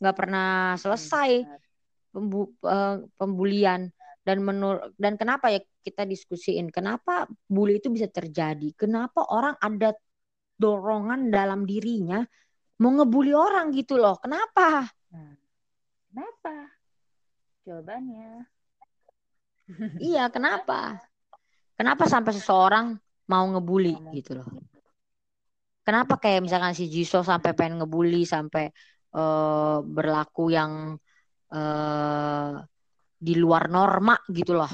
Nggak 0.00 0.16
pernah 0.16 0.76
selesai. 0.76 1.30
Benar. 1.46 1.69
Pembu- 2.10 2.54
eh, 2.66 3.06
pembulian. 3.16 3.90
Dan 4.20 4.44
menurut 4.44 4.92
dan 5.00 5.16
kenapa 5.16 5.48
ya 5.48 5.64
kita 5.80 6.04
diskusiin? 6.04 6.68
Kenapa 6.68 7.24
bully 7.48 7.80
itu 7.80 7.88
bisa 7.88 8.06
terjadi? 8.06 8.76
Kenapa 8.76 9.24
orang 9.32 9.56
ada 9.56 9.96
dorongan 10.60 11.32
dalam 11.32 11.64
dirinya 11.64 12.20
mau 12.84 12.92
ngebully 12.96 13.32
orang 13.32 13.72
gitu 13.72 13.96
loh? 13.96 14.20
Kenapa? 14.20 14.92
Nah, 15.12 15.36
kenapa? 16.12 16.56
Jawabannya. 17.64 18.44
iya 20.00 20.28
kenapa? 20.28 21.00
Kenapa 21.80 22.04
sampai 22.04 22.32
seseorang 22.36 22.86
mau 23.24 23.44
ngebully. 23.56 23.96
gitu 24.12 24.36
loh? 24.36 24.48
Kenapa 25.80 26.20
kayak 26.20 26.44
misalkan 26.44 26.76
si 26.76 26.92
Jisoo 26.92 27.24
sampai 27.24 27.56
pengen 27.56 27.80
ngebully 27.80 28.28
sampai 28.28 28.68
eh, 29.16 29.78
berlaku 29.80 30.52
yang 30.52 31.00
eh, 31.50 32.50
di 33.20 33.34
luar 33.36 33.68
norma 33.68 34.16
gitu 34.30 34.54
loh 34.56 34.70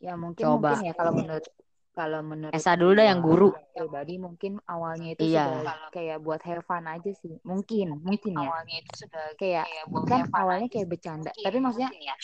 Ya 0.00 0.16
mungkin 0.16 0.44
Coba. 0.48 0.72
mungkin 0.72 0.88
ya 0.88 0.92
kalau 0.96 1.12
menurut 1.12 1.44
kalau 1.92 2.20
menurut 2.24 2.56
Esa 2.56 2.72
dulu 2.72 2.96
dah 2.96 3.04
yang 3.04 3.20
guru. 3.20 3.52
pribadi 3.76 4.16
mungkin 4.16 4.56
awalnya 4.64 5.12
itu 5.12 5.28
Iya. 5.28 5.44
sudah 5.44 5.92
kayak 5.92 6.18
buat 6.24 6.40
have 6.40 6.64
fun 6.64 6.88
aja 6.88 7.12
sih 7.12 7.36
mungkin 7.44 8.00
mungkin 8.00 8.32
ya 8.40 8.48
awalnya 8.48 8.76
itu 8.80 8.92
sudah 9.04 9.24
kayak 9.36 9.64
buat 9.92 10.08
kan 10.08 10.24
awalnya 10.32 10.68
kayak 10.72 10.88
bercanda 10.88 11.28
Mungkin, 11.30 11.44
tapi 11.44 11.58
maksudnya 11.60 11.90
mungkin 11.92 12.08
ya. 12.08 12.16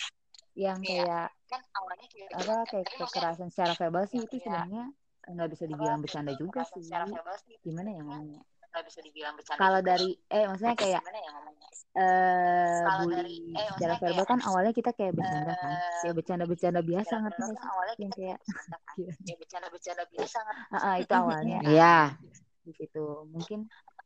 yang 0.57 0.79
Iya. 0.81 0.89
kayak 0.89 1.27
kan 1.53 1.61
awalnya 1.77 2.07
kayak 2.09 2.29
apa 2.33 2.41
kayak 2.41 2.85
maksudnya 2.89 3.07
kekerasan 3.13 3.49
secara 3.53 3.73
verbal 3.77 4.05
sih 4.09 4.19
itu 4.25 4.37
kayak 4.41 4.41
sebenarnya 4.41 4.85
nggak 5.27 5.49
bisa 5.53 5.65
dibilang 5.67 5.99
bercanda 6.01 6.33
juga 6.39 6.61
sih 6.73 6.81
secara 6.81 7.05
verbal 7.05 7.37
sih 7.45 7.55
gimana 7.61 7.89
ya 7.93 8.01
ngomongnya 8.07 8.43
nggak 8.77 8.87
bisa 8.93 9.01
dibilang 9.01 9.33
bercanda 9.41 9.61
kalau 9.65 9.81
dari 9.81 10.09
eh 10.29 10.45
maksudnya 10.45 10.77
kayak 10.77 11.01
gimana 11.01 11.19
ya 11.25 11.31
ngomongnya? 11.33 11.69
eh 11.97 12.85
Kalau 12.85 12.99
bully 13.09 13.17
dari- 13.17 13.57
eh, 13.57 13.69
secara 13.73 13.95
verbal 13.97 14.13
kayak, 14.13 14.29
kan 14.29 14.41
awalnya 14.45 14.73
kita 14.77 14.91
kayak 14.93 15.13
bercanda 15.17 15.53
kan. 15.57 15.73
Eh, 15.73 15.97
kayak 16.05 16.15
bercanda-bercanda 16.21 16.81
biasa 16.85 17.09
secara 17.09 17.23
ngerti 17.25 17.41
verbal 17.41 17.49
nggak 17.49 17.57
kan 17.57 17.65
sih? 17.65 17.73
awalnya 17.73 17.95
yang 17.97 18.13
kita 18.13 18.21
kayak 18.21 18.37
kayak 18.37 18.39
bercanda 18.45 18.77
kan? 18.77 18.97
Ya 19.29 19.35
bercanda-bercanda 19.41 20.05
biasa 20.13 20.39
kan 20.45 20.57
Ah, 20.69 20.77
ah, 20.77 20.95
itu 21.01 21.13
awalnya. 21.17 21.59
Kan 21.59 21.65
Iya. 21.73 21.97
di 22.69 22.73
situ. 22.77 23.05
Mungkin 23.33 23.61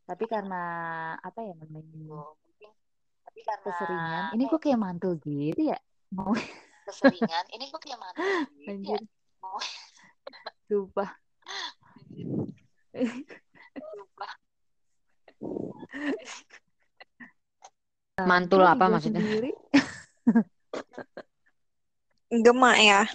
tapi 0.07 0.25
karena 0.31 0.63
apa 1.19 1.41
ya 1.43 1.53
namanya 1.59 1.91
mungkin 1.91 2.71
tapi 3.27 3.41
karena 3.43 3.63
keseringan. 3.67 4.23
Ini 4.39 4.43
kok 4.47 4.61
kayak 4.63 4.79
mantul 4.79 5.13
gitu 5.19 5.63
ya? 5.67 5.79
Mau 6.15 6.31
keseringan? 6.87 7.45
Ini 7.59 7.65
gue 7.75 7.81
kayak 7.83 7.99
mantan 7.99 8.47
gitu 8.55 8.63
ya? 8.63 8.71
Anjir. 8.71 9.01
Mau 9.43 9.59
sumpah. 10.71 11.11
Lupa 13.99 14.27
Mantul 18.21 18.61
Gua 18.63 18.77
apa 18.77 18.85
maksudnya? 18.93 19.21
sendiri 19.25 19.51
Gema 22.45 22.79
ya. 22.79 23.11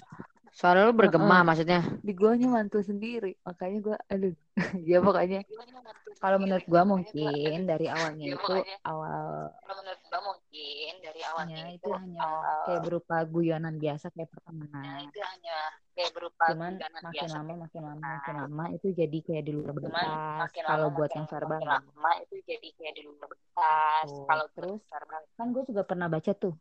Suara 0.55 0.87
lu 0.87 0.95
bergema 0.95 1.43
Heeh. 1.43 1.43
maksudnya. 1.43 1.79
di 1.99 2.11
guanya 2.15 2.47
mantul 2.47 2.79
sendiri 2.79 3.35
makanya 3.43 3.77
gua 3.83 3.97
aduh 4.07 4.31
ya 4.89 4.97
pokoknya 5.03 5.43
kalau 6.23 6.37
menurut 6.39 6.63
gua 6.71 6.83
mungkin 6.87 7.59
dari 7.67 7.85
awalnya 7.91 8.23
Ya, 8.23 8.31
itu 8.31 8.39
pokoknya. 8.39 8.75
awal 8.87 9.51
kalau 9.59 9.75
menurut 9.83 10.01
gue 10.05 10.21
mungkin 10.23 10.91
dari 11.03 11.21
awalnya 11.27 11.57
Ya, 11.59 11.67
itu 11.75 11.75
itu 11.75 11.89
hanya 11.91 12.21
awal 12.23 12.59
kayak 12.65 12.81
berupa 12.87 13.15
guyonan 13.27 13.75
biasa 13.83 14.05
kayak 14.15 14.29
pertemanan. 14.31 14.95
itu 15.03 15.19
hanya 15.19 15.57
kayak 15.91 16.11
berupa 16.15 16.43
Cuman 16.55 16.71
guyonan 16.71 16.91
makin 16.95 17.11
biasa 17.19 17.35
lama 17.35 17.53
makin 17.67 17.81
lama 17.83 18.03
makin 18.15 18.35
lama 18.39 18.63
itu 18.71 18.87
jadi 18.95 19.17
kayak 19.27 19.43
di 19.43 19.51
luar 19.51 19.73
batas. 19.75 20.49
Kalau 20.55 20.87
buat 20.95 21.11
yang 21.11 21.27
verbal 21.27 21.59
ya. 21.59 21.67
lama 21.75 22.11
itu 22.23 22.35
jadi 22.47 22.67
kayak 22.79 22.93
di 22.95 23.01
luar 23.03 23.25
batas 23.27 24.07
kalau 24.23 24.45
terus 24.55 24.79
verbal 24.87 25.21
kan 25.35 25.47
gue 25.51 25.63
juga 25.67 25.83
pernah 25.83 26.07
baca 26.07 26.31
tuh. 26.31 26.55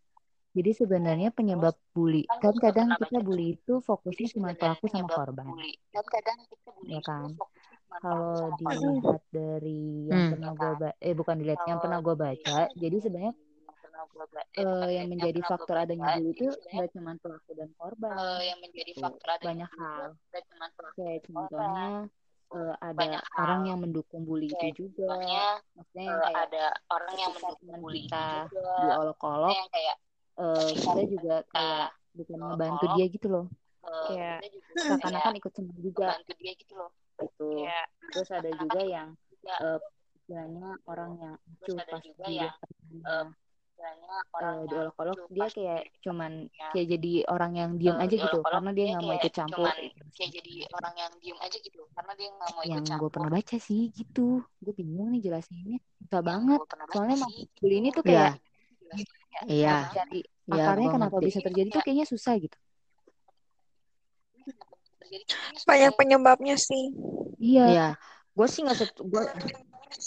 Jadi 0.55 0.71
sebenarnya 0.71 1.29
penyebab 1.35 1.75
bully 1.91 2.23
kan 2.31 2.39
gue 2.39 2.51
kan 2.51 2.55
kadang 2.63 2.89
kita 2.95 3.19
bully 3.27 3.59
itu 3.59 3.73
jadi 3.75 3.83
fokusnya 3.83 4.27
cuma 4.39 4.49
pelaku 4.55 4.85
sama 4.87 5.09
korban. 5.11 5.47
bully 5.51 5.73
kan 5.91 6.07
kadang 6.07 6.39
kita 6.47 6.69
bully 6.79 6.89
Ya 6.95 7.01
kan? 7.03 7.29
Kalau 8.05 8.53
dilihat 8.59 9.23
dari 9.35 9.81
yang 10.11 10.21
Hmm. 10.23 10.31
pernah 10.31 10.53
gue 10.55 10.73
baca, 10.79 10.95
eh 11.01 11.15
bukan 11.17 11.35
dilihat 11.41 11.61
yang 11.67 11.81
pernah 11.83 11.99
gue 12.05 12.15
baca, 12.15 12.57
jadi 12.77 12.97
sebenarnya 13.03 13.35
eh, 13.35 14.63
eh, 14.63 14.63
bukan 14.63 14.87
yang 14.87 14.95
yang 14.95 15.09
menjadi 15.11 15.41
faktor 15.43 15.77
adanya 15.83 16.05
baca 16.07 16.15
bully 16.21 16.31
jadi 16.31 16.39
itu 16.39 16.47
nggak 16.75 16.91
cuma 16.95 17.11
pelaku 17.19 17.51
dan 17.59 17.69
korban, 17.81 18.15
eh, 18.15 18.41
yang 18.51 18.59
menjadi 18.63 18.93
faktor 19.03 19.29
adanya 19.35 19.47
banyak 19.49 19.71
bully 19.75 19.83
hal. 19.83 20.09
bukan 20.15 20.43
cuma 20.51 20.67
pelaku 20.77 20.95
Kayak 20.95 21.19
dan 21.19 21.33
korban 21.35 21.51
contohnya 21.51 21.89
eh, 22.55 22.75
ada 22.79 22.95
banyak 22.95 23.23
orang 23.35 23.59
hal 23.59 23.67
yang 23.71 23.79
mendukung 23.83 24.23
bully 24.29 24.47
itu 24.55 24.67
juga, 24.79 25.09
contohnya 25.11 25.45
maksudnya 25.75 26.05
yang 26.05 26.15
eh, 26.15 26.25
kayak 26.29 26.43
ada 26.47 26.65
orang 26.95 27.15
yang 27.19 27.31
mendukung 27.35 27.69
bully 27.83 27.99
itu 28.05 28.13
kita 28.15 28.29
juga 28.53 28.75
diolok-olok, 28.85 29.51
yang 29.57 29.69
kayak 29.75 29.97
eh, 30.35 30.69
ketika 30.75 30.93
kita 30.95 31.03
juga 31.11 31.35
kayak 31.51 31.89
bukan 32.15 32.39
ngebantu 32.39 32.85
diolok-olok 32.87 32.95
dia 32.95 33.07
gitu 33.11 33.27
loh, 33.31 33.47
eh, 33.83 34.05
kayak 34.09 34.39
seakan-akan 34.79 35.35
ikut 35.39 35.53
senang 35.55 35.79
juga. 35.83 36.07
membantu 36.15 36.33
dia 36.39 36.53
gitu 36.55 36.75
loh. 36.79 36.91
Gitu. 37.15 37.49
kayak 37.63 37.87
Terus 38.11 38.29
ada 38.35 38.51
juga 38.59 38.81
yang 38.83 39.09
eh, 39.47 39.79
istilahnya 40.19 40.67
orang 40.89 41.11
yang 41.21 41.35
ada 41.61 41.85
pas 41.87 42.03
eh, 42.03 43.27
orang 44.35 44.55
eh, 44.55 44.59
yang 44.65 44.69
diolok-olok 44.71 45.19
dia 45.29 45.49
kayak 45.51 45.83
cuman 46.01 46.33
kayak 46.73 46.87
jadi 46.97 47.13
orang 47.29 47.53
yang 47.59 47.71
diem 47.77 47.97
eh, 47.99 48.05
aja 48.07 48.15
gitu 48.17 48.39
karena 48.41 48.71
dia 48.73 48.85
dia 48.87 48.87
nggak 48.95 49.03
mau 49.05 49.15
ikut 49.19 49.35
campur. 49.35 49.67
cuman 49.69 49.77
kayak 50.15 50.31
gitu. 50.31 50.37
jadi 50.39 50.55
orang 50.73 50.95
yang 50.95 51.13
diem 51.21 51.39
aja 51.43 51.59
gitu 51.61 51.83
karena 51.93 52.13
dia 52.15 52.29
nggak 52.33 52.49
mau 52.55 52.63
ikut 52.63 52.71
yang 52.71 52.83
gue 52.83 52.91
campur. 52.95 53.11
pernah 53.13 53.31
baca 53.35 53.57
sih 53.61 53.83
gitu. 53.93 54.27
Gue 54.63 54.73
bingung 54.75 55.09
nih 55.13 55.21
jelasinnya. 55.29 55.79
Susah 56.01 56.23
banget. 56.25 56.61
soalnya 56.95 57.17
bully 57.61 57.77
ini 57.83 57.89
tuh 57.93 58.03
Iya. 58.07 58.09
kayak 58.09 58.33
Iya. 59.45 59.91
cari 59.91 60.21
Iya, 60.45 60.61
akarnya 60.61 60.89
kenapa 60.93 61.17
ngerti. 61.19 61.27
bisa 61.33 61.39
terjadi 61.41 61.69
tuh 61.73 61.83
kayaknya 61.83 62.07
susah 62.07 62.35
gitu 62.37 62.59
Banyak 65.65 65.93
susah 65.95 65.99
penyebabnya 65.99 66.57
sih. 66.59 66.91
iya 67.39 67.65
Iya. 67.71 67.89
Gue 68.35 68.47
sih 68.51 68.67
nggak 68.67 68.77
set, 68.77 68.91
gue, 68.99 69.23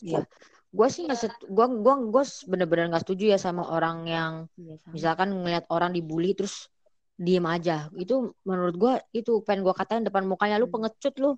iya. 0.03 0.21
Gue 0.67 0.87
sih 0.91 1.07
nggak 1.07 1.15
set, 1.17 1.33
gue 1.47 1.65
gue 1.79 1.93
gue 2.11 2.23
bener-bener 2.45 2.91
nggak 2.91 3.07
setuju 3.07 3.31
ya 3.31 3.39
sama 3.39 3.63
orang 3.71 4.03
yang 4.03 4.33
iya 4.59 4.75
sama 4.83 4.91
misalkan 4.93 5.31
ngelihat 5.31 5.63
orang 5.71 5.95
dibully 5.95 6.35
terus 6.35 6.67
diem 7.15 7.47
aja. 7.47 7.87
Itu 7.95 8.35
menurut 8.43 8.75
gue 8.75 8.93
itu 9.15 9.39
pengen 9.47 9.63
gue 9.63 9.73
katain 9.73 10.03
depan 10.03 10.27
mukanya 10.27 10.59
lu 10.59 10.67
Hmm. 10.67 10.75
pengecut 10.75 11.15
lu. 11.17 11.31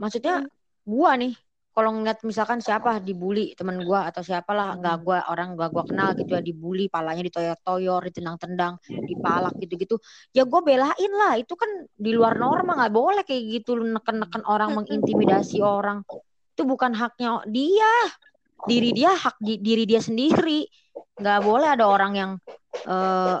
Maksudnya 0.00 0.48
gua 0.88 1.12
nih 1.14 1.36
kalau 1.80 1.96
ngeliat 1.96 2.20
misalkan 2.28 2.60
siapa 2.60 3.00
dibully 3.00 3.56
temen 3.56 3.80
gua 3.88 4.12
atau 4.12 4.20
siapalah 4.20 4.76
nggak 4.76 5.00
gua 5.00 5.24
orang 5.32 5.56
nggak 5.56 5.72
gua 5.72 5.84
kenal 5.88 6.12
gitu 6.12 6.36
ya 6.36 6.44
dibully 6.44 6.92
palanya 6.92 7.24
ditoyor-toyor 7.24 8.04
ditendang-tendang 8.12 8.76
dipalak 9.08 9.56
gitu-gitu 9.56 9.96
ya 10.36 10.44
gua 10.44 10.60
belain 10.60 11.12
lah. 11.16 11.40
Itu 11.40 11.56
kan 11.56 11.88
di 11.88 12.12
luar 12.12 12.36
norma 12.36 12.76
nggak 12.84 12.92
boleh 12.92 13.24
kayak 13.24 13.64
gitu 13.64 13.80
lu 13.80 13.88
neken-neken 13.96 14.44
orang 14.44 14.76
mengintimidasi 14.76 15.64
orang. 15.64 16.04
Itu 16.52 16.68
bukan 16.68 16.92
haknya 16.92 17.40
dia. 17.48 17.88
Diri 18.68 18.92
dia 18.92 19.16
hak 19.16 19.40
di- 19.40 19.64
diri 19.64 19.88
dia 19.88 20.04
sendiri. 20.04 20.68
Nggak 21.16 21.40
boleh 21.40 21.68
ada 21.72 21.88
orang 21.88 22.12
yang 22.12 22.30
eh, 22.84 23.40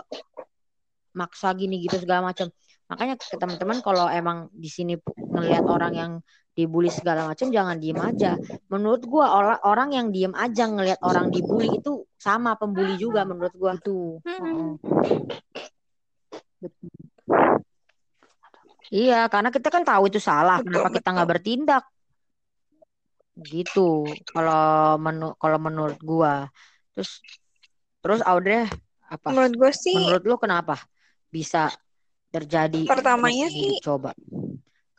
maksa 1.12 1.52
gini 1.52 1.84
gitu 1.84 2.00
segala 2.00 2.32
macam. 2.32 2.48
Makanya 2.88 3.20
teman-teman 3.36 3.84
kalau 3.84 4.08
emang 4.08 4.48
di 4.48 4.72
sini 4.72 4.96
ngelihat 5.30 5.64
orang 5.70 5.92
yang 5.94 6.12
dibully 6.54 6.90
segala 6.90 7.30
macam 7.30 7.48
jangan 7.48 7.78
diem 7.78 7.96
aja. 7.96 8.36
Menurut 8.68 9.02
gua 9.06 9.26
orang 9.32 9.60
orang 9.64 9.90
yang 9.94 10.06
diem 10.10 10.34
aja 10.34 10.66
ngelihat 10.66 11.00
orang 11.00 11.30
dibully 11.30 11.78
itu 11.78 12.04
sama 12.18 12.58
pembuli 12.58 12.98
juga 12.98 13.24
menurut 13.24 13.54
gua. 13.54 13.72
Itu 13.78 14.18
Hmm. 14.26 14.76
betul 16.60 16.92
iya 18.90 19.30
karena 19.30 19.48
kita 19.48 19.72
kan 19.72 19.86
tahu 19.86 20.10
itu 20.10 20.20
salah 20.20 20.60
Betul, 20.60 20.76
kenapa 20.76 20.88
kita 20.92 21.08
nggak 21.14 21.30
bertindak. 21.30 21.84
Gitu 23.40 24.04
kalau 24.34 24.98
menu 25.00 25.32
kalau 25.38 25.58
menurut 25.62 25.98
gua. 26.02 26.50
Terus 26.92 27.22
terus 28.02 28.20
Audrey 28.26 28.66
apa? 29.06 29.26
Menurut 29.30 29.54
gue 29.56 29.72
sih 29.74 29.96
menurut 29.96 30.22
lu 30.26 30.36
kenapa 30.36 30.76
bisa 31.30 31.70
terjadi 32.30 32.86
pertamanya 32.86 33.50
sih 33.50 33.78
coba 33.82 34.14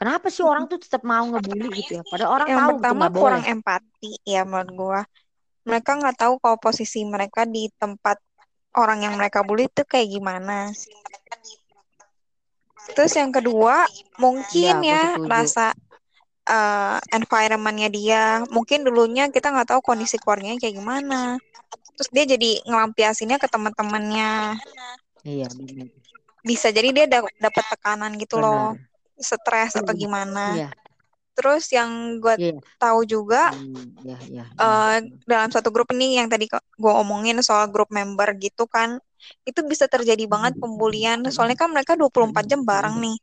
kenapa 0.02 0.34
sih 0.34 0.42
orang 0.42 0.66
tuh 0.66 0.82
tetap 0.82 1.06
mau 1.06 1.22
ngebully 1.30 1.70
gitu 1.86 2.02
ya 2.02 2.04
padahal 2.10 2.32
orang 2.42 2.50
yang 2.50 2.60
tahu 2.66 2.72
gitu 2.74 2.82
pertama 2.82 3.06
boleh 3.14 3.22
kurang 3.22 3.44
empati 3.46 4.12
ya 4.26 4.42
menurut 4.50 4.72
gue. 4.74 5.02
Mereka 5.62 5.92
nggak 6.02 6.16
tahu 6.18 6.34
kalau 6.42 6.58
posisi 6.58 7.06
mereka 7.06 7.46
di 7.46 7.70
tempat 7.78 8.18
orang 8.82 9.06
yang 9.06 9.14
mereka 9.14 9.46
bully 9.46 9.70
itu 9.70 9.86
kayak 9.86 10.10
gimana. 10.10 10.74
Terus 12.98 13.14
yang 13.14 13.30
kedua 13.30 13.86
mungkin 14.18 14.74
Iya, 14.82 14.90
gua 14.90 14.98
ya 14.98 15.02
setuju. 15.14 15.30
rasa 15.30 15.66
eh, 16.50 16.98
environmentnya 17.14 17.90
dia. 17.94 18.24
Mungkin 18.50 18.84
dulunya 18.88 19.30
kita 19.30 19.54
nggak 19.54 19.70
tahu 19.78 19.82
kondisi 19.86 20.18
keluarganya 20.18 20.58
kayak 20.58 20.76
gimana. 20.82 21.38
Terus 21.96 22.10
dia 22.10 22.26
jadi 22.34 22.50
ngelampiasinnya 22.66 23.38
ke 23.38 23.48
teman-temannya. 23.48 24.58
iya 25.24 25.46
benar 25.54 25.88
Bisa 26.42 26.74
jadi 26.74 26.90
dia 26.90 27.06
da- 27.06 27.36
dapat 27.38 27.66
tekanan 27.70 28.18
gitu 28.18 28.42
loh, 28.42 28.74
benar 28.74 28.91
stres 29.22 29.72
atau 29.78 29.94
gimana. 29.96 30.58
iya 30.58 30.70
Terus 31.38 31.72
yang 31.72 32.20
gue 32.20 32.36
iya 32.38 32.54
tahu 32.78 33.00
juga 33.08 33.54
Hmm, 33.56 33.96
iya 34.04 34.18
iya 34.30 34.44
eh, 34.62 34.98
iya. 35.02 35.16
dalam 35.26 35.50
satu 35.50 35.70
grup 35.74 35.90
ini 35.96 36.20
yang 36.20 36.28
tadi 36.30 36.46
gue 36.52 36.94
omongin 37.02 37.40
soal 37.42 37.66
grup 37.72 37.90
member 37.90 38.30
gitu 38.38 38.68
kan, 38.70 39.00
itu 39.48 39.60
bisa 39.66 39.86
terjadi 39.90 40.24
banget 40.30 40.54
pembulian. 40.62 41.22
Soalnya 41.34 41.58
kan 41.58 41.70
mereka 41.74 41.94
24 41.98 42.46
jam 42.52 42.62
bareng 42.66 42.98
nih. 43.02 43.18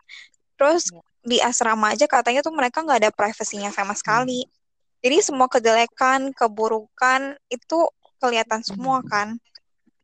Terus 0.59 0.91
di 1.23 1.39
asrama 1.43 1.93
aja 1.95 2.07
katanya 2.09 2.41
tuh 2.47 2.55
mereka 2.55 2.83
nggak 2.85 2.99
ada 3.07 3.11
privasinya 3.15 3.71
sama 3.75 3.95
sekali. 3.99 4.47
Jadi 5.05 5.17
semua 5.23 5.47
kejelekan, 5.51 6.35
keburukan 6.35 7.39
itu 7.53 7.79
kelihatan 8.23 8.63
semua 8.67 8.99
kan. 9.07 9.39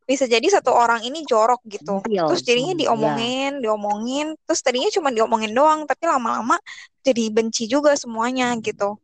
Bisa 0.05 0.29
jadi 0.29 0.45
satu 0.45 0.69
orang 0.69 1.01
ini 1.01 1.25
jorok 1.25 1.65
gitu. 1.65 1.97
Tampil. 2.05 2.25
Terus 2.29 2.41
jadinya 2.45 2.77
Hmm, 2.77 2.81
diomongin, 2.85 3.51
diomongin. 3.59 4.27
Terus 4.45 4.61
tadinya 4.61 4.89
cuma 4.93 5.09
diomongin 5.09 5.51
doang, 5.51 5.89
tapi 5.89 6.05
lama-lama 6.05 6.61
jadi 7.01 7.33
benci 7.33 7.65
juga 7.65 7.97
semuanya 7.97 8.53
gitu. 8.61 9.01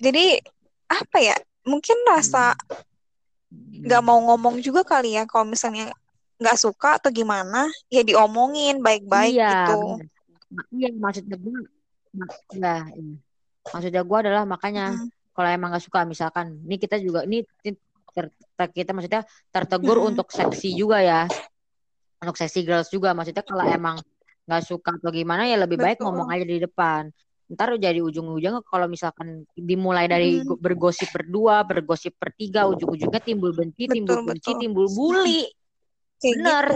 Jadi 0.00 0.40
apa 0.88 1.18
ya? 1.20 1.36
Mungkin 1.68 2.00
rasa 2.08 2.56
nggak 3.52 4.02
mau 4.04 4.18
ngomong 4.24 4.60
juga 4.64 4.84
kali 4.84 5.16
ya 5.16 5.24
kalau 5.28 5.44
misalnya 5.48 5.92
nggak 6.40 6.58
suka 6.60 7.00
atau 7.00 7.08
gimana 7.08 7.68
ya 7.88 8.04
diomongin 8.04 8.80
baik-baik 8.84 9.36
Iya, 9.36 9.52
gitu 9.52 9.80
Iya, 10.72 10.88
maksudnya 10.96 11.36
gue, 11.36 11.56
ya, 12.56 12.88
iya. 12.88 13.16
Maksudnya 13.68 14.00
gue 14.00 14.18
adalah 14.24 14.48
makanya 14.48 14.96
Mm-mm. 14.96 15.12
kalau 15.36 15.48
emang 15.52 15.76
gak 15.76 15.84
suka 15.84 16.08
misalkan, 16.08 16.56
ini 16.64 16.80
kita 16.80 16.96
juga 16.96 17.20
ini 17.28 17.44
ter- 18.18 18.34
ter- 18.58 18.74
kita 18.78 18.90
maksudnya 18.96 19.22
tertegur 19.54 19.98
Mm-mm. 19.98 20.08
untuk 20.10 20.28
seksi 20.34 20.68
juga 20.80 20.98
ya, 21.10 21.20
untuk 22.22 22.36
seksi 22.40 22.60
girls 22.66 22.88
juga. 22.90 23.14
Maksudnya 23.16 23.44
kalau 23.46 23.64
emang 23.66 23.96
nggak 24.48 24.62
suka 24.64 24.90
atau 24.96 25.10
gimana 25.12 25.42
ya 25.50 25.56
lebih 25.60 25.78
baik 25.84 25.98
betul 25.98 26.04
ngomong 26.04 26.28
aja 26.32 26.44
di 26.44 26.58
depan. 26.66 27.02
Ntar 27.48 27.68
jadi 27.80 28.00
ujung-ujungnya 28.04 28.60
kalau 28.68 28.86
misalkan 28.92 29.28
dimulai 29.56 30.04
dari 30.12 30.44
go- 30.44 30.60
bergosip 30.60 31.08
berdua, 31.16 31.64
bergosip 31.64 32.12
bertiga, 32.20 32.68
ujung-ujungnya 32.68 33.20
timbul 33.24 33.52
benci, 33.56 33.88
timbul 33.88 34.16
betul 34.16 34.22
benci, 34.26 34.50
betul 34.50 34.58
timbul 34.60 34.86
bully. 34.92 35.48
kayak 36.22 36.36
Bener, 36.36 36.64
gitu 36.64 36.74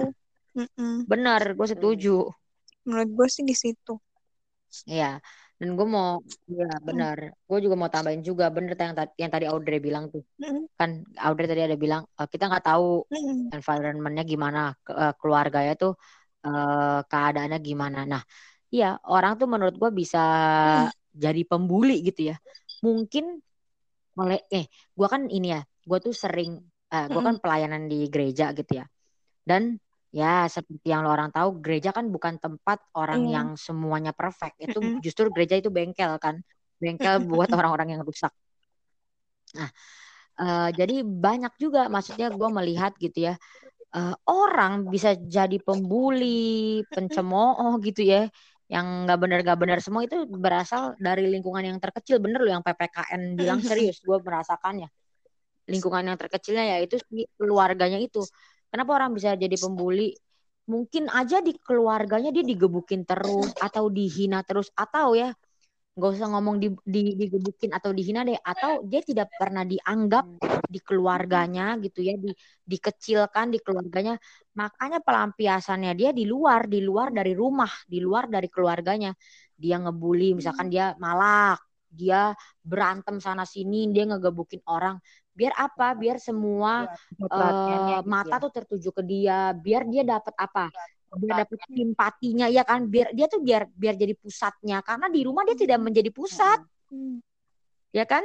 bener, 1.10 1.42
gue 1.58 1.66
setuju. 1.72 2.16
menurut 2.86 3.10
gue 3.16 3.28
sih 3.34 3.44
di 3.50 3.54
situ 3.62 3.92
Iya, 4.90 5.04
dan 5.62 5.70
gue 5.78 5.86
mau, 5.86 6.18
ya 6.50 6.66
benar. 6.82 7.18
Gue 7.48 7.58
juga 7.64 7.76
mau 7.78 7.86
tambahin 7.94 8.22
juga, 8.26 8.50
bener 8.50 8.74
yang 8.74 8.96
tadi 8.98 9.12
yang 9.22 9.30
tadi 9.30 9.46
Audrey 9.46 9.78
bilang 9.78 10.10
tuh, 10.10 10.22
Mm-mm. 10.42 10.68
kan 10.78 10.90
Audrey 11.22 11.46
tadi 11.50 11.62
ada 11.66 11.76
bilang 11.78 12.02
eh, 12.18 12.26
kita 12.32 12.44
nggak 12.50 12.64
tahu 12.66 13.06
Mm-mm. 13.12 13.52
environmentnya 13.54 14.24
gimana, 14.32 14.60
ke- 14.86 14.96
eh, 14.98 15.14
keluarganya 15.20 15.74
tuh 15.78 15.92
eh, 16.46 16.98
keadaannya 17.10 17.58
gimana. 17.62 17.98
Nah, 18.12 18.22
iya 18.74 18.86
orang 19.06 19.32
tuh 19.40 19.46
menurut 19.52 19.76
gue 19.82 19.90
bisa 20.00 20.18
Mm. 20.66 20.90
jadi 21.14 21.42
pembuli 21.50 22.02
gitu 22.08 22.34
ya. 22.34 22.36
Mungkin 22.82 23.24
oleh, 24.20 24.38
eh, 24.52 24.66
gue 24.98 25.08
kan 25.08 25.22
ini 25.32 25.56
ya, 25.56 25.60
gue 25.88 25.98
tuh 26.06 26.14
sering, 26.16 26.50
eh, 26.92 27.06
gue 27.12 27.22
kan 27.24 27.34
Mm-mm. 27.34 27.40
pelayanan 27.42 27.88
di 27.92 28.08
gereja 28.12 28.52
gitu 28.58 28.72
ya. 28.80 28.86
Dan 29.50 29.78
ya 30.18 30.46
seperti 30.54 30.86
yang 30.92 31.00
lo 31.04 31.10
orang 31.16 31.30
tahu, 31.36 31.48
gereja 31.64 31.90
kan 31.96 32.06
bukan 32.14 32.34
tempat 32.44 32.78
orang 33.00 33.22
Iya. 33.28 33.34
yang 33.36 33.48
semuanya 33.66 34.12
perfect. 34.20 34.56
Itu 34.66 34.78
justru 35.04 35.26
gereja 35.34 35.56
itu 35.60 35.70
bengkel 35.76 36.12
kan, 36.24 36.36
bengkel 36.82 37.14
buat 37.30 37.50
orang-orang 37.58 37.88
yang 37.96 38.02
rusak. 38.08 38.32
Nah, 39.56 39.70
eh, 40.42 40.68
jadi 40.78 40.94
banyak 41.04 41.52
juga, 41.64 41.80
maksudnya 41.94 42.28
gue 42.32 42.48
melihat 42.58 42.92
gitu 43.04 43.18
ya, 43.32 43.34
eh, 43.96 44.14
orang 44.30 44.72
bisa 44.94 45.10
jadi 45.36 45.56
pembuli, 45.66 46.82
pencemooh 46.94 47.78
gitu 47.86 48.02
ya, 48.12 48.20
yang 48.74 48.86
nggak 49.06 49.18
benar 49.22 49.38
nggak 49.46 49.60
benar 49.62 49.78
semua 49.84 50.02
itu 50.08 50.16
berasal 50.44 50.82
dari 51.06 51.22
lingkungan 51.32 51.64
yang 51.70 51.78
terkecil. 51.84 52.16
Bener 52.24 52.40
loh 52.44 52.52
yang 52.60 52.64
PPKN 52.66 53.22
bilang 53.40 53.60
serius, 53.70 53.98
gue 54.08 54.18
merasakannya. 54.26 54.88
Lingkungan 55.72 56.04
yang 56.10 56.18
terkecilnya 56.20 56.64
yaitu 56.78 56.96
keluarganya 57.38 57.98
itu. 58.02 58.20
Kenapa 58.72 58.90
orang 58.96 59.12
bisa 59.12 59.36
jadi 59.36 59.52
pembuli? 59.60 60.16
Mungkin 60.64 61.12
aja 61.12 61.44
di 61.44 61.52
keluarganya 61.60 62.32
dia 62.32 62.40
digebukin 62.40 63.04
terus 63.04 63.52
atau 63.60 63.92
dihina 63.92 64.40
terus 64.48 64.72
atau 64.72 65.12
ya 65.12 65.28
nggak 65.92 66.10
usah 66.16 66.28
ngomong 66.32 66.56
di, 66.56 66.72
di 66.88 67.12
digebukin 67.20 67.76
atau 67.76 67.92
dihina 67.92 68.24
deh 68.24 68.40
atau 68.40 68.80
dia 68.88 69.04
tidak 69.04 69.28
pernah 69.36 69.60
dianggap 69.68 70.24
di 70.64 70.80
keluarganya 70.80 71.76
gitu 71.84 72.00
ya 72.00 72.16
di 72.16 72.32
dikecilkan 72.64 73.52
di 73.52 73.58
keluarganya. 73.60 74.16
Makanya 74.56 75.04
pelampiasannya 75.04 75.92
dia 75.92 76.10
di 76.16 76.24
luar 76.24 76.64
di 76.64 76.80
luar 76.80 77.12
dari 77.12 77.36
rumah 77.36 77.68
di 77.84 78.00
luar 78.00 78.32
dari 78.32 78.48
keluarganya. 78.48 79.12
Dia 79.52 79.76
ngebully 79.84 80.32
misalkan 80.32 80.72
dia 80.72 80.96
malak 80.96 81.60
dia 81.92 82.32
berantem 82.64 83.20
sana 83.20 83.44
sini 83.44 83.92
dia 83.92 84.08
ngegebukin 84.08 84.64
orang 84.64 84.96
biar 85.32 85.52
apa? 85.56 85.96
Biar 85.96 86.16
semua 86.20 86.88
gitu 87.16 88.08
mata 88.08 88.36
ya. 88.36 88.42
tuh 88.42 88.52
tertuju 88.52 88.88
ke 88.92 89.02
dia. 89.02 89.52
Biar 89.56 89.88
dia 89.88 90.04
dapat 90.04 90.34
apa? 90.36 90.68
Biar 91.12 91.44
dapat 91.44 91.58
simpatinya 91.68 92.46
ya 92.48 92.62
kan? 92.64 92.88
Biar 92.88 93.12
dia 93.12 93.26
tuh 93.28 93.40
biar 93.40 93.68
biar 93.72 93.94
jadi 93.96 94.14
pusatnya. 94.16 94.80
Karena 94.84 95.08
di 95.08 95.20
rumah 95.24 95.42
dia 95.48 95.56
tidak 95.56 95.80
menjadi 95.80 96.10
pusat. 96.12 96.60
Ya 97.92 98.04
kan? 98.08 98.24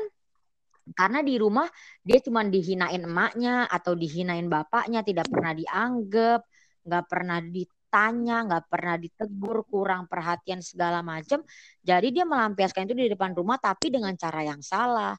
Karena 0.96 1.20
di 1.20 1.36
rumah 1.36 1.68
dia 2.00 2.24
cuma 2.24 2.48
dihinain 2.48 3.04
emaknya 3.04 3.68
atau 3.68 3.92
dihinain 3.92 4.48
bapaknya 4.48 5.04
tidak 5.04 5.28
pernah 5.28 5.52
dianggap 5.52 6.48
nggak 6.88 7.06
pernah 7.12 7.40
ditanya 7.44 8.38
nggak 8.48 8.66
pernah 8.72 8.96
ditegur 8.96 9.68
kurang 9.68 10.08
perhatian 10.08 10.64
segala 10.64 11.04
macam 11.04 11.44
jadi 11.84 12.08
dia 12.08 12.24
melampiaskan 12.24 12.88
itu 12.88 12.96
di 12.96 13.12
depan 13.12 13.36
rumah 13.36 13.60
tapi 13.60 13.92
dengan 13.92 14.16
cara 14.16 14.48
yang 14.48 14.64
salah 14.64 15.12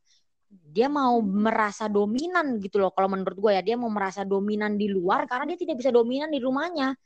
dia 0.48 0.88
mau 0.88 1.20
merasa 1.20 1.92
dominan 1.92 2.56
gitu 2.56 2.80
loh 2.80 2.92
kalau 2.92 3.12
menurut 3.12 3.36
gue 3.36 3.52
ya. 3.60 3.62
Dia 3.64 3.76
mau 3.76 3.92
merasa 3.92 4.24
dominan 4.24 4.80
di 4.80 4.88
luar 4.88 5.28
karena 5.28 5.44
dia 5.52 5.58
tidak 5.60 5.76
bisa 5.80 5.92
dominan 5.92 6.32
di 6.32 6.40
rumahnya. 6.40 6.96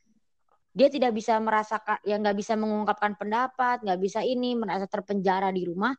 Dia 0.72 0.88
tidak 0.88 1.12
bisa 1.12 1.36
merasakan 1.36 2.00
ya 2.06 2.16
nggak 2.16 2.36
bisa 2.38 2.56
mengungkapkan 2.56 3.12
pendapat 3.18 3.84
nggak 3.84 4.00
bisa 4.00 4.24
ini 4.24 4.54
merasa 4.56 4.86
terpenjara 4.86 5.50
di 5.50 5.66
rumah. 5.66 5.92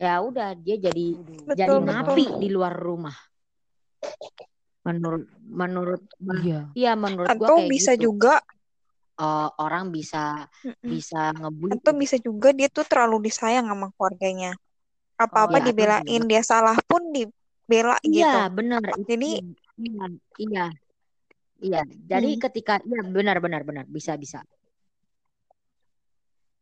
Ya 0.00 0.20
udah 0.20 0.56
dia 0.56 0.76
jadi 0.80 1.16
jadi 1.16 1.44
betul. 1.44 1.56
betul 1.56 1.78
napi 1.88 2.24
di 2.40 2.48
luar 2.52 2.72
rumah. 2.76 3.16
Menurut 4.84 5.28
menurut 5.44 6.02
Iya. 6.40 6.72
iya 6.72 6.92
menurut 6.96 7.28
gua 7.36 7.48
atau 7.52 7.56
kayak 7.60 7.68
bisa 7.68 7.92
gitu. 7.96 8.12
juga. 8.12 8.40
Eh, 9.20 9.48
orang 9.60 9.92
bisa 9.92 10.48
mm-mm. 10.64 10.88
bisa 10.88 11.36
ngebully. 11.36 11.76
Atau 11.76 11.92
bisa 11.92 12.16
juga 12.16 12.56
dia 12.56 12.72
tuh 12.72 12.88
terlalu 12.88 13.28
disayang 13.28 13.68
sama 13.68 13.92
keluarganya 13.92 14.56
apa-apa 15.20 15.58
ya 15.58 15.60
atau 15.60 15.68
dibelain 15.68 16.22
dia 16.24 16.42
salah 16.42 16.76
pun 16.88 17.02
dibela 17.12 17.96
gitu. 18.00 18.24
iya 18.24 18.48
benar 18.48 18.80
jadi 19.04 19.44
iya 19.76 20.06
iya. 20.40 20.66
Iya 21.60 21.84
jadi 21.84 22.30
hmm, 22.34 22.40
ketika 22.40 22.80
iya 22.80 23.04
benar 23.04 23.36
benar 23.44 23.62
benar. 23.62 23.84
Bisa 23.84 24.16
bisa. 24.16 24.40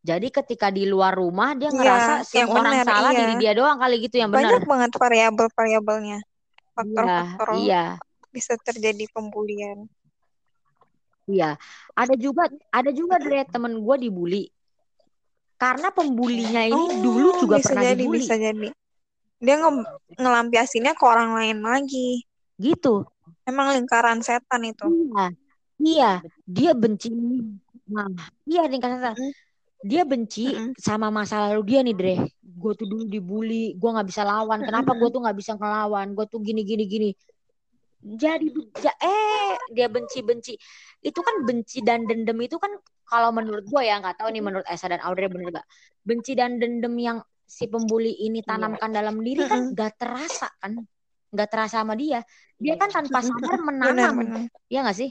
Jadi 0.03 0.31
ketika 0.31 0.75
di 0.75 0.87
luar 0.90 1.14
rumah 1.14 1.55
dia 1.55 1.71
iya 1.71 1.75
ngerasa 1.75 2.12
yang 2.35 2.49
semua 2.51 2.62
orang 2.62 2.75
benar 2.75 2.87
salah 2.87 3.11
iya. 3.14 3.18
diri 3.23 3.35
dia 3.38 3.53
doang 3.55 3.79
kali 3.79 3.97
gitu 4.03 4.16
yang 4.18 4.31
benar. 4.35 4.59
banyak 4.59 4.62
banget 4.66 4.90
variabel-variabelnya. 4.99 6.18
Iya 6.18 6.75
faktor-faktor 6.79 7.49
iya. 7.62 7.85
bisa 8.31 8.55
terjadi 8.59 9.05
pembulian. 9.14 9.87
Iya. 11.31 11.59
Ada 11.94 12.14
juga 12.18 12.51
ada 12.75 12.90
juga 12.90 13.23
Dre 13.23 13.47
temen 13.47 13.79
gue 13.79 13.97
dibully 13.99 14.51
karena 15.59 15.90
pembulinya 15.90 16.62
ini 16.62 17.03
dulu 17.03 17.29
oh 17.35 17.38
juga 17.42 17.59
bisa 17.59 17.75
pernah 17.75 17.83
jadi 17.83 17.99
dibully. 17.99 18.16
bisa 18.23 18.35
jadi. 18.38 18.68
Dia 19.38 19.57
nge- 19.59 19.90
ngelampiasinnya 20.14 20.94
ke 20.94 21.05
orang 21.05 21.35
lain 21.35 21.59
lagi. 21.66 22.23
Gitu. 22.59 23.03
Emang 23.42 23.75
lingkaran 23.75 24.23
setan 24.23 24.62
itu. 24.62 24.87
Iya. 24.87 25.27
Iya. 25.79 26.12
Dia 26.47 26.73
benci. 26.79 27.11
Nah 27.90 28.07
iya 28.47 28.71
lingkaran 28.71 29.03
setan. 29.03 29.14
Mm-mm, 29.18 29.33
dia 29.83 30.03
benci 30.07 30.47
mm-mm. 30.55 30.79
sama 30.79 31.11
masa 31.11 31.51
lalu 31.51 31.75
dia 31.75 31.83
nih 31.83 31.94
Dre. 31.99 32.16
Gue 32.38 32.73
tuh 32.79 32.87
dulu 32.87 33.07
dibully 33.11 33.75
gue 33.75 33.90
nggak 33.90 34.07
bisa 34.07 34.23
lawan. 34.23 34.62
Kenapa 34.62 34.94
gue 34.94 35.09
tuh 35.11 35.21
nggak 35.27 35.38
bisa 35.38 35.59
ngelawan? 35.59 36.14
Gue 36.14 36.27
tuh 36.31 36.38
gini 36.38 36.62
gini 36.62 36.87
gini. 36.87 37.11
Jadi 37.99 38.47
ja- 38.79 38.99
eh 39.03 39.59
dia 39.75 39.90
benci 39.90 40.23
benci 40.23 40.55
itu 41.03 41.18
kan 41.18 41.42
benci 41.42 41.83
dan 41.83 42.07
dendam 42.07 42.38
itu 42.38 42.55
kan 42.59 42.71
kalau 43.09 43.33
menurut 43.33 43.64
gue 43.64 43.83
ya 43.83 43.99
nggak 43.99 44.21
tahu 44.21 44.29
nih 44.31 44.44
menurut 44.44 44.66
Esa 44.68 44.87
dan 44.92 45.01
Audrey 45.03 45.27
bener 45.33 45.49
gak 45.51 45.66
benci 46.05 46.33
dan 46.37 46.61
dendam 46.61 46.94
yang 46.97 47.18
si 47.49 47.64
pembuli 47.66 48.12
ini 48.21 48.44
Iya. 48.44 48.49
tanamkan 48.53 48.90
dalam 48.92 49.16
diri 49.25 49.42
kan 49.49 49.61
nggak 49.75 49.92
terasa 49.97 50.49
kan 50.61 50.77
nggak 51.29 51.49
terasa 51.49 51.81
sama 51.85 51.97
dia 51.97 52.21
dia 52.57 52.77
Iya. 52.77 52.81
kan 52.81 52.90
tanpa 52.92 53.18
Mm-mm. 53.25 53.33
sadar 53.33 53.59
menanam 53.68 54.12
benar 54.21 54.42
ya 54.68 54.81
nggak 54.85 54.99
sih 54.99 55.11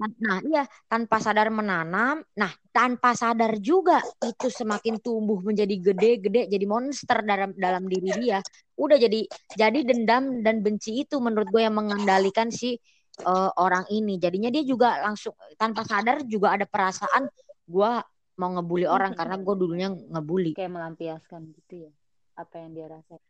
Nah, 0.00 0.40
iya, 0.40 0.64
tanpa 0.88 1.20
sadar 1.20 1.52
menanam. 1.52 2.24
Nah, 2.40 2.52
tanpa 2.72 3.12
sadar 3.12 3.60
juga 3.60 4.00
itu 4.24 4.48
semakin 4.48 4.96
tumbuh 4.96 5.44
menjadi 5.44 5.76
gede-gede, 5.92 6.48
jadi 6.48 6.64
monster 6.64 7.20
dalam 7.20 7.52
dalam 7.52 7.84
diri 7.84 8.08
dia. 8.08 8.40
Udah 8.80 8.96
jadi 8.96 9.28
jadi 9.52 9.78
dendam 9.84 10.40
dan 10.40 10.64
benci 10.64 11.04
itu 11.04 11.20
menurut 11.20 11.52
gue 11.52 11.68
yang 11.68 11.76
mengendalikan 11.76 12.48
si 12.48 12.80
eh, 13.20 13.50
orang 13.60 13.84
ini. 13.92 14.16
Jadinya 14.16 14.50
dia 14.50 14.64
juga 14.64 14.98
langsung 15.04 15.36
tanpa 15.60 15.84
sadar 15.84 16.24
juga 16.24 16.56
ada 16.56 16.66
perasaan 16.66 17.28
gue 17.70 17.92
mau 18.40 18.50
ngebully 18.56 18.88
orang 18.88 19.12
karena 19.12 19.36
gue 19.36 19.54
dulunya 19.54 19.88
ngebully. 19.92 20.56
Kayak 20.56 20.72
melampiaskan 20.72 21.52
gitu 21.54 21.88
ya. 21.88 21.92
Apa 22.40 22.54
yang 22.64 22.70
dia 22.72 22.86
rasain. 22.88 23.20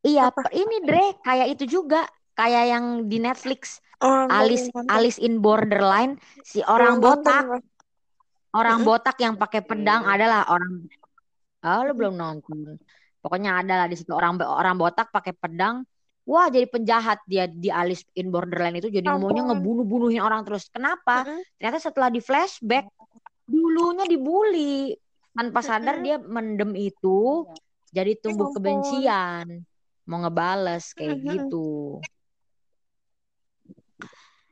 Iya, 0.00 0.32
apa? 0.32 0.48
per- 0.48 0.54
ini 0.56 0.76
Dre, 0.86 1.06
kayak 1.20 1.48
itu 1.58 1.64
juga, 1.68 2.08
kayak 2.32 2.64
yang 2.72 2.84
di 3.04 3.20
Netflix, 3.20 3.84
oh 4.00 4.24
Alice 4.32 4.72
Alice 4.88 5.20
in 5.20 5.44
Borderline, 5.44 6.16
si 6.40 6.64
orang 6.64 7.02
botak. 7.02 7.60
Orang 8.50 8.82
botak 8.82 9.14
yang 9.22 9.38
pakai 9.38 9.62
pedang 9.62 10.02
Oke. 10.02 10.10
adalah 10.18 10.42
orang 10.50 10.82
oh 11.62 11.80
lu 11.86 11.92
belum 11.94 12.18
nonton. 12.18 12.80
Pokoknya 13.20 13.62
ada 13.62 13.84
lah 13.84 13.86
di 13.86 13.94
situ. 13.94 14.10
Orang 14.10 14.40
orang 14.42 14.74
botak 14.74 15.12
pakai 15.12 15.36
pedang 15.36 15.86
wah 16.30 16.46
jadi 16.46 16.66
penjahat 16.70 17.18
dia 17.26 17.50
di 17.50 17.74
Alice 17.74 18.06
in 18.14 18.30
Borderland 18.30 18.78
itu 18.78 18.86
jadi 18.86 19.02
maunya 19.02 19.42
ampun 19.42 19.50
ngebunuh 19.50 19.82
bunuhin 19.82 20.22
orang 20.22 20.46
terus 20.46 20.70
kenapa 20.70 21.26
Mm-mm. 21.26 21.42
ternyata 21.58 21.78
setelah 21.82 22.06
di 22.06 22.22
flashback 22.22 22.86
dulunya 23.50 24.06
dibully 24.06 24.94
tanpa 25.34 25.58
sadar 25.66 25.98
Mm-mm. 25.98 26.06
dia 26.06 26.16
mendem 26.22 26.70
itu 26.78 27.50
jadi 27.90 28.14
ya 28.14 28.22
tumbuh 28.22 28.46
ampun 28.46 28.54
kebencian 28.62 29.46
mau 30.06 30.22
ngebales 30.22 30.94
kayak 30.94 31.18
Mm-mm. 31.18 31.34
gitu 31.34 31.98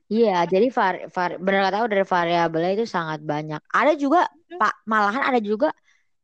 Iya, 0.08 0.48
jadi 0.48 0.72
var, 0.72 0.94
var, 1.12 1.30
benar 1.36 1.68
kata 1.68 1.84
lu 1.84 1.88
dari 1.92 2.06
variabelnya 2.08 2.72
itu 2.80 2.86
sangat 2.88 3.20
banyak. 3.20 3.60
Ada 3.68 3.92
juga 3.92 4.24
Pak, 4.56 4.88
malahan 4.88 5.20
ada 5.20 5.36
juga 5.36 5.68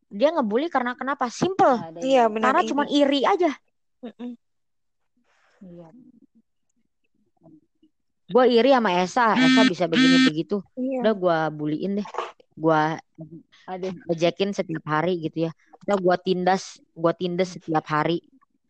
dia 0.09 0.33
ngebully 0.33 0.73
karena 0.73 0.97
kenapa? 0.97 1.29
Simple. 1.29 1.85
Iya 2.01 2.25
ya. 2.25 2.33
benar 2.33 2.49
Karena 2.49 2.63
cuma 2.65 2.85
iri 2.89 3.21
aja. 3.29 3.53
Mm-mm. 4.01 4.41
Iya. 5.65 5.89
Gue 8.25 8.45
iri 8.57 8.73
sama 8.73 8.91
Esa, 9.05 9.37
Esa 9.37 9.63
bisa 9.69 9.85
begini 9.89 10.29
begitu. 10.29 10.61
Iya. 10.77 11.01
Udah 11.05 11.15
gue 11.17 11.39
buliin 11.57 12.01
deh. 12.01 12.09
Gue 12.57 12.83
ejekin 14.09 14.53
setiap 14.53 14.85
hari 14.85 15.21
gitu 15.25 15.49
ya. 15.49 15.53
Udah 15.85 15.97
gue 16.01 16.17
tindas, 16.25 16.81
gue 16.93 17.13
tindas 17.17 17.57
setiap 17.57 17.85
hari. 17.89 18.25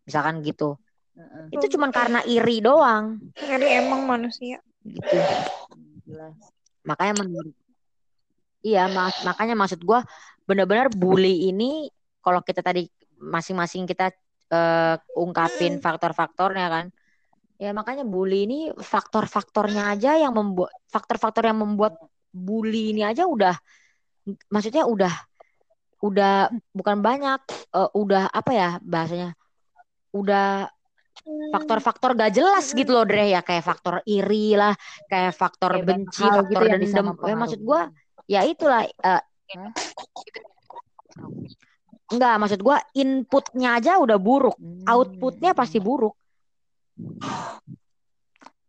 Misalkan 0.07 0.43
gitu. 0.43 0.79
Heeh. 1.15 1.55
Itu 1.55 1.79
cuma 1.79 1.95
karena 1.95 2.27
iri 2.27 2.59
doang 2.59 3.23
Ngeri 3.39 3.69
emang 3.79 4.03
manusia. 4.07 4.59
gitu. 4.83 5.17
Jelas. 6.11 6.35
Makanya 6.83 7.25
menurut 7.25 7.55
Iya, 8.65 8.89
mas, 8.89 9.13
makanya 9.29 9.53
maksud 9.53 9.85
gue 9.85 10.01
benar-benar 10.49 10.89
bully 10.89 11.53
ini 11.53 11.93
kalau 12.25 12.41
kita 12.41 12.65
tadi 12.65 12.89
masing-masing 13.21 13.85
kita 13.85 14.09
eh, 14.51 14.97
ungkapin 15.17 15.79
faktor-faktornya 15.81 16.67
kan. 16.69 16.87
Ya 17.57 17.71
makanya 17.71 18.03
bully 18.03 18.51
ini 18.51 18.59
faktor-faktornya 18.75 19.95
aja 19.95 20.19
yang 20.19 20.35
membuat 20.35 20.75
faktor-faktor 20.91 21.47
yang 21.47 21.63
membuat 21.63 21.97
bully 22.35 22.91
ini 22.91 23.07
aja 23.07 23.31
udah 23.31 23.55
maksudnya 24.51 24.89
udah 24.91 25.15
udah 26.03 26.51
bukan 26.75 26.99
banyak 26.99 27.41
eh, 27.73 27.91
udah 27.95 28.29
apa 28.35 28.51
ya 28.53 28.71
bahasanya 28.83 29.39
udah 30.11 30.69
faktor-faktor 31.55 32.19
gak 32.19 32.35
jelas 32.35 32.75
gitu 32.75 32.91
loh 32.91 33.07
Dre 33.07 33.33
ya. 33.33 33.41
Kayak 33.41 33.65
faktor 33.65 34.03
iri 34.05 34.59
lah 34.59 34.75
kayak 35.07 35.33
faktor 35.33 35.79
banyak 35.79 35.87
benci 36.11 36.27
faktor 36.27 36.43
gitu 36.51 36.65
bisa 36.83 36.99
dendam. 37.01 37.17
Eh, 37.23 37.37
maksud 37.39 37.61
gue 37.63 37.81
ya 38.29 38.41
itulah 38.43 38.83
Hah? 39.01 39.23
Enggak 42.13 42.35
maksud 42.37 42.61
gua 42.61 42.79
inputnya 42.93 43.81
aja 43.81 43.97
udah 43.97 44.19
buruk 44.21 44.57
Hmm. 44.61 44.85
outputnya 44.85 45.57
pasti 45.57 45.81
buruk 45.81 46.13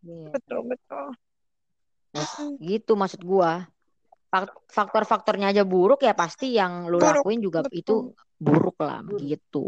Iya. 0.05 0.37
Betul 0.37 0.59
betul. 0.69 1.05
gitu 2.61 2.93
maksud 2.93 3.25
gua 3.25 3.65
Fak- 4.29 4.67
faktor-faktornya 4.67 5.49
aja 5.49 5.63
buruk 5.63 6.03
ya 6.03 6.11
pasti 6.11 6.53
yang 6.53 6.85
lu 6.87 6.99
Buruk, 6.99 7.23
lakuin 7.23 7.39
juga 7.39 7.63
betul. 7.63 7.79
itu 7.79 7.95
buruk 8.37 8.77
lah 8.79 8.99
Buruk. 9.01 9.19
gitu 9.23 9.65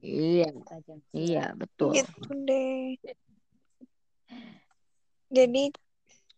iya 0.00 0.50
iya 1.12 1.50
betul 1.52 1.94
Gitu 1.94 2.30
deh. 2.46 2.94
Jadi 5.26 5.74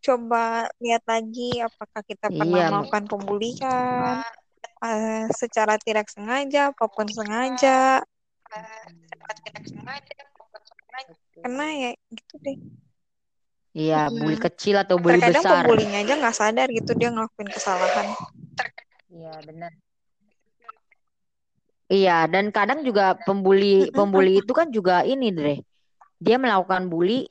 coba 0.01 0.73
lihat 0.81 1.05
lagi 1.05 1.61
apakah 1.61 2.03
kita 2.07 2.33
pernah 2.33 2.49
Iya, 2.49 2.67
melakukan 2.73 3.05
pembulian 3.05 4.25
eh, 4.85 5.27
secara 5.35 5.75
tidak 5.81 6.07
sengaja 6.11 6.71
apa 6.71 6.85
pun 6.87 7.07
sengaja. 7.09 8.03
Karena 11.39 11.65
ya 11.71 11.91
gitu 12.11 12.35
deh. 12.43 12.59
iya 13.77 14.11
bully 14.11 14.35
kecil 14.41 14.75
atau 14.81 14.99
bully 14.99 15.21
Terkadang 15.23 15.45
besar 15.45 15.63
pembulinya 15.63 15.99
aja 16.03 16.15
nggak 16.19 16.37
sadar 16.37 16.69
gitu 16.73 16.91
dia 16.99 17.09
ngelakuin 17.15 17.51
kesalahan. 17.53 18.07
Iya 19.09 19.33
benar. 19.47 19.73
iya 21.89 22.29
dan 22.29 22.53
kadang 22.53 22.85
juga 22.85 23.17
pembuli 23.17 23.89
pembuli 23.89 24.45
itu 24.45 24.53
kan 24.53 24.69
juga 24.69 25.05
ini 25.09 25.33
Dre 25.33 25.65
dia 26.21 26.37
melakukan 26.37 26.91
bully 26.93 27.25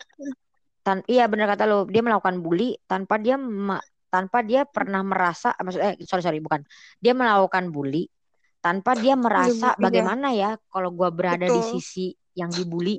tan 0.81 1.03
iya 1.05 1.27
benar 1.29 1.53
kata 1.53 1.67
lo 1.69 1.85
dia 1.85 2.01
melakukan 2.01 2.41
bully 2.41 2.79
tanpa 2.89 3.19
dia 3.21 3.35
ma- 3.37 3.83
tanpa 4.17 4.41
dia 4.41 4.65
pernah 4.65 5.05
merasa 5.05 5.53
maksud 5.61 5.77
eh 5.77 5.93
sorry 6.09 6.25
sorry 6.25 6.39
bukan. 6.41 6.65
Dia 6.97 7.13
melakukan 7.13 7.69
bully 7.69 8.09
tanpa 8.57 8.97
dia 8.97 9.13
merasa 9.13 9.77
Iya. 9.77 9.79
bagaimana 9.79 10.33
ya 10.33 10.57
kalau 10.73 10.89
gua 10.89 11.13
berada 11.13 11.45
di 11.45 11.61
Betul. 11.61 11.77
sisi 11.77 12.09
yang 12.33 12.49
dibully. 12.49 12.97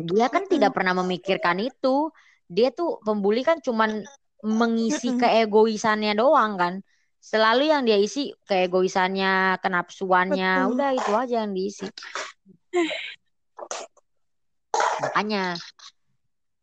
Dia 0.00 0.32
kan 0.32 0.48
tidak 0.48 0.72
pernah 0.72 0.96
memikirkan 1.04 1.60
itu. 1.60 2.08
Dia 2.48 2.72
tuh 2.72 2.96
pembuli 3.04 3.44
kan 3.44 3.60
cuman 3.60 4.00
mengisi 4.40 5.12
keegoisannya 5.20 6.16
doang 6.16 6.56
kan. 6.56 6.74
Selalu 7.20 7.68
yang 7.68 7.84
dia 7.84 8.00
isi 8.00 8.32
keegoisannya 8.48 9.60
kenapsuannya 9.60 10.64
Betul. 10.64 10.72
udah 10.72 10.90
itu 10.96 11.12
aja 11.12 11.34
yang 11.44 11.52
diisi. 11.52 11.84
Makanya 15.04 15.60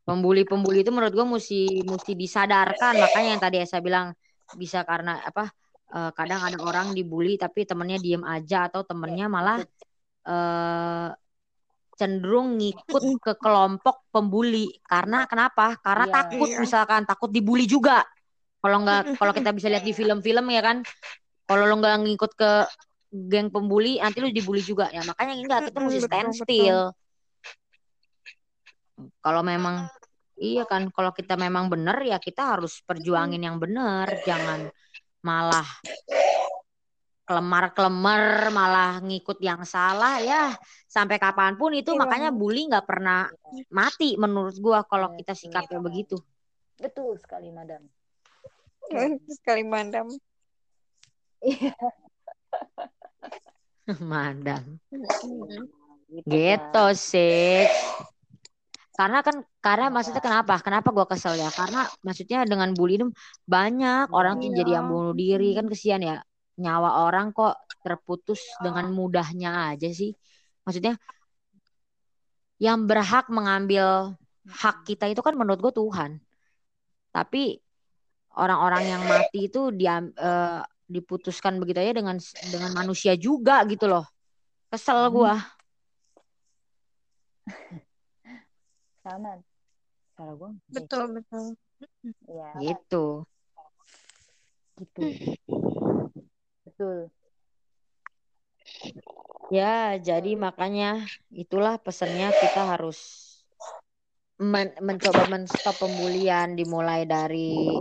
pembuli-pembuli 0.08 0.82
itu 0.88 0.92
menurut 0.96 1.14
gue 1.14 1.28
mesti 1.28 1.84
mesti 1.84 2.12
disadarkan. 2.16 2.94
Makanya 3.04 3.30
yang 3.36 3.42
tadi 3.44 3.58
saya 3.68 3.84
bilang 3.84 4.08
bisa 4.56 4.88
karena 4.88 5.20
apa 5.30 5.52
eh, 5.92 6.12
kadang 6.16 6.42
ada 6.48 6.58
orang 6.64 6.88
dibully 6.98 7.36
tapi 7.36 7.68
temennya 7.68 8.00
diem 8.00 8.24
aja 8.24 8.72
atau 8.72 8.82
temennya 8.88 9.28
malah 9.28 9.60
eh, 10.28 11.10
cenderung 11.98 12.62
ngikut 12.62 13.04
ke 13.26 13.34
kelompok 13.42 14.06
pembuli. 14.14 14.70
Karena 14.86 15.26
kenapa? 15.26 15.76
Karena 15.82 16.06
Iya. 16.08 16.16
takut 16.24 16.50
Iya. 16.54 16.60
misalkan 16.64 17.02
takut 17.10 17.30
dibully 17.34 17.66
juga. 17.66 18.06
Kalau 18.62 18.78
nggak 18.86 19.02
kalau 19.20 19.34
kita 19.34 19.50
bisa 19.54 19.68
lihat 19.70 19.86
di 19.86 19.94
film-film 19.94 20.46
ya 20.54 20.62
kan? 20.62 20.78
Kalau 21.48 21.64
lo 21.66 21.76
nggak 21.80 21.96
ngikut 22.06 22.32
ke 22.38 22.52
geng 23.32 23.48
pembuli 23.50 23.98
nanti 24.04 24.18
lu 24.22 24.30
dibully 24.30 24.62
juga. 24.62 24.92
Ya 24.94 25.02
makanya 25.08 25.34
enggak 25.40 25.60
kita 25.72 25.80
mesti 25.82 26.00
betul, 26.04 26.08
stand 26.08 26.30
betul. 26.38 26.78
Kalau 29.22 29.42
memang 29.46 29.86
iya 30.38 30.66
kan 30.66 30.90
kalau 30.94 31.14
kita 31.14 31.38
memang 31.38 31.70
benar 31.70 32.02
ya 32.02 32.18
kita 32.18 32.58
harus 32.58 32.82
perjuangin 32.82 33.42
yang 33.42 33.58
benar 33.58 34.10
jangan 34.26 34.70
malah 35.26 35.66
kelemar-kelemar 37.28 38.56
malah 38.56 39.04
ngikut 39.04 39.44
yang 39.44 39.68
salah 39.68 40.24
ya 40.24 40.56
sampai 40.88 41.20
kapan 41.20 41.60
pun 41.60 41.76
itu 41.76 41.92
Iya 41.92 42.00
makanya 42.00 42.32
bully 42.32 42.72
nggak 42.72 42.88
pernah 42.88 43.28
mati 43.68 44.16
menurut 44.16 44.56
gua 44.64 44.88
kalau 44.88 45.12
Iya, 45.12 45.18
kita 45.20 45.34
betul. 45.36 45.42
sikapnya 45.44 45.80
begitu 45.84 46.18
Betul 46.78 47.18
sekali, 47.18 47.50
Madam. 47.50 47.82
Sekali 49.26 49.66
mandam. 49.66 50.06
mandang 54.12 54.78
Mm-mm. 54.94 55.66
gitu 56.28 56.86
sih 56.94 57.66
karena 58.98 59.20
kan 59.22 59.36
karena 59.62 59.86
maksudnya 59.94 60.22
kenapa? 60.26 60.58
Kenapa 60.66 60.90
gua 60.90 61.06
kesel 61.06 61.38
ya? 61.38 61.50
Karena 61.54 61.86
maksudnya 62.02 62.38
dengan 62.50 62.74
bully 62.74 62.98
itu 62.98 63.08
banyak 63.46 64.10
orang 64.10 64.42
tuh 64.42 64.50
Iya. 64.50 64.58
jadi 64.66 64.72
yang 64.82 64.86
bunuh 64.90 65.14
diri. 65.14 65.54
Kan 65.58 65.66
kesian 65.70 66.02
ya. 66.02 66.16
Nyawa 66.58 67.06
orang 67.06 67.30
kok 67.38 67.54
terputus 67.86 68.42
dengan 68.66 68.90
mudahnya 68.90 69.78
aja 69.78 69.90
sih. 69.94 70.18
Maksudnya 70.66 70.98
yang 72.58 72.90
berhak 72.90 73.30
mengambil 73.30 74.18
hak 74.50 74.82
kita 74.90 75.06
itu 75.14 75.22
kan 75.22 75.38
menurut 75.38 75.62
gue 75.62 75.74
Tuhan. 75.78 76.18
Tapi 77.14 77.62
orang-orang 78.34 78.84
yang 78.98 79.02
mati 79.06 79.46
itu 79.50 79.70
dia 79.74 80.02
eh, 80.02 80.62
diputuskan 80.90 81.60
begitu 81.62 81.84
aja 81.84 81.94
dengan 82.02 82.18
dengan 82.50 82.72
manusia 82.74 83.14
juga 83.14 83.62
gitu 83.70 83.86
loh. 83.86 84.06
Kesel 84.74 85.14
gua 85.14 85.38
Sama. 89.08 89.40
Salah 90.20 90.34
gue. 90.36 90.52
Betul 90.68 91.04
betul. 91.16 91.46
Iya, 92.28 92.50
gitu 92.60 93.24
gitu. 94.78 95.02
Betul. 96.66 96.98
Ya, 99.50 99.96
jadi 99.98 100.36
makanya 100.36 101.08
itulah 101.32 101.80
pesannya 101.80 102.30
kita 102.36 102.68
harus 102.68 103.00
men- 104.38 104.76
mencoba 104.84 105.26
menstop 105.32 105.80
pembulian 105.80 106.54
dimulai 106.54 107.08
dari 107.08 107.72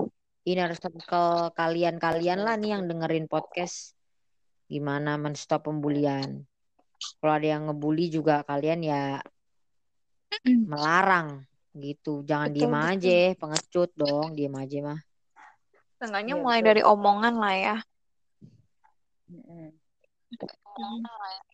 inner 0.46 0.72
circle 0.78 1.50
kalian-kalian 1.58 2.40
lah 2.46 2.54
nih 2.54 2.78
yang 2.78 2.86
dengerin 2.86 3.26
podcast. 3.26 3.98
Gimana 4.70 5.18
menstop 5.18 5.66
pembulian. 5.66 6.46
Kalau 7.20 7.34
ada 7.34 7.46
yang 7.58 7.68
ngebully 7.70 8.08
juga 8.08 8.46
kalian 8.46 8.80
ya 8.82 9.20
melarang 10.44 11.46
gitu. 11.76 12.24
Jangan 12.24 12.48
Betul, 12.50 12.58
diem 12.60 12.72
betul. 12.72 12.90
aja, 12.90 13.18
pengecut 13.36 13.90
dong, 13.96 14.26
diem 14.32 14.54
aja 14.56 14.78
mah. 14.82 15.00
Setengahnya 15.96 16.34
Iya, 16.36 16.42
mulai 16.42 16.60
betul. 16.60 16.68
dari 16.72 16.82
omongan 16.84 17.34
lah 17.40 17.54
ya. 17.56 17.76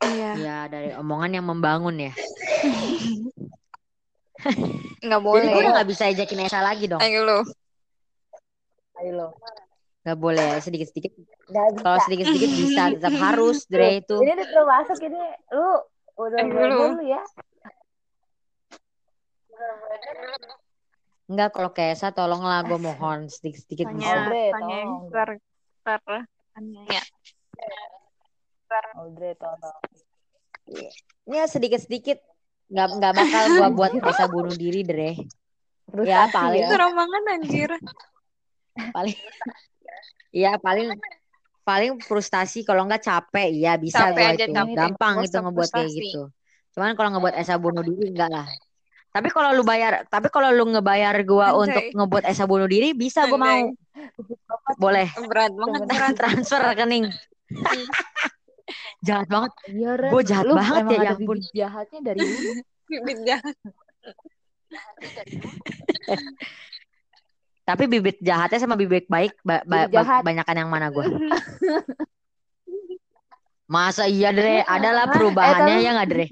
Iya. 0.03 0.30
Ya, 0.35 0.59
dari 0.66 0.91
omongan 0.99 1.30
yang 1.39 1.47
membangun 1.47 2.11
ya. 2.11 2.12
Nggak 5.03 5.20
Jadi 5.22 5.26
boleh. 5.26 5.47
gue 5.47 5.61
udah 5.62 5.72
gak 5.78 5.89
bisa 5.91 6.11
ejakin 6.11 6.43
Esa 6.47 6.59
lagi 6.62 6.91
dong. 6.91 6.99
Ayo 6.99 7.22
lo. 7.22 7.47
Ayo 8.99 9.11
lo. 9.14 9.28
Gak 10.03 10.18
boleh 10.18 10.43
ya, 10.43 10.59
sedikit-sedikit. 10.59 11.14
Nggak 11.47 11.66
bisa. 11.78 11.83
Kalau 11.87 11.99
sedikit-sedikit 12.11 12.51
bisa, 12.51 12.83
tetap 12.99 13.14
harus, 13.22 13.62
Dre 13.70 14.03
itu. 14.03 14.18
Ini 14.18 14.35
udah 14.35 14.49
termasuk 14.51 14.99
ini. 15.07 15.22
Lu 15.55 15.68
udah 16.18 16.39
dulu 16.43 17.07
ya. 17.07 17.22
Enggak, 21.33 21.49
kalau 21.57 21.71
ke 21.73 21.83
Esa 21.95 22.13
tolonglah 22.13 22.61
gue 22.67 22.77
mohon 22.77 23.31
sedikit-sedikit 23.31 23.89
Tanya, 23.89 24.29
bisa. 24.29 24.53
Tolong. 24.53 25.09
ntar, 25.09 25.31
ntar 25.87 26.01
tanya. 26.53 27.03
Audrey 28.99 29.33
tolong. 29.39 29.79
Ya 31.29 31.45
sedikit-sedikit 31.49 32.19
nggak 32.73 32.89
nggak 33.01 33.13
bakal 33.17 33.43
gue 33.49 33.69
buat 33.73 33.93
Esa 34.11 34.27
bunuh 34.29 34.53
diri 34.53 34.85
deh. 34.85 35.17
Ya 36.05 36.27
Frustasi 36.29 36.35
paling 36.37 36.65
Serem 36.69 36.93
banget 36.97 37.23
anjir. 37.29 37.71
paling 38.97 39.17
Iya 40.33 40.57
paling 40.57 40.89
paling 41.63 41.93
frustasi 42.03 42.67
kalau 42.67 42.89
nggak 42.89 43.05
capek 43.07 43.49
iya 43.55 43.79
bisa 43.79 44.11
Capek 44.11 44.17
gua 44.19 44.29
aja, 44.35 44.45
itu 44.45 44.53
capek. 44.57 44.75
gampang 44.75 45.15
itu 45.23 45.37
ngebuat 45.39 45.71
kayak 45.71 45.91
gitu 45.95 46.23
cuman 46.73 46.97
kalau 46.97 47.11
ngebuat 47.15 47.35
Esa 47.39 47.55
bunuh 47.61 47.85
diri 47.87 48.11
enggak 48.11 48.31
lah 48.33 48.47
tapi 49.13 49.29
kalau 49.29 49.53
lu 49.53 49.63
bayar 49.63 50.05
tapi 50.07 50.27
kalau 50.27 50.49
lu 50.49 50.65
ngebayar 50.67 51.13
gua 51.23 51.53
Anjay. 51.53 51.61
untuk 51.63 51.85
ngebuat 51.95 52.25
Esa 52.25 52.45
bunuh 52.45 52.65
diri 52.65 52.93
bisa 52.93 53.25
gua 53.27 53.39
mau 53.39 53.49
Anjay. 53.49 53.77
boleh 54.75 55.09
Berat 55.23 55.53
banget 55.53 55.81
berat. 55.85 56.15
transfer 56.15 56.61
rekening 56.63 57.05
jahat 59.07 59.29
banget 59.29 59.53
Iya. 59.69 59.91
Gua 60.09 60.23
jahat 60.23 60.45
Lu 60.45 60.55
banget 60.55 60.85
ya, 60.89 60.99
ya 60.99 61.13
ampun. 61.13 61.37
bibit 61.37 61.53
jahatnya 61.53 61.99
dari. 62.03 62.21
Bibit 62.91 63.19
jahat. 63.23 63.55
tapi 67.63 67.85
bibit 67.87 68.17
jahatnya 68.19 68.59
sama 68.59 68.75
bibit 68.75 69.07
baik 69.07 69.37
ba- 69.41 69.63
ba- 69.63 69.87
Bibit 69.87 69.95
jahat. 69.95 70.23
banyakan 70.23 70.57
yang 70.57 70.69
mana 70.69 70.89
gua 70.89 71.07
masa 73.67 74.05
iya 74.05 74.29
dre 74.31 74.61
adalah 74.63 75.07
perubahannya 75.07 75.53
Eh, 75.71 75.79
tapi- 75.79 75.85
ya 75.85 75.91
nggak 75.95 76.09
dre 76.09 76.27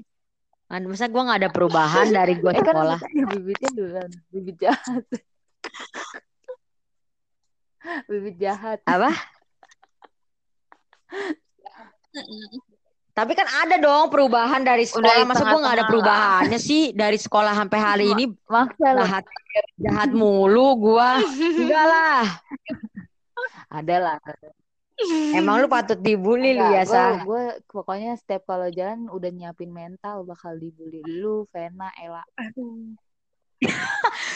masa 0.71 1.11
gua 1.11 1.27
nggak 1.27 1.39
ada 1.43 1.51
perubahan 1.51 2.07
dari 2.07 2.39
gua 2.39 2.51
Eh 2.55 2.63
kan 2.63 2.71
sekolah 2.71 2.99
makanya 3.03 3.23
bibitnya 3.35 3.69
duluan. 3.75 4.09
Bibit 4.31 4.57
jahat. 4.63 5.03
bibit 8.09 8.35
jahat. 8.39 8.79
apa 8.87 9.11
Tapi 13.11 13.35
kan 13.35 13.43
ada 13.43 13.75
dong 13.75 14.07
perubahan 14.07 14.63
dari 14.63 14.87
sekolah. 14.87 15.21
di 15.21 15.27
Masa 15.27 15.43
gue 15.43 15.59
nggak 15.59 15.75
ada 15.75 15.85
perubahannya 15.91 16.55
sih 16.55 16.95
dari 16.95 17.19
sekolah 17.19 17.51
sampai 17.51 17.79
hari 17.79 18.05
ini 18.15 18.31
Maksa 18.47 18.95
jahat 18.95 19.27
jahat 19.75 20.15
mulu 20.15 20.79
gua. 20.79 21.19
Enggak 21.59 21.85
lah. 21.91 22.23
Ada 23.67 23.95
lah. 23.99 24.15
Emang 25.35 25.61
lu 25.61 25.67
patut 25.71 25.99
dibully 25.99 26.53
lu 26.55 26.65
ya, 26.71 26.83
Sa? 26.85 27.21
Gue 27.23 27.59
pokoknya 27.67 28.17
setiap 28.19 28.49
kalau 28.49 28.67
jalan 28.69 29.07
udah 29.09 29.29
nyiapin 29.29 29.71
mental 29.73 30.23
bakal 30.27 30.55
dibully 30.57 31.01
lu, 31.05 31.47
Vena, 31.49 31.89
Ella. 31.97 32.23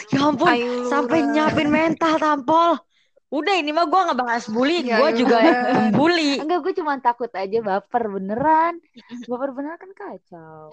Ya 0.06 0.22
ampun, 0.22 0.54
Ayo, 0.54 0.86
sampai 0.86 1.26
nyiapin 1.26 1.66
mental 1.66 2.14
tampol. 2.22 2.78
Udah 3.26 3.58
ini 3.58 3.74
mah 3.74 3.90
gua 3.90 4.06
ngebahas 4.06 4.46
bully, 4.46 4.86
Ya, 4.86 5.02
gua 5.02 5.10
ya, 5.10 5.18
juga 5.18 5.36
membuli. 5.42 6.38
Enggak, 6.38 6.62
gue 6.62 6.72
cuma 6.78 6.94
takut 7.02 7.26
aja 7.34 7.58
baper 7.58 8.06
beneran. 8.06 8.78
Baper 9.26 9.50
beneran 9.50 9.78
kan 9.82 9.90
kacau. 9.98 10.70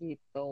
Gitu. 0.00 0.48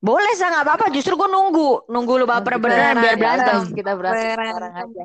Boleh 0.00 0.32
Sa, 0.32 0.48
nggak 0.48 0.64
apa-apa. 0.64 0.86
Justru 0.96 1.12
gua 1.20 1.28
nunggu, 1.28 1.92
nunggu 1.92 2.24
lu 2.24 2.24
baper 2.24 2.56
beneran 2.56 3.04
biar 3.04 3.16
berantem. 3.20 3.58
Kita 3.76 3.92
berantem 4.00 4.32
Berantem. 4.32 4.48
sekarang 4.48 4.74
aja. 4.80 5.04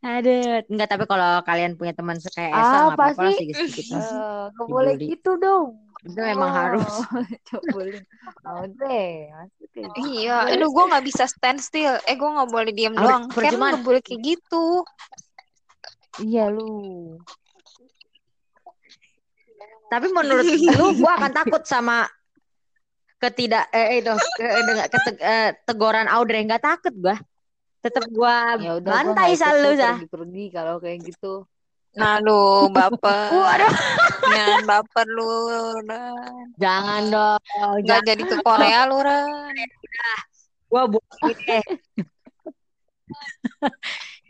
Aduh, 0.00 0.64
enggak 0.72 0.88
tapi 0.88 1.04
kalau 1.04 1.44
kalian 1.44 1.76
punya 1.76 1.92
teman 1.92 2.16
kayak 2.16 2.52
Esa 2.56 2.64
Ah, 2.64 2.80
nggak 2.88 2.96
apa-apa 2.96 3.04
lah 3.04 3.14
pasti. 3.20 3.36
sedikit-sedikit. 3.36 3.84
Eh, 3.92 4.44
nggak 4.56 4.66
boleh 4.66 4.92
gitu 4.96 5.30
dong. 5.36 5.68
Itu 6.00 6.20
memang 6.24 6.48
Oh, 6.48 6.56
harus. 6.56 6.92
Coba 7.52 7.60
bullying. 7.68 8.04
Mau 8.40 8.64
deh, 8.64 9.28
gitu. 9.60 9.80
Iya, 10.00 10.48
aduh 10.48 10.72
gue 10.72 10.84
nggak 10.88 11.04
bisa 11.04 11.28
stand 11.28 11.60
still. 11.60 12.00
Eh 12.08 12.16
gue 12.16 12.30
nggak 12.32 12.48
boleh 12.48 12.72
diem 12.72 12.96
Ah, 12.96 13.02
doang. 13.04 13.24
Kan 13.28 13.52
nggak 13.52 13.84
boleh 13.84 14.00
kayak 14.00 14.20
gitu. 14.24 14.64
Iya 16.24 16.48
lu. 16.48 17.20
Tapi 19.90 20.06
menurut 20.14 20.46
lu 20.46 20.86
gua 21.02 21.18
akan 21.18 21.32
takut 21.34 21.62
sama 21.66 22.06
ketidak 23.20 23.68
eh 23.70 24.00
itu 24.00 24.10
ke, 24.34 24.44
dengan 24.64 24.86
kete- 24.88 25.20
eh, 25.20 25.48
teguran 25.68 26.08
Audrey 26.08 26.40
nggak 26.48 26.64
takut 26.64 26.94
gua. 26.96 27.16
Tetap 27.80 28.08
gua 28.08 28.56
Ya 28.56 28.76
udah 28.76 28.80
gua 28.80 28.96
bantai 29.12 29.36
selalu 29.36 29.60
tuh 29.60 29.76
Sa. 29.76 29.92
pergi-pergi 29.96 30.44
kalau 30.50 30.74
kayak 30.80 30.98
gitu. 31.04 31.32
Nah 31.90 32.16
lu 32.18 32.70
baper. 32.70 33.28
Waduh, 33.34 33.72
Jangan 34.30 34.62
baper 34.64 35.06
lu. 35.10 35.28
Ren. 35.84 36.46
jangan 36.56 37.02
dong. 37.08 37.40
Nggak 37.40 37.82
Jangan 37.84 38.08
jadi 38.08 38.22
ke 38.24 38.36
Korea 38.40 38.80
lu 38.88 38.96
Ren. 39.00 39.68
gua 40.70 40.82
buat 40.86 41.04
deh. 41.44 41.64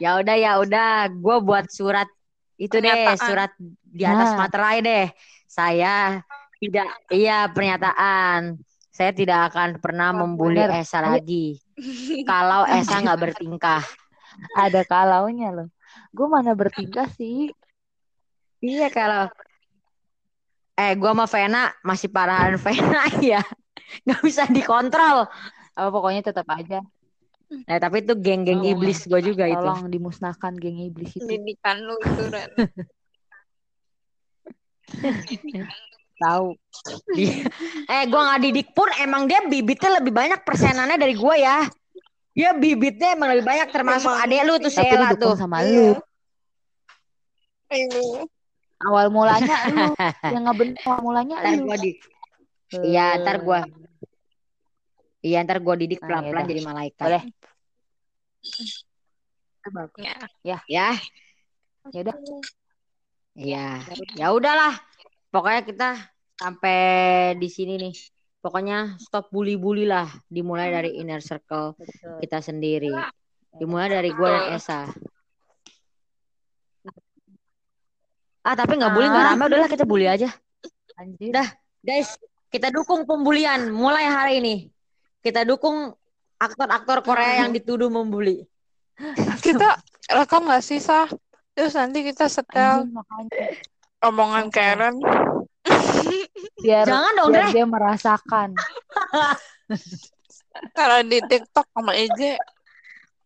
ya 0.00 0.16
udah 0.16 0.36
ya 0.40 0.52
udah, 0.58 0.90
gua 1.20 1.36
buat 1.38 1.68
surat 1.68 2.08
itu 2.56 2.76
deh, 2.76 3.12
surat 3.20 3.52
di 3.84 4.04
atas 4.04 4.32
Nah. 4.32 4.38
materai 4.46 4.78
deh. 4.80 5.06
Saya 5.44 6.24
tidak 6.56 6.88
iya 7.12 7.44
pernyataan. 7.50 8.56
Saya 9.00 9.16
tidak 9.16 9.48
akan 9.48 9.80
pernah 9.80 10.12
membuli 10.12 10.60
bener. 10.60 10.84
Esa 10.84 11.00
lagi. 11.00 11.56
Kalau 12.28 12.68
Esa 12.68 13.00
nggak 13.00 13.16
bertingkah. 13.32 13.80
Ada 14.52 14.84
kalaunya 14.84 15.48
loh. 15.56 15.72
Gue 16.12 16.28
mana 16.28 16.52
bertingkah 16.52 17.08
sih? 17.16 17.48
Iya 18.60 18.92
kalau 18.92 19.32
eh 20.76 20.92
gua 21.00 21.16
sama 21.16 21.24
Vena 21.24 21.72
masih 21.80 22.12
parahan 22.12 22.60
Vena 22.64 23.08
ya. 23.24 23.40
nggak 24.04 24.20
bisa 24.20 24.44
dikontrol. 24.52 25.24
Apa 25.72 25.88
pokoknya 25.88 26.20
tetap 26.20 26.44
aja. 26.52 26.84
Nah, 27.50 27.78
tapi 27.80 28.04
itu 28.04 28.12
geng-geng 28.20 28.60
Tolong. 28.60 28.72
iblis 28.76 29.08
gua 29.08 29.24
juga 29.24 29.48
itu. 29.48 29.64
Tolong 29.64 29.88
dimusnahkan 29.88 30.60
geng 30.60 30.76
iblis 30.76 31.16
itu. 31.16 31.24
Pendidikan 31.24 31.80
lu 31.80 31.96
itu 32.04 32.24
Ren. 32.28 32.50
Tahu. 36.20 36.52
Dia- 37.10 37.48
eh 37.88 38.02
gua 38.06 38.20
nggak 38.28 38.40
didik 38.42 38.68
pun 38.70 38.88
emang 38.96 39.24
dia 39.24 39.40
bibitnya 39.42 39.96
lebih 39.96 40.12
banyak 40.12 40.40
persenannya 40.40 40.94
dari 40.94 41.16
gua 41.16 41.32
ya. 41.34 41.64
Dia 42.30 42.52
bibitnya 42.52 43.16
emang 43.16 43.32
lebih 43.32 43.42
banyak 43.42 43.68
termasuk 43.68 44.06
Emang 44.06 44.22
adek 44.22 44.40
lu 44.44 44.54
tuh 44.58 44.70
Tapi 44.70 44.84
Sheila 44.86 45.08
tuh. 45.14 45.34
sama 45.34 45.60
Iya. 45.60 45.66
lu. 45.66 45.88
Ayo. 47.70 48.04
Awal 48.80 49.06
mulanya 49.08 49.56
lu. 49.66 49.86
Yang 50.34 50.42
ngebentuk 50.44 50.82
awal 50.84 51.00
mulanya 51.02 51.36
Ntar 51.38 51.52
lu. 51.54 51.64
gua 51.64 51.76
di 51.76 51.90
Iya, 52.70 53.06
ntar 53.18 53.36
gua 53.40 53.60
Iya 55.20 55.38
ntar 55.42 55.58
gua 55.58 55.74
didik 55.74 56.00
Nah, 56.00 56.06
pelan-pelan 56.06 56.36
yaudah. 56.38 56.48
jadi 56.48 56.62
malaikat. 56.62 57.02
Boleh. 57.02 57.22
Ya. 59.98 60.14
Ya, 60.64 60.88
Ya 61.90 62.00
udah. 62.00 62.16
iya. 63.34 63.66
Ya 64.14 64.26
udahlah. 64.30 64.76
Pokoknya 65.28 65.62
kita 65.62 65.88
sampai 66.40 66.80
di 67.36 67.48
sini 67.52 67.76
nih. 67.76 67.94
Pokoknya 68.40 68.96
stop 68.96 69.28
bully-bully 69.28 69.84
lah. 69.84 70.08
Dimulai 70.24 70.72
dari 70.72 70.96
inner 70.96 71.20
circle 71.20 71.76
Betul. 71.76 72.24
kita 72.24 72.40
sendiri. 72.40 72.88
Dimulai 73.52 73.92
dari 73.92 74.08
gua 74.16 74.40
dan 74.48 74.56
Esa. 74.56 74.88
Ah 78.40 78.56
tapi 78.56 78.80
nggak 78.80 78.92
bully 78.96 79.04
nggak 79.12 79.24
Ah. 79.24 79.28
rame 79.36 79.44
udahlah 79.44 79.68
kita 79.68 79.84
bully 79.84 80.08
aja. 80.08 80.32
Anjir. 80.96 81.36
Dah. 81.36 81.48
Guys, 81.84 82.16
kita 82.48 82.72
dukung 82.72 83.04
pembulian 83.04 83.68
mulai 83.68 84.08
hari 84.08 84.32
ini. 84.40 84.54
Kita 85.20 85.44
dukung 85.44 85.92
aktor-aktor 86.40 87.04
Korea 87.04 87.44
yang 87.44 87.52
dituduh 87.52 87.92
membuli. 87.92 88.40
Kita 89.44 89.76
rekam 90.08 90.48
nggak 90.48 90.64
sih 90.64 90.80
Sah? 90.80 91.08
Terus 91.52 91.76
nanti 91.76 92.00
kita 92.00 92.28
setel 92.32 92.88
makanya. 92.88 93.60
omongan 94.00 94.48
Karen. 94.48 94.96
Biar, 96.60 96.86
Jangan 96.86 97.12
dong, 97.16 97.30
biar 97.32 97.48
dia 97.52 97.66
merasakan. 97.66 98.48
Kalau 100.78 100.98
di 101.04 101.18
TikTok 101.20 101.66
sama 101.72 101.92
EJ. 101.96 102.36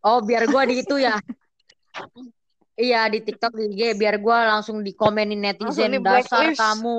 Oh, 0.05 0.21
biar 0.21 0.45
gua 0.47 0.63
di 0.65 0.81
itu 0.81 1.01
ya. 1.01 1.19
Iya, 2.75 3.07
di 3.07 3.23
TikTok 3.23 3.55
di 3.55 3.65
IG 3.71 3.95
biar 3.95 4.19
gua 4.19 4.45
langsung 4.51 4.83
dikomenin 4.83 5.39
Langsung 5.39 5.79
netizen 5.79 5.95
di 5.95 6.01
dasar 6.03 6.43
blacklist." 6.51 6.59
kamu 6.61 6.97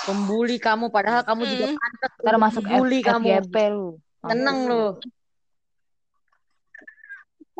pembuli 0.00 0.56
kamu 0.56 0.88
padahal 0.88 1.22
kamu 1.26 1.42
juga 1.44 1.66
Mm. 1.68 1.76
pantas 1.76 2.10
Ntar 2.10 2.34
untuk 2.36 2.40
masuk 2.40 2.62
dibully 2.64 2.98
F- 3.02 3.06
kamu. 3.10 3.26
FYP 3.42 3.56
lu. 3.74 3.88
Seneng 4.22 4.58
lu. 4.70 4.84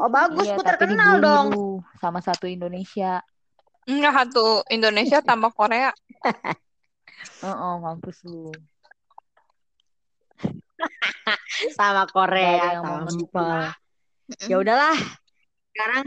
Oh, 0.01 0.09
bagus 0.09 0.49
Iya, 0.49 0.57
tapi 0.57 0.89
terkenal 0.89 1.15
dong. 1.21 1.47
lu 1.53 1.67
sama 2.01 2.25
satu 2.25 2.49
Indonesia. 2.49 3.21
Enggak 3.85 4.15
satu 4.25 4.65
Indonesia 4.73 5.19
tambah 5.29 5.53
Korea. 5.53 5.91
Heeh, 7.41 7.75
mampus 7.81 8.19
lu. 8.27 8.53
Sama 11.77 12.09
Korea, 12.09 12.81
yang 12.81 12.85
mau 12.85 13.05
tampol. 13.05 13.69
Ya 14.49 14.57
udahlah. 14.57 14.97
Sekarang 15.71 16.05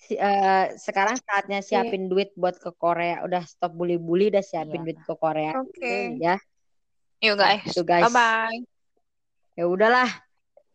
si- 0.00 0.18
eh, 0.18 0.64
sekarang 0.80 1.16
saatnya 1.20 1.60
siapin 1.60 2.08
duit 2.08 2.32
buat 2.34 2.56
ke 2.56 2.72
Korea. 2.74 3.22
Udah 3.26 3.44
stop 3.44 3.76
bully-bully, 3.76 4.32
udah 4.32 4.44
siapin 4.44 4.82
Iya. 4.82 4.86
duit 4.86 4.98
ke 5.04 5.14
Korea. 5.16 5.52
Oke. 5.60 6.16
Ya. 6.18 6.36
Yuk 7.20 7.36
guys. 7.36 7.64
Itu 7.68 7.82
guys. 7.84 8.08
Bye 8.08 8.14
bye. 8.16 8.60
Ya 9.58 9.64
udahlah. 9.68 10.08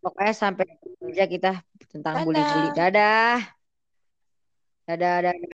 Pokoknya 0.05 0.33
sampai 0.37 0.69
aja 1.09 1.25
kita 1.25 1.51
tentang 1.89 2.21
bully-bully. 2.29 2.69
Dadah. 2.77 3.41
Dadah, 4.85 5.15
dadah. 5.25 5.35